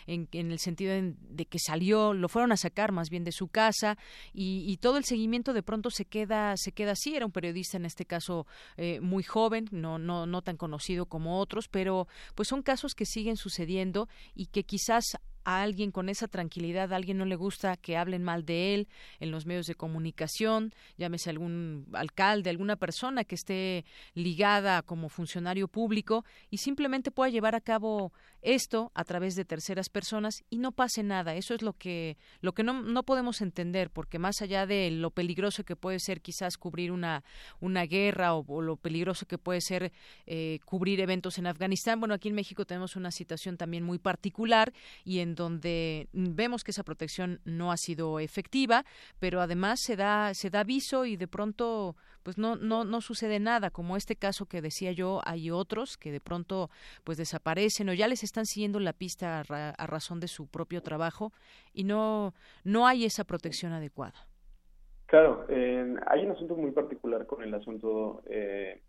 [0.07, 3.49] en, en el sentido de que salió, lo fueron a sacar más bien de su
[3.49, 3.99] casa
[4.33, 7.15] y, todo el seguimiento de pronto se queda, se queda así.
[7.15, 11.39] Era un periodista en este caso eh, muy joven, no, no, no tan conocido como
[11.39, 16.29] otros, pero pues son casos que siguen sucediendo y que quizás a alguien con esa
[16.29, 18.89] tranquilidad, a alguien no le gusta que hablen mal de él
[19.19, 23.85] en los medios de comunicación, llámese algún alcalde, alguna persona que esté
[24.15, 28.13] ligada como funcionario público y simplemente pueda llevar a cabo
[28.43, 31.35] esto a través de terceras personas y no pase nada.
[31.35, 35.11] Eso es lo que lo que no, no podemos entender, porque más allá de lo
[35.11, 37.23] peligroso que puede ser quizás cubrir una
[37.61, 39.93] una guerra o, lo peligroso que puede ser
[40.27, 44.73] eh, cubrir eventos en Afganistán, bueno, aquí en México tenemos una situación también muy particular
[45.05, 48.85] y en donde vemos que esa protección no ha sido efectiva,
[49.19, 53.41] pero además se da se da aviso y de pronto pues no no no sucede
[53.41, 56.71] nada, como este caso que decía yo, hay otros que de pronto
[57.05, 61.33] pues desaparecen o ya les están siguiendo la pista a, razón de su propio trabajo
[61.73, 62.35] y no
[62.65, 64.27] no hay esa protección adecuada.
[65.07, 68.81] Claro, hay un asunto muy particular con el asunto eh,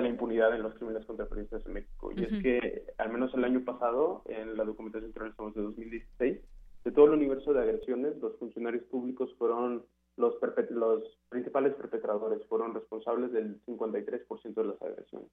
[0.00, 2.12] de la impunidad en los crímenes contra periodistas en México.
[2.16, 6.40] Y es que, al menos el año pasado, en la documentación que realizamos de 2016,
[6.84, 9.84] de todo el universo de agresiones, los funcionarios públicos fueron
[10.16, 10.34] los,
[10.70, 15.28] los principales perpetradores, fueron responsables del 53% de las agresiones.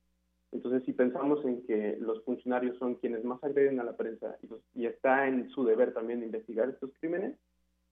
[0.51, 4.37] Entonces, si pensamos en que los funcionarios son quienes más agreden a la prensa
[4.73, 7.37] y, está en su deber también investigar estos crímenes,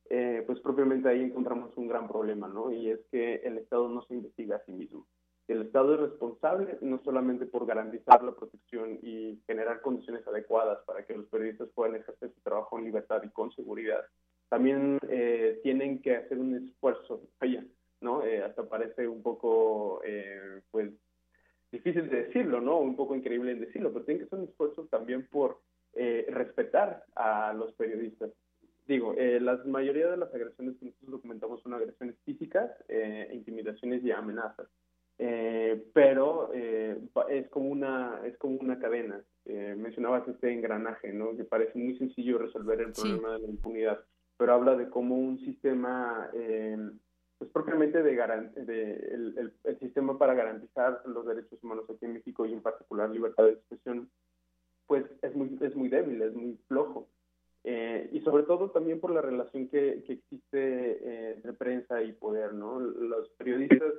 [0.09, 2.71] eh, pues propiamente ahí encontramos un gran problema, ¿no?
[2.71, 5.05] Y es que el Estado no se investiga a sí mismo.
[5.47, 11.05] El Estado es responsable no solamente por garantizar la protección y generar condiciones adecuadas para
[11.05, 14.03] que los periodistas puedan ejercer su trabajo en libertad y con seguridad,
[14.49, 17.63] también eh, tienen que hacer un esfuerzo, allá,
[18.01, 18.23] ¿no?
[18.23, 20.91] Eh, hasta parece un poco, eh, pues,
[21.71, 22.79] difícil de decirlo, ¿no?
[22.79, 25.59] Un poco increíble en decirlo, pero tienen que hacer un esfuerzo también por
[26.27, 28.29] respetar a los periodistas.
[28.85, 32.69] Digo, la mayoría de las agresiones que nosotros documentamos son agresiones físicas,
[33.31, 34.67] intimidaciones y amenazas.
[35.17, 36.97] Eh, pero eh,
[37.29, 39.23] es como una es como una cadena.
[39.45, 41.35] Eh, mencionabas este engranaje, ¿no?
[41.37, 43.99] Que parece muy sencillo resolver el problema de la impunidad,
[44.37, 46.77] pero habla de cómo un sistema, eh,
[47.37, 52.45] pues propiamente de, de el, el, sistema para garantizar los derechos humanos aquí en México
[52.45, 54.09] y en particular libertad de expresión,
[54.87, 57.07] pues es muy es muy débil, es muy flojo.
[57.63, 62.79] y sobre todo también por la relación que, que existe entre prensa y poder, ¿no?
[62.79, 63.93] Los periodistas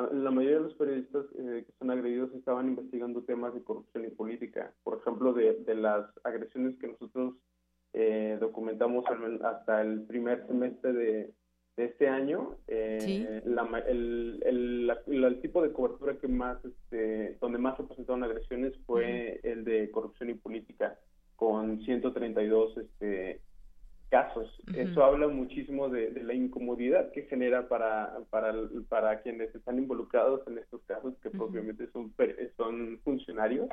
[0.00, 4.10] la, mayoría de los periodistas eh, que son agredidos estaban investigando temas de corrupción y
[4.10, 4.72] política.
[4.82, 7.34] Por ejemplo, de, de las agresiones que nosotros
[7.92, 9.04] eh, documentamos
[9.42, 11.34] hasta el primer semestre de,
[11.76, 17.58] de este año, eh, la, el, el, el, tipo de cobertura que más, este, donde
[17.58, 20.98] más se presentaron agresiones fue el de corrupción y política,
[21.36, 23.40] con 132 este,
[24.08, 24.48] casos.
[24.74, 28.54] Eso habla muchísimo de, la incomodidad que genera para, para,
[28.88, 32.14] para quienes están involucrados en estos casos, que propiamente son,
[32.56, 33.68] son funcionarios,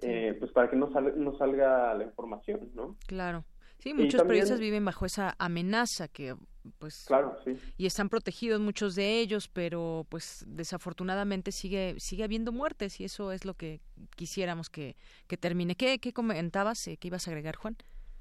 [0.00, 2.96] eh, pues para que no, no salga la información, ¿no?
[3.06, 3.44] Claro.
[3.78, 6.34] Sí, muchos periodistas viven bajo esa amenaza que
[6.78, 7.56] pues claro, sí.
[7.76, 13.30] y están protegidos muchos de ellos, pero pues desafortunadamente sigue sigue habiendo muertes y eso
[13.32, 13.80] es lo que
[14.16, 14.96] quisiéramos que,
[15.28, 15.76] que termine.
[15.76, 16.88] ¿Qué, qué comentabas?
[16.88, 17.76] Eh, ¿Qué ibas a agregar, Juan?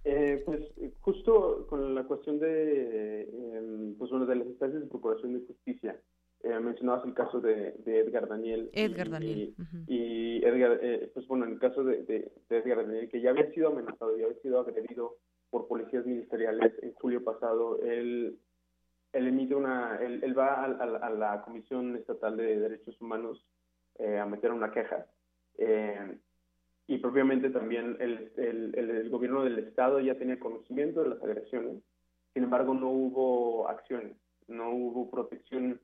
[0.07, 0.61] Eh, pues
[1.01, 5.99] justo con la cuestión de, eh, pues de las instancias de procuración de justicia,
[6.45, 8.69] eh, mencionabas el caso de, Edgar Daniel.
[8.73, 9.55] Edgar y, Daniel.
[9.87, 13.69] Y, Edgar, eh, pues bueno, en el caso de, Edgar Daniel, que ya había sido
[13.69, 15.17] amenazado, ya había sido agredido
[15.49, 18.37] por policías ministeriales en julio pasado, él,
[19.13, 23.43] él emite una, él, va a, la Comisión Estatal de Derechos Humanos
[23.97, 25.07] eh, a meter una queja.
[25.57, 26.17] Eh,
[26.87, 31.81] y propiamente también el, el, el, gobierno del estado ya tenía conocimiento de las agresiones
[32.33, 34.17] sin embargo no hubo acciones,
[34.47, 35.79] no hubo protección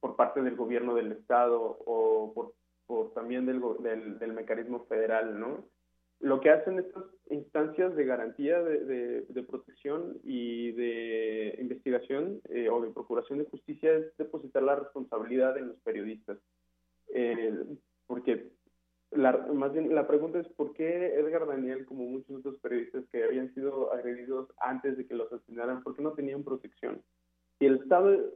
[0.00, 2.52] por parte del gobierno del estado o
[2.86, 5.64] por, también del, del, del mecanismo federal, ¿no?
[6.20, 12.80] lo que hacen estas instancias de garantía de, de, protección y de investigación eh, o
[12.80, 16.38] de procuración de justicia es depositar la responsabilidad en los periodistas.
[17.14, 17.64] Eh,
[18.06, 18.48] porque
[19.14, 23.24] la, más bien la pregunta es por qué Edgar Daniel, como muchos otros periodistas que
[23.24, 27.02] habían sido agredidos antes de que los asesinaran, por qué no tenían protección.
[27.58, 28.34] Si el Estado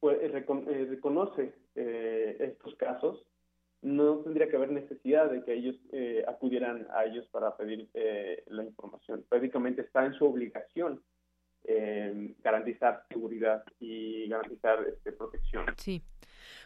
[0.00, 3.24] pues, reconoce estos casos,
[3.82, 8.44] no tendría que haber necesidad de que ellos eh, acudieran a ellos para pedir eh,
[8.48, 9.24] la información.
[9.28, 11.02] Prácticamente está en su obligación
[11.64, 15.66] eh, garantizar seguridad y garantizar este, protección.
[15.76, 16.02] Sí.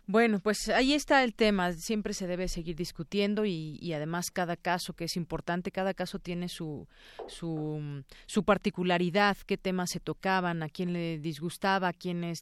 [0.06, 1.72] Bueno, pues ahí está el tema.
[1.72, 6.50] Siempre se debe seguir discutiendo y, además cada caso que es importante, cada caso tiene
[6.50, 6.86] su,
[7.26, 12.34] su, su particularidad, qué temas se tocaban, a quién le disgustaba, a quién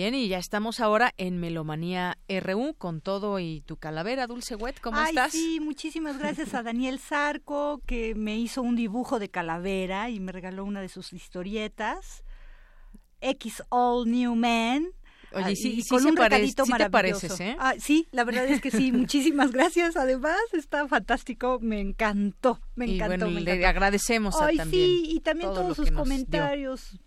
[0.00, 4.80] Bien, y ya estamos ahora en Melomanía RU con todo y tu calavera, Dulce Wet,
[4.80, 5.32] ¿cómo Ay, estás?
[5.32, 10.32] Sí, muchísimas gracias a Daniel Zarco que me hizo un dibujo de calavera y me
[10.32, 12.24] regaló una de sus historietas.
[13.20, 14.86] X All New Man.
[15.34, 17.56] Oye, sí, sí, con un recadito sí te pareces, ¿eh?
[17.58, 18.92] Ah, sí, la verdad es que sí.
[18.92, 19.98] Muchísimas gracias.
[19.98, 21.58] Además, está fantástico.
[21.60, 23.28] Me encantó, me encantó.
[23.28, 24.82] Y bueno, le agradecemos Ay, también.
[24.82, 26.98] sí, y también todos sus comentarios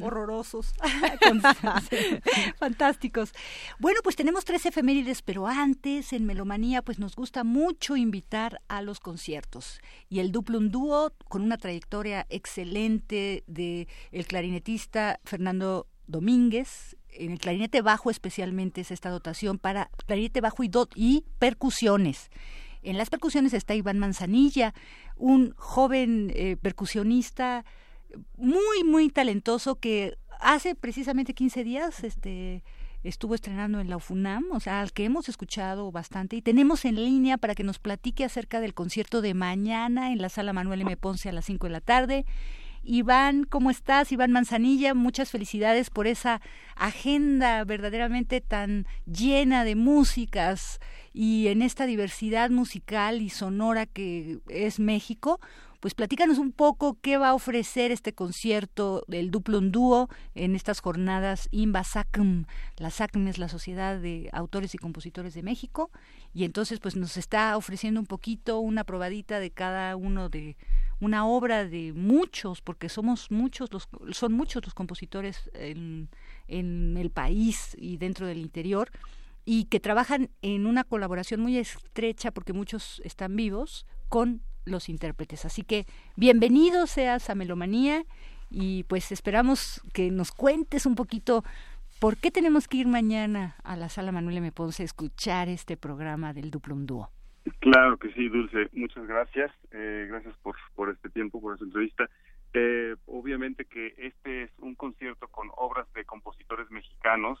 [0.00, 0.72] horrorosos,
[2.58, 3.32] fantásticos.
[3.78, 8.82] Bueno, pues tenemos tres efemérides, pero antes en Melomanía pues nos gusta mucho invitar a
[8.82, 9.80] los conciertos.
[10.08, 17.38] Y el Duplum Dúo, con una trayectoria excelente de el clarinetista Fernando Domínguez, en el
[17.38, 22.30] clarinete bajo especialmente es esta dotación para clarinete bajo y, y percusiones.
[22.82, 24.72] En las percusiones está Iván Manzanilla,
[25.16, 27.64] un joven eh, percusionista
[28.36, 32.62] muy, muy talentoso que hace precisamente 15 días este,
[33.04, 36.96] estuvo estrenando en la UFUNAM, o sea, al que hemos escuchado bastante y tenemos en
[36.96, 40.96] línea para que nos platique acerca del concierto de mañana en la sala Manuel M.
[40.96, 42.26] Ponce a las 5 de la tarde.
[42.82, 44.12] Iván, ¿cómo estás?
[44.12, 46.40] Iván Manzanilla, muchas felicidades por esa
[46.76, 50.78] agenda verdaderamente tan llena de músicas
[51.12, 55.40] y en esta diversidad musical y sonora que es México
[55.80, 60.80] pues platícanos un poco qué va a ofrecer este concierto del Duplon Dúo en estas
[60.80, 62.46] jornadas INVA SACM.
[62.76, 65.90] La SACM es la Sociedad de Autores y Compositores de México
[66.34, 70.56] y entonces pues nos está ofreciendo un poquito una probadita de cada uno de
[70.98, 76.08] una obra de muchos, porque somos muchos los, son muchos los compositores en,
[76.48, 78.90] en el país y dentro del interior
[79.44, 85.44] y que trabajan en una colaboración muy estrecha porque muchos están vivos con los intérpretes.
[85.44, 85.86] Así que
[86.16, 88.04] bienvenido seas a Melomanía
[88.50, 91.44] y pues esperamos que nos cuentes un poquito
[92.00, 94.52] por qué tenemos que ir mañana a la sala Manuel M.
[94.52, 97.10] Ponce a escuchar este programa del Duplum Dúo.
[97.60, 98.68] Claro que sí, Dulce.
[98.72, 99.52] Muchas gracias.
[99.70, 102.08] Eh, gracias por, por este tiempo, por esta entrevista.
[102.52, 107.38] Eh, obviamente que este es un concierto con obras de compositores mexicanos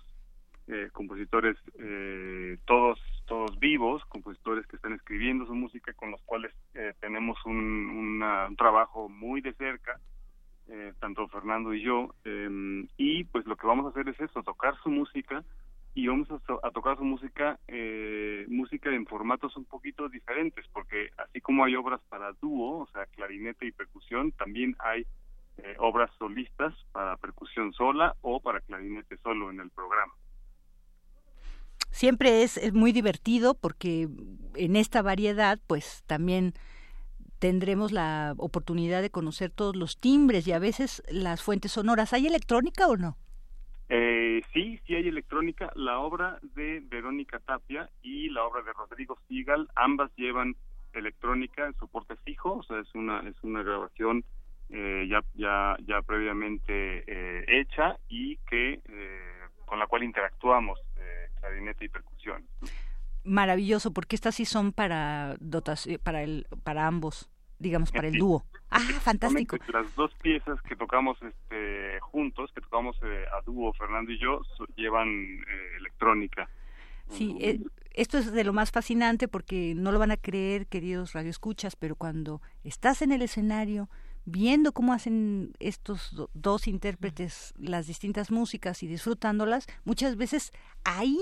[0.68, 6.52] eh, compositores eh, todos todos vivos, compositores que están escribiendo su música con los cuales
[6.74, 8.22] eh, tenemos un,
[8.56, 10.00] trabajo muy de cerca,
[11.00, 14.76] tanto Fernando y yo, em, y pues lo que vamos a hacer es eso, tocar
[14.82, 15.44] su música
[15.94, 17.58] y vamos a, tocar su música,
[18.48, 23.06] música en formatos un poquito diferentes, porque así como hay obras para dúo, o sea,
[23.06, 25.06] clarinete y percusión, también hay
[25.58, 30.12] eh, obras solistas para percusión sola o para clarinete solo en el programa.
[31.96, 34.06] Siempre es, es muy divertido porque
[34.54, 36.52] en esta variedad pues también
[37.38, 42.12] tendremos la oportunidad de conocer todos los timbres y a veces las fuentes sonoras.
[42.12, 43.16] ¿Hay electrónica o no?
[43.88, 45.72] Eh, sí, sí hay electrónica.
[45.74, 50.54] La obra de Verónica Tapia y la obra de Rodrigo Sigal, ambas llevan
[50.92, 54.22] electrónica en soporte fijo, o sea, es una es una grabación
[54.68, 59.20] eh, ya ya ya previamente eh, hecha y que eh,
[59.64, 60.78] con la cual interactuamos
[61.46, 62.44] clarinete y percusión.
[63.24, 67.28] Maravilloso, porque estas sí son para dotación, para el para ambos,
[67.58, 68.44] digamos para el dúo.
[68.70, 69.56] Ah, fantástico.
[69.72, 74.42] Las dos piezas que tocamos este juntos, que tocamos a dúo Fernando y yo,
[74.76, 75.08] llevan
[75.76, 76.48] electrónica.
[77.08, 77.36] Sí,
[77.92, 81.94] esto es de lo más fascinante porque no lo van a creer, queridos radioescuchas, pero
[81.94, 83.88] cuando estás en el escenario
[84.26, 90.52] viendo cómo hacen estos dos intérpretes las distintas músicas y disfrutándolas, muchas veces
[90.84, 91.18] ahí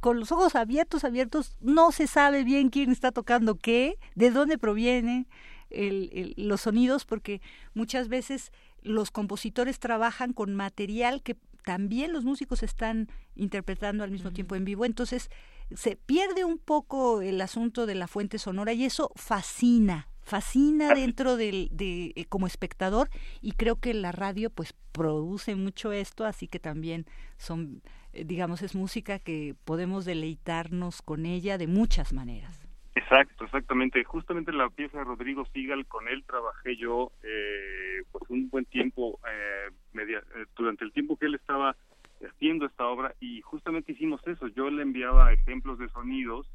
[0.00, 4.56] con los ojos abiertos, abiertos, no se sabe bien quién está tocando qué, de dónde
[4.56, 5.28] provienen
[5.70, 7.40] los sonidos, porque
[7.74, 8.50] muchas veces
[8.82, 14.64] los compositores trabajan con material que también los músicos están interpretando al mismo tiempo en
[14.64, 14.84] vivo.
[14.84, 15.30] Entonces,
[15.74, 21.36] se pierde un poco el asunto de la fuente sonora y eso fascina, fascina dentro
[21.36, 23.08] del, de, eh, como espectador
[23.40, 27.06] y creo que la radio pues produce mucho esto, así que también
[27.38, 27.82] son,
[28.12, 32.68] eh, digamos, es música que podemos deleitarnos con ella de muchas maneras.
[32.94, 34.04] Exacto, exactamente.
[34.04, 39.18] Justamente la pieza de Rodrigo Sigal, con él trabajé yo eh, pues un buen tiempo,
[39.26, 40.22] eh, media,
[40.56, 41.74] durante el tiempo que él estaba
[42.22, 44.46] haciendo esta obra y justamente hicimos eso.
[44.48, 46.46] Yo le enviaba ejemplos de sonidos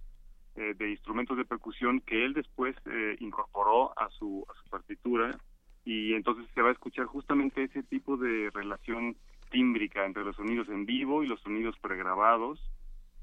[0.57, 5.38] eh, de instrumentos de percusión que él después eh, incorporó a su, a su partitura
[5.85, 9.15] y entonces se va a escuchar justamente ese tipo de relación
[9.51, 12.59] tímbrica entre los sonidos en vivo y los sonidos pregrabados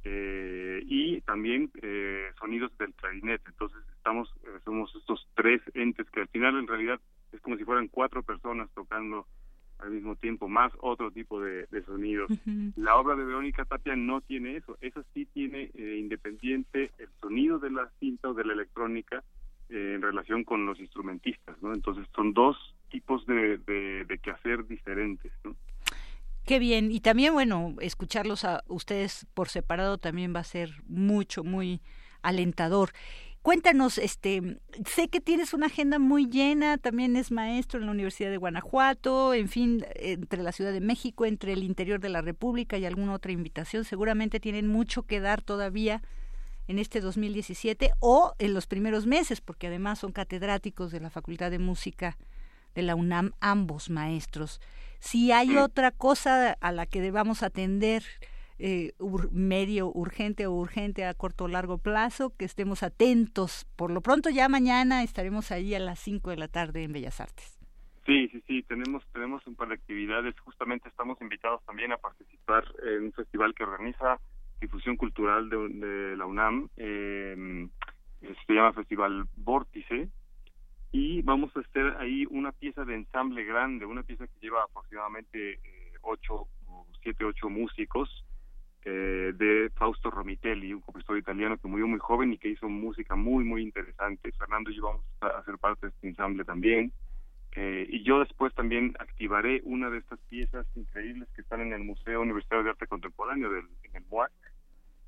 [0.05, 3.51] eh, y también eh, sonidos del clarinete.
[3.51, 4.33] Entonces estamos
[4.65, 7.01] somos estos tres entes que al final en realidad
[7.33, 9.27] es como si fueran cuatro personas tocando
[9.79, 12.31] al mismo tiempo, más otro tipo de, sonidos.
[12.77, 17.59] La obra de Verónica Tapia no tiene eso, esa sí tiene eh, independiente el sonido
[17.59, 19.23] de la cinta o de la electrónica
[19.69, 21.73] eh, en relación con los instrumentistas, ¿no?
[21.75, 22.57] Entonces son dos
[22.91, 25.57] tipos de, de, de quehacer diferentes, ¿no?
[26.47, 26.91] Qué bien.
[26.93, 31.81] Y también, bueno, escucharlos a ustedes por separado también va a ser mucho, muy
[32.23, 32.91] alentador.
[33.45, 34.57] Cuéntanos, este,
[34.87, 39.35] sé que tienes una agenda muy llena, también es maestro en la Universidad de Guanajuato,
[39.35, 43.13] en fin, entre la Ciudad de México, entre el interior de la República y alguna
[43.13, 46.01] otra invitación, seguramente tienen mucho que dar todavía
[46.69, 51.51] en este 2017 o en los primeros meses, porque además son catedráticos de la Facultad
[51.51, 52.17] de Música
[52.75, 54.59] de la UNAM, ambos maestros.
[55.01, 58.05] Si hay otra cosa a la que debamos atender,
[58.59, 58.93] eh,
[59.33, 63.67] medio urgente o urgente a corto o largo plazo, que estemos atentos.
[63.77, 67.21] Por lo pronto ya mañana estaremos ahí a las 5 de la tarde en Bellas
[67.21, 67.59] Artes.
[68.07, 70.39] Sí, sí, sí, tenemos, tenemos un par de actividades.
[70.41, 74.21] Justamente estamos invitados también a participar en un festival que organiza
[74.61, 76.69] Difusión Cultural de, la UNAM.
[76.77, 77.69] Eh,
[78.47, 80.09] se llama Festival Vórtice.
[80.93, 85.55] Y vamos a hacer ahí una pieza de ensamble grande, una pieza que lleva aproximadamente
[85.55, 86.47] eh, ocho,
[87.03, 88.25] siete, ocho músicos
[88.85, 93.17] eh, de Fausto Romitelli, un compositor italiano que murió muy joven y que hizo música
[93.17, 94.31] muy, muy interesante.
[94.33, 96.93] Fernando y yo vamos a hacer parte de este ensamble también.
[97.57, 101.85] Eh, y yo después también activaré una de estas piezas increíbles que están en el
[101.85, 104.33] Museo Universitario de Arte Contemporáneo del, en el MUAC,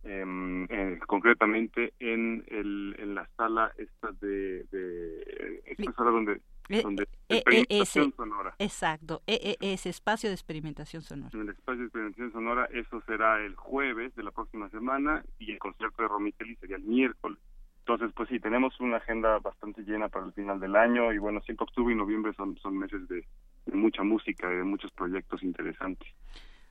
[0.04, 7.04] em, eh, concretamente en, el, en la sala esta de, de esta sala donde donde
[7.28, 8.54] eh, experimentación sonora.
[8.58, 11.30] Exacto, ese espacio de experimentación sonora.
[11.34, 15.52] En el espacio de experimentación sonora, eso será el jueves de la próxima semana y
[15.52, 17.38] el concierto de Romitelli sería el miércoles.
[17.80, 21.40] Entonces, pues sí, tenemos una agenda bastante llena para el final del año y bueno,
[21.42, 23.24] siempre octubre y noviembre son, son meses de,
[23.64, 26.08] de mucha música y de muchos proyectos interesantes.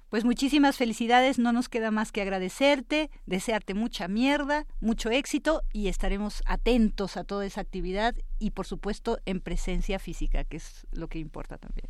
[0.09, 5.87] Pues muchísimas felicidades, no nos queda más que agradecerte, desearte mucha mierda, mucho éxito y
[5.87, 11.07] estaremos atentos a toda esa actividad y por supuesto en presencia física, que es lo
[11.07, 11.89] que importa también.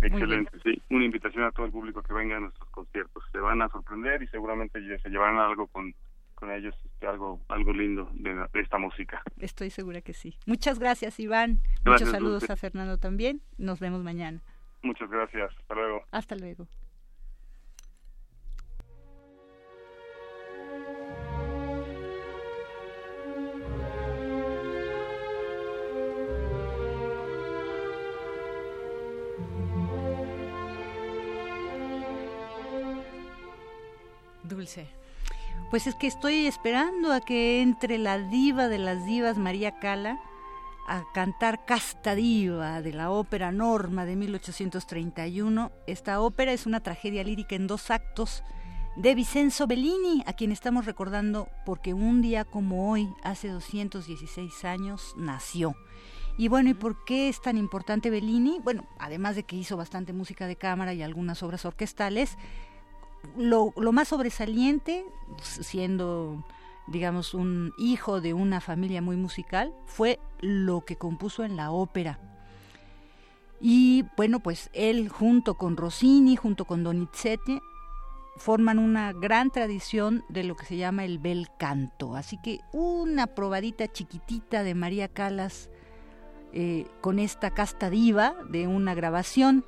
[0.00, 0.80] Excelente, sí.
[0.88, 3.22] Una invitación a todo el público que venga a nuestros conciertos.
[3.30, 5.94] Se van a sorprender y seguramente se llevarán algo con,
[6.34, 9.22] con ellos, este, algo algo lindo de, esta música.
[9.38, 10.36] Estoy segura que sí.
[10.46, 11.60] Muchas gracias, Iván.
[11.84, 13.42] Muchos saludos a Fernando también.
[13.58, 14.42] Nos vemos mañana.
[14.82, 15.50] Muchas gracias.
[15.58, 16.02] Hasta luego.
[16.10, 16.66] Hasta luego.
[34.60, 34.86] Dulce?
[35.70, 40.20] Pues es que estoy esperando a que entre la diva de las divas, María Cala,
[40.86, 45.72] a cantar Casta Diva de la ópera Norma de 1831.
[45.86, 48.42] Esta ópera es una tragedia lírica en dos actos
[48.96, 55.14] de Vicenzo Bellini, a quien estamos recordando porque un día como hoy, hace 216 años,
[55.16, 55.74] nació.
[56.36, 58.60] Y bueno, ¿y por qué es tan importante Bellini?
[58.62, 62.36] Bueno, además de que hizo bastante música de cámara y algunas obras orquestales,
[63.36, 65.04] lo, lo más sobresaliente,
[65.42, 66.44] siendo
[66.90, 72.18] digamos, un hijo de una familia muy musical, fue lo que compuso en la ópera.
[73.60, 77.60] Y bueno, pues él junto con Rossini, junto con Donizetti,
[78.36, 82.16] forman una gran tradición de lo que se llama el bel canto.
[82.16, 85.68] Así que una probadita chiquitita de María Calas
[86.52, 89.64] eh, con esta casta diva de una grabación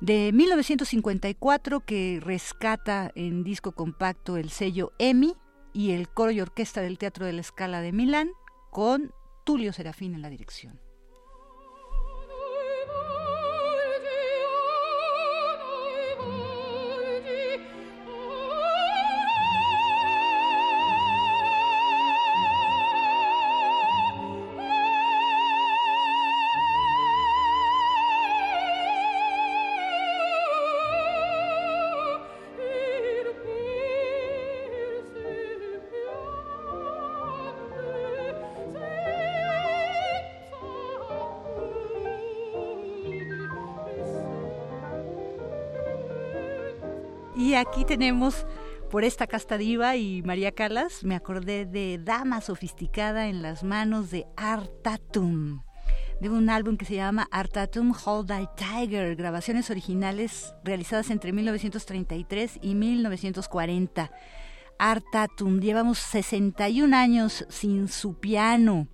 [0.00, 5.34] de 1954 que rescata en disco compacto el sello EMI
[5.72, 8.30] y el coro y orquesta del Teatro de la Scala de Milán
[8.70, 9.12] con
[9.44, 10.80] Tulio Serafín en la dirección.
[47.54, 48.46] Aquí tenemos
[48.90, 54.10] por esta casta diva y María Calas, me acordé de Dama Sofisticada en las manos
[54.10, 55.62] de Artatum,
[56.20, 62.60] de un álbum que se llama Artatum Hold Thy Tiger, grabaciones originales realizadas entre 1933
[62.62, 64.10] y 1940.
[64.78, 68.86] Artatum, llevamos 61 años sin su piano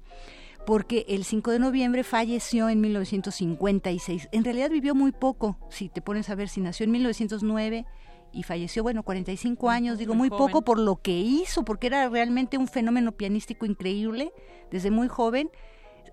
[0.67, 4.29] porque el 5 de noviembre falleció en 1956.
[4.33, 7.87] En realidad vivió muy poco, si te pones a ver si nació en 1909
[8.37, 12.59] y falleció, bueno, 45 años, digo muy, poco por lo que hizo, porque era realmente
[12.59, 14.31] un fenómeno pianístico increíble,
[14.71, 15.51] desde muy joven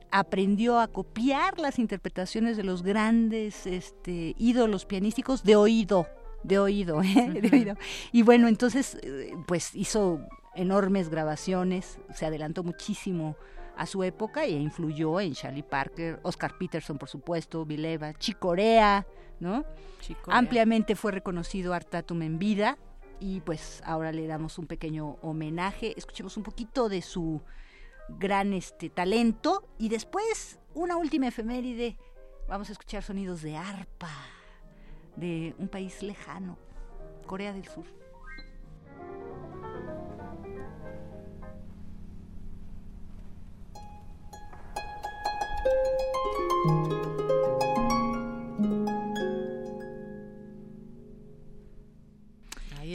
[0.10, 6.08] aprendió a copiar las interpretaciones de los grandes este, ídolos pianísticos de oído,
[6.44, 7.42] de oído, ¿eh?
[7.42, 7.76] de oído.
[8.12, 10.20] Y bueno, entonces, eh, pues hizo
[10.56, 13.36] enormes grabaciones, se adelantó muchísimo
[13.76, 19.08] a su época e influyó en Charlie Parker, Oscar Peterson, por supuesto, Vileva, Chicorea,
[19.44, 19.66] ¿no?
[20.28, 22.78] Ampliamente fue reconocido Artatum en vida
[23.20, 25.94] y pues ahora le damos un pequeño homenaje.
[25.98, 27.42] Escuchemos un poquito de su
[28.10, 31.98] gran este talento y después una última efeméride.
[32.48, 34.12] Vamos a escuchar sonidos de arpa
[35.18, 36.58] de un país lejano,
[37.28, 37.86] Corea del Sur.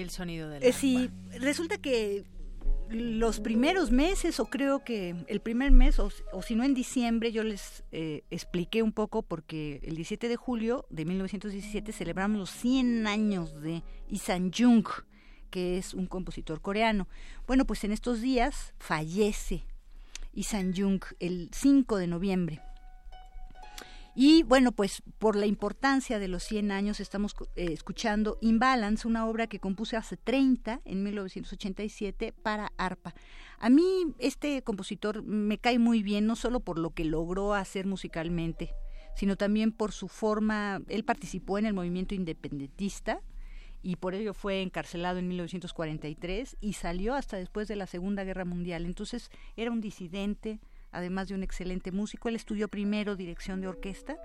[0.08, 2.24] El sonido del eh, Sí, resulta que
[2.90, 6.10] los primeros meses, o creo que el primer mes, o,
[6.42, 10.86] si no en diciembre, yo les eh, expliqué un poco porque el 17 de julio
[10.88, 14.86] de 1917 celebramos los 100 años de Isan Jung,
[15.50, 17.08] que es un compositor coreano.
[17.46, 19.64] Bueno, pues en estos días fallece
[20.32, 22.62] Isan Jung el 5 de noviembre.
[24.20, 29.24] Y bueno, pues por la importancia de los 100 años estamos eh, escuchando Imbalance, una
[29.24, 33.14] obra que compuse hace 30, en 1987, para arpa.
[33.60, 37.86] A mí este compositor me cae muy bien, no solo por lo que logró hacer
[37.86, 38.74] musicalmente,
[39.14, 43.22] sino también por su forma, él participó en el movimiento independentista,
[43.82, 48.44] y por ello fue encarcelado en 1943 y salió hasta después de la Segunda Guerra
[48.44, 48.84] Mundial.
[48.84, 50.58] Entonces era un disidente,
[50.92, 52.28] además de un excelente músico.
[52.28, 54.16] Él estudió primero dirección de orquesta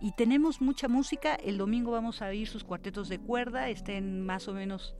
[0.00, 1.34] y tenemos mucha música.
[1.34, 4.94] El domingo vamos a oír sus cuartetos de cuerda, estén más o menos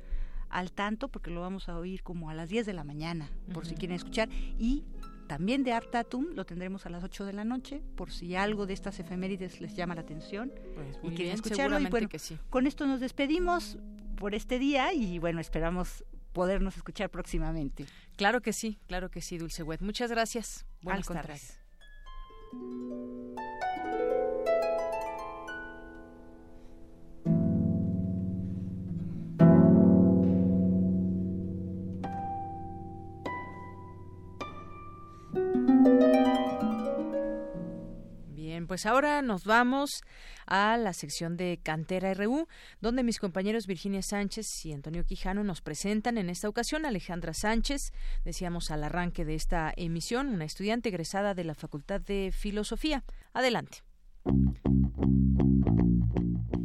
[0.48, 3.66] al tanto porque lo vamos a oír como a las 10 de la mañana, por
[3.66, 4.28] si quieren escuchar.
[4.58, 4.84] Y
[5.26, 8.74] también de Artatum lo tendremos a las 8 de la noche, por si algo de
[8.74, 11.78] estas efemérides les llama la atención pues y quieren escucharlo.
[11.80, 12.38] Y bueno, que sí.
[12.48, 13.78] con esto nos despedimos
[14.16, 17.86] por este día y bueno, esperamos podernos escuchar próximamente.
[18.16, 19.80] Claro que sí, claro que sí, Dulce Wet.
[19.80, 20.66] Muchas gracias.
[20.86, 21.58] Buenas tardes.
[38.66, 40.02] Pues ahora nos vamos
[40.46, 42.48] a la sección de Cantera RU,
[42.80, 47.92] donde mis compañeros Virginia Sánchez y Antonio Quijano nos presentan en esta ocasión Alejandra Sánchez,
[48.24, 53.04] decíamos al arranque de esta emisión, una estudiante egresada de la Facultad de Filosofía.
[53.32, 53.78] Adelante.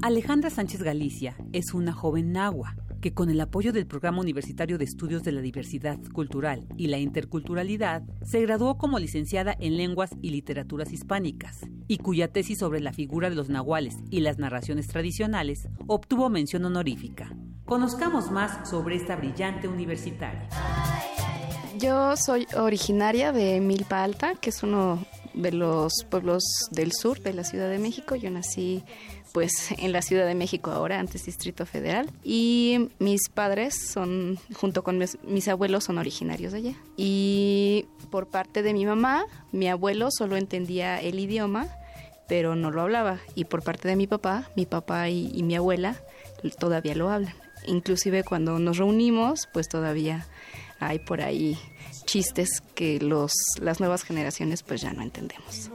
[0.02, 4.86] Alejandra Sánchez Galicia es una joven nahua que con el apoyo del Programa Universitario de
[4.86, 10.30] Estudios de la Diversidad Cultural y la Interculturalidad se graduó como licenciada en Lenguas y
[10.30, 15.68] Literaturas Hispánicas y cuya tesis sobre la figura de los nahuales y las narraciones tradicionales
[15.88, 17.36] obtuvo mención honorífica.
[17.66, 20.48] Conozcamos más sobre esta brillante universitaria.
[21.80, 25.04] Yo soy originaria de Milpa Alta, que es uno
[25.34, 28.16] de los pueblos del sur de la Ciudad de México.
[28.16, 28.84] Yo nací
[29.34, 32.10] pues en la Ciudad de México ahora, antes Distrito Federal.
[32.24, 36.74] Y mis padres son, junto con mis, abuelos, son originarios de allá.
[36.98, 41.68] Y por parte de mi mamá, mi abuelo solo entendía el idioma,
[42.28, 43.20] pero no lo hablaba.
[43.36, 45.96] Y por parte de mi papá, mi papá y, y mi abuela
[46.60, 47.34] todavía lo hablan.
[47.68, 50.28] Inclusive cuando nos reunimos, pues todavía
[50.80, 51.58] hay por ahí
[52.06, 55.70] chistes que los, las nuevas generaciones pues ya no entendemos.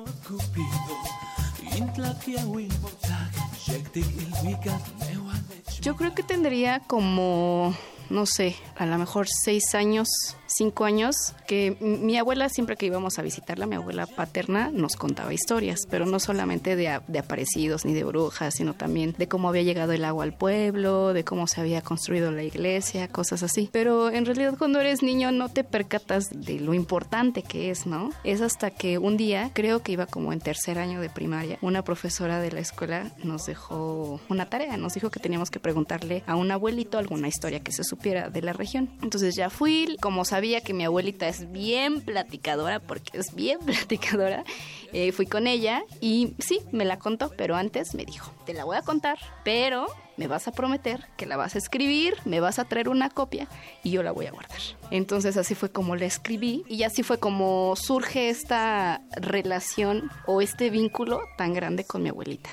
[5.80, 7.76] Yo creo que tendría como,
[8.10, 10.08] no sé, a lo mejor seis años
[10.46, 15.32] cinco años que mi abuela siempre que íbamos a visitarla, mi abuela paterna nos contaba
[15.32, 19.62] historias, pero no solamente de, de, aparecidos ni de brujas, sino también de cómo había
[19.62, 23.68] llegado el agua al pueblo, de cómo se había construido la iglesia, cosas así.
[23.72, 28.10] Pero en realidad cuando eres niño no te percatas de lo importante que es, ¿no?
[28.24, 31.82] Es hasta que un día, creo que iba como en tercer año de primaria, una
[31.82, 36.36] profesora de la escuela nos dejó una tarea, nos dijo que teníamos que preguntarle a
[36.36, 38.90] un abuelito alguna historia que se supiera de la región.
[39.02, 44.44] Entonces ya fui, como sabía que mi abuelita es bien platicadora, porque es bien platicadora,
[44.92, 48.64] eh, fui con ella y sí, me la contó, pero antes me dijo, te la
[48.64, 49.86] voy a contar, pero
[50.16, 53.48] me vas a prometer que la vas a escribir, me vas a traer una copia
[53.82, 54.58] y yo la voy a guardar.
[54.90, 60.70] Entonces así fue como la escribí y así fue como surge esta relación o este
[60.70, 62.50] vínculo tan grande con mi abuelita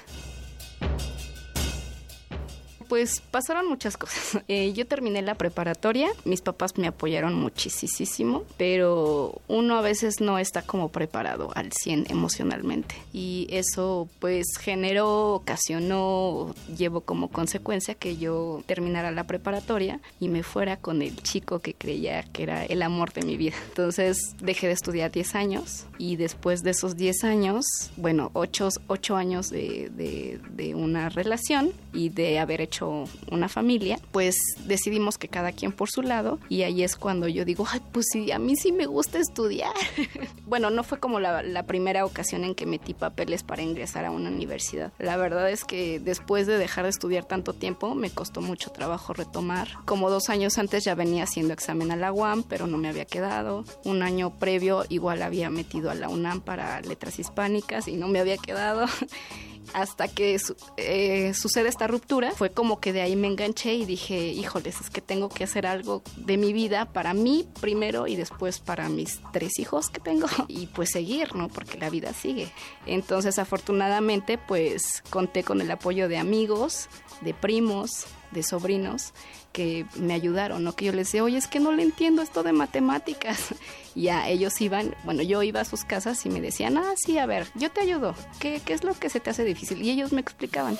[2.93, 4.43] pues pasaron muchas cosas.
[4.49, 10.37] Eh, yo terminé la preparatoria, mis papás me apoyaron muchísimo, pero uno a veces no
[10.37, 12.95] está como preparado al 100 emocionalmente.
[13.13, 20.43] Y eso pues generó, ocasionó, llevó como consecuencia que yo terminara la preparatoria y me
[20.43, 23.55] fuera con el chico que creía que era el amor de mi vida.
[23.69, 27.65] Entonces dejé de estudiar 10 años y después de esos 10 años,
[27.95, 28.69] bueno, 8,
[29.15, 32.82] años de, de, de una relación y de haber hecho
[33.31, 34.35] una familia, pues
[34.65, 38.07] decidimos que cada quien por su lado y ahí es cuando yo digo, ay, pues
[38.11, 39.73] sí, a mí sí me gusta estudiar.
[40.45, 44.11] bueno, no fue como la, la primera ocasión en que metí papeles para ingresar a
[44.11, 44.91] una universidad.
[44.99, 49.13] La verdad es que después de dejar de estudiar tanto tiempo, me costó mucho trabajo
[49.13, 49.67] retomar.
[49.85, 53.05] Como dos años antes ya venía haciendo examen a la UAM, pero no me había
[53.05, 53.65] quedado.
[53.83, 58.19] Un año previo igual había metido a la UNAM para letras hispánicas y no me
[58.19, 58.85] había quedado.
[59.73, 60.39] hasta que
[60.77, 64.89] eh, sucede esta ruptura, fue como que de ahí me enganché y dije, híjoles, es
[64.89, 69.19] que tengo que hacer algo de mi vida para mí primero y después para mis
[69.31, 71.49] tres hijos que tengo y pues seguir, ¿no?
[71.49, 72.51] Porque la vida sigue.
[72.85, 76.89] Entonces, afortunadamente, pues conté con el apoyo de amigos,
[77.21, 79.13] de primos, de sobrinos
[79.53, 80.75] que me ayudaron, ¿no?
[80.75, 83.55] Que yo les decía, oye, es que no le entiendo esto de matemáticas.
[83.95, 87.19] Y a ellos iban, bueno, yo iba a sus casas y me decían, ah, sí,
[87.19, 88.15] a ver, yo te ayudo.
[88.39, 89.83] ¿Qué, qué es lo que se te hace difícil?
[89.83, 90.79] Y ellos me explicaban.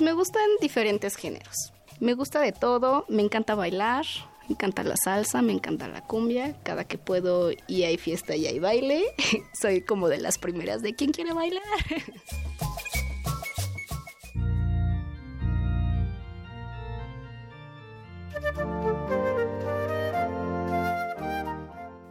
[0.00, 1.72] Me gustan diferentes géneros.
[2.00, 4.04] Me gusta de todo, me encanta bailar,
[4.48, 6.56] me encanta la salsa, me encanta la cumbia.
[6.64, 9.04] Cada que puedo y hay fiesta y hay baile.
[9.60, 11.62] Soy como de las primeras de quién quiere bailar.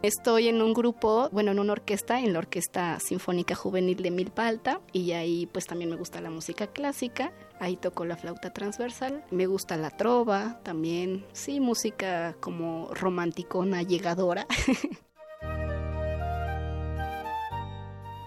[0.04, 4.46] Estoy en un grupo, bueno, en una orquesta, en la Orquesta Sinfónica Juvenil de Milpa
[4.46, 9.24] Alta, y ahí pues también me gusta la música clásica, ahí toco la flauta transversal,
[9.30, 14.46] me gusta la trova también, sí, música como romanticona, llegadora.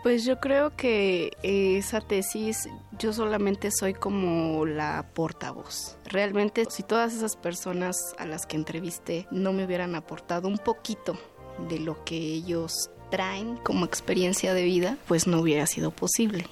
[0.03, 5.97] Pues yo creo que esa tesis yo solamente soy como la portavoz.
[6.05, 11.19] Realmente si todas esas personas a las que entrevisté no me hubieran aportado un poquito
[11.69, 16.45] de lo que ellos traen como experiencia de vida, pues no hubiera sido posible.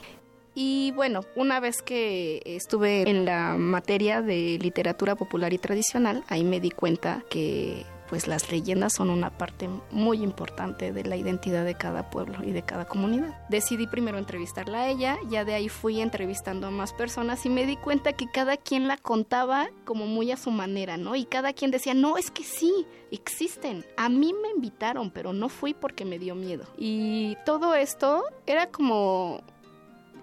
[0.53, 6.45] Y bueno, una vez que estuve en la materia de literatura popular y tradicional, ahí
[6.45, 11.65] me di cuenta que pues las leyendas son una parte muy importante de la identidad
[11.65, 13.38] de cada pueblo y de cada comunidad.
[13.49, 17.65] Decidí primero entrevistarla a ella, ya de ahí fui entrevistando a más personas y me
[17.65, 21.15] di cuenta que cada quien la contaba como muy a su manera, ¿no?
[21.15, 23.86] Y cada quien decía, no, es que sí, existen.
[23.98, 26.65] A mí me invitaron, pero no fui porque me dio miedo.
[26.77, 29.41] Y todo esto era como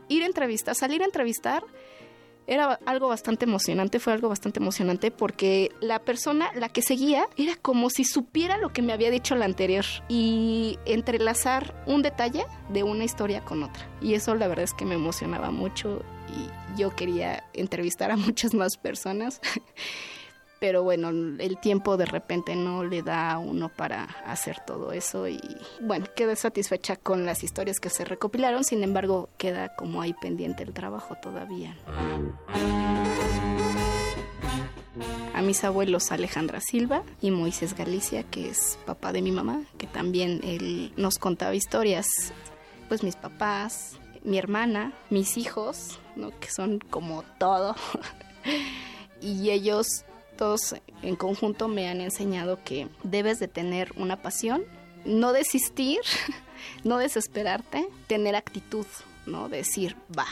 [0.09, 1.65] ir a entrevistar, salir a entrevistar
[2.47, 7.56] era algo bastante emocionante, fue algo bastante emocionante porque la persona, la que seguía, era
[7.56, 12.82] como si supiera lo que me había dicho la anterior y entrelazar un detalle de
[12.82, 13.89] una historia con otra.
[14.01, 18.55] Y eso la verdad es que me emocionaba mucho y yo quería entrevistar a muchas
[18.55, 19.40] más personas.
[20.62, 25.26] Pero bueno, el tiempo de repente no le da a uno para hacer todo eso
[25.26, 25.40] y
[25.80, 30.62] bueno, quedé satisfecha con las historias que se recopilaron, sin embargo queda como ahí pendiente
[30.62, 31.76] el trabajo todavía.
[35.34, 39.89] A mis abuelos Alejandra Silva y Moisés Galicia, que es papá de mi mamá, que
[39.89, 42.06] también él nos contaba historias,
[42.86, 46.30] pues mis papás, mi hermana, mis hijos, ¿no?
[46.39, 47.74] que son como todo.
[49.20, 50.05] y ellos
[50.37, 54.65] todos en conjunto me han enseñado que debes de tener una pasión,
[55.05, 56.01] no desistir,
[56.85, 58.87] no desesperarte, tener actitud,
[59.27, 59.49] ¿no?
[59.49, 60.27] Decir, va.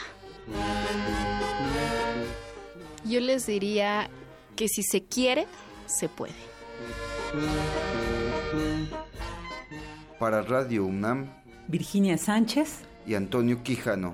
[3.05, 4.09] Yo les diría
[4.55, 5.47] que si se quiere,
[5.85, 6.33] se puede.
[10.19, 11.31] Para Radio UNAM,
[11.67, 14.13] Virginia Sánchez y Antonio Quijano.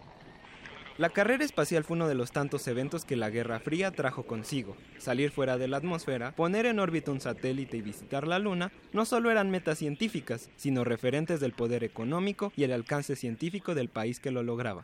[1.01, 4.77] La carrera espacial fue uno de los tantos eventos que la Guerra Fría trajo consigo.
[4.99, 9.05] Salir fuera de la atmósfera, poner en órbita un satélite y visitar la Luna no
[9.05, 14.19] solo eran metas científicas, sino referentes del poder económico y el alcance científico del país
[14.19, 14.83] que lo lograba.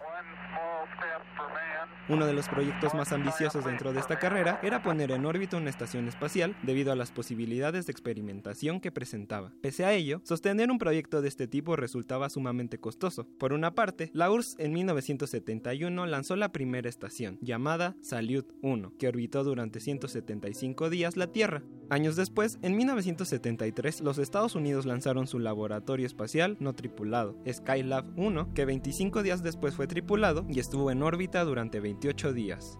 [2.09, 5.69] Uno de los proyectos más ambiciosos dentro de esta carrera era poner en órbita una
[5.69, 9.51] estación espacial debido a las posibilidades de experimentación que presentaba.
[9.61, 13.27] Pese a ello, sostener un proyecto de este tipo resultaba sumamente costoso.
[13.37, 19.09] Por una parte, la URSS en 1971 lanzó la primera estación, llamada Salyut 1, que
[19.09, 21.63] orbitó durante 175 días la Tierra.
[21.89, 28.53] Años después, en 1973, los Estados Unidos lanzaron su laboratorio espacial no tripulado, Skylab 1,
[28.53, 31.96] que 25 días después fue tripulado y estuvo en órbita durante 20
[32.33, 32.79] días.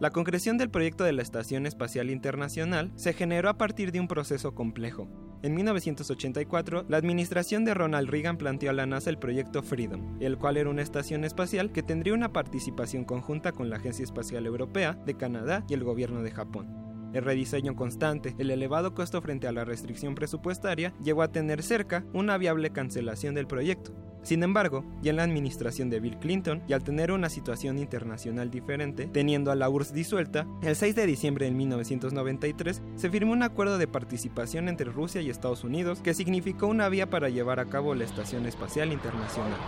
[0.00, 4.08] La concreción del proyecto de la Estación Espacial Internacional se generó a partir de un
[4.08, 5.08] proceso complejo.
[5.42, 10.38] En 1984, la administración de Ronald Reagan planteó a la NASA el proyecto Freedom, el
[10.38, 14.94] cual era una estación espacial que tendría una participación conjunta con la Agencia Espacial Europea,
[15.04, 16.83] de Canadá y el gobierno de Japón.
[17.14, 22.04] El rediseño constante, el elevado costo frente a la restricción presupuestaria, llevó a tener cerca
[22.12, 23.92] una viable cancelación del proyecto.
[24.24, 28.50] Sin embargo, ya en la administración de Bill Clinton y al tener una situación internacional
[28.50, 33.42] diferente, teniendo a la URSS disuelta, el 6 de diciembre de 1993 se firmó un
[33.42, 37.66] acuerdo de participación entre Rusia y Estados Unidos que significó una vía para llevar a
[37.66, 39.60] cabo la Estación Espacial Internacional.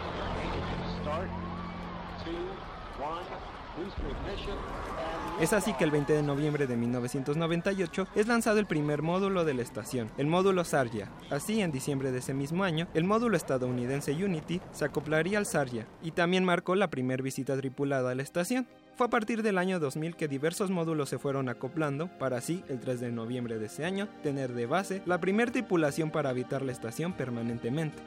[5.38, 9.52] Es así que el 20 de noviembre de 1998 es lanzado el primer módulo de
[9.52, 11.10] la estación, el módulo Sarja.
[11.28, 15.86] Así, en diciembre de ese mismo año, el módulo estadounidense Unity se acoplaría al Sarja
[16.02, 18.66] y también marcó la primera visita tripulada a la estación.
[18.94, 22.80] Fue a partir del año 2000 que diversos módulos se fueron acoplando para así, el
[22.80, 26.72] 3 de noviembre de ese año, tener de base la primera tripulación para habitar la
[26.72, 28.02] estación permanentemente.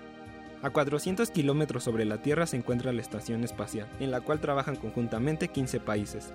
[0.64, 4.76] A 400 kilómetros sobre la Tierra se encuentra la Estación Espacial, en la cual trabajan
[4.76, 6.34] conjuntamente 15 países.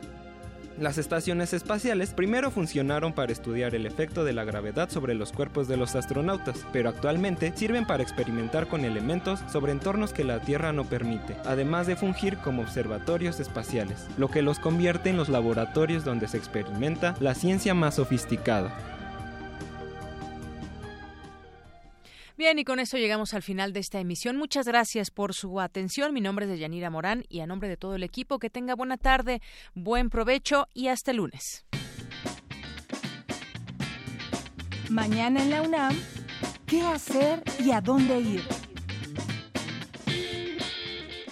[0.79, 5.69] Las estaciones espaciales primero funcionaron para estudiar el efecto de la gravedad sobre los cuerpos
[5.69, 10.73] de los astronautas, pero actualmente sirven para experimentar con elementos sobre entornos que la Tierra
[10.73, 16.05] no permite, además de fungir como observatorios espaciales, lo que los convierte en los laboratorios
[16.05, 18.94] donde se experimenta la ciencia más sofisticada.
[22.37, 24.37] Bien, y con eso llegamos al final de esta emisión.
[24.37, 26.13] Muchas gracias por su atención.
[26.13, 28.97] Mi nombre es Deyanira Morán y a nombre de todo el equipo, que tenga buena
[28.97, 29.41] tarde,
[29.75, 31.65] buen provecho y hasta el lunes.
[34.91, 35.97] Mañana en la UNAM,
[36.67, 38.64] ¿qué hacer y a dónde ir?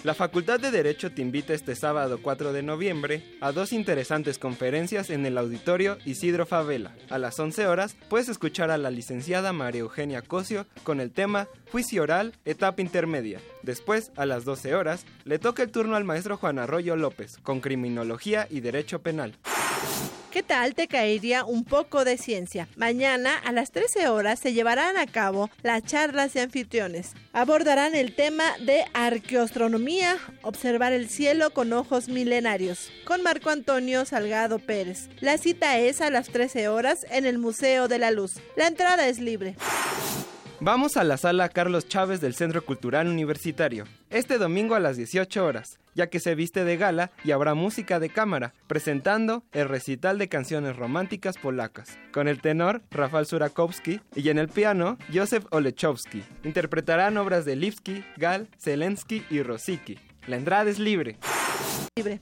[0.03, 5.09] La Facultad de Derecho te invita este sábado 4 de noviembre a dos interesantes conferencias
[5.09, 6.93] en el auditorio Isidro Favela.
[7.09, 11.47] A las 11 horas puedes escuchar a la licenciada María Eugenia Cosio con el tema
[11.71, 13.39] Juicio Oral, etapa intermedia.
[13.61, 17.61] Después, a las 12 horas, le toca el turno al maestro Juan Arroyo López con
[17.61, 19.37] Criminología y Derecho Penal.
[20.33, 22.67] ¿Qué tal te caería un poco de ciencia?
[22.75, 27.13] Mañana a las 13 horas se llevarán a cabo las charlas de anfitriones.
[27.33, 34.57] Abordarán el tema de arqueoastronomía, observar el cielo con ojos milenarios, con Marco Antonio Salgado
[34.57, 35.07] Pérez.
[35.19, 38.37] La cita es a las 13 horas en el Museo de la Luz.
[38.55, 39.55] La entrada es libre.
[40.65, 45.45] Vamos a la sala Carlos Chávez del Centro Cultural Universitario, este domingo a las 18
[45.45, 50.17] horas, ya que se viste de gala y habrá música de cámara, presentando el recital
[50.17, 56.23] de canciones románticas polacas, con el tenor Rafał Surakowski y en el piano Józef Olechowski.
[56.45, 59.99] Interpretarán obras de Lipski, Gal, Zelensky y Rosicki.
[60.27, 61.17] La entrada es libre.
[61.97, 62.21] Libre.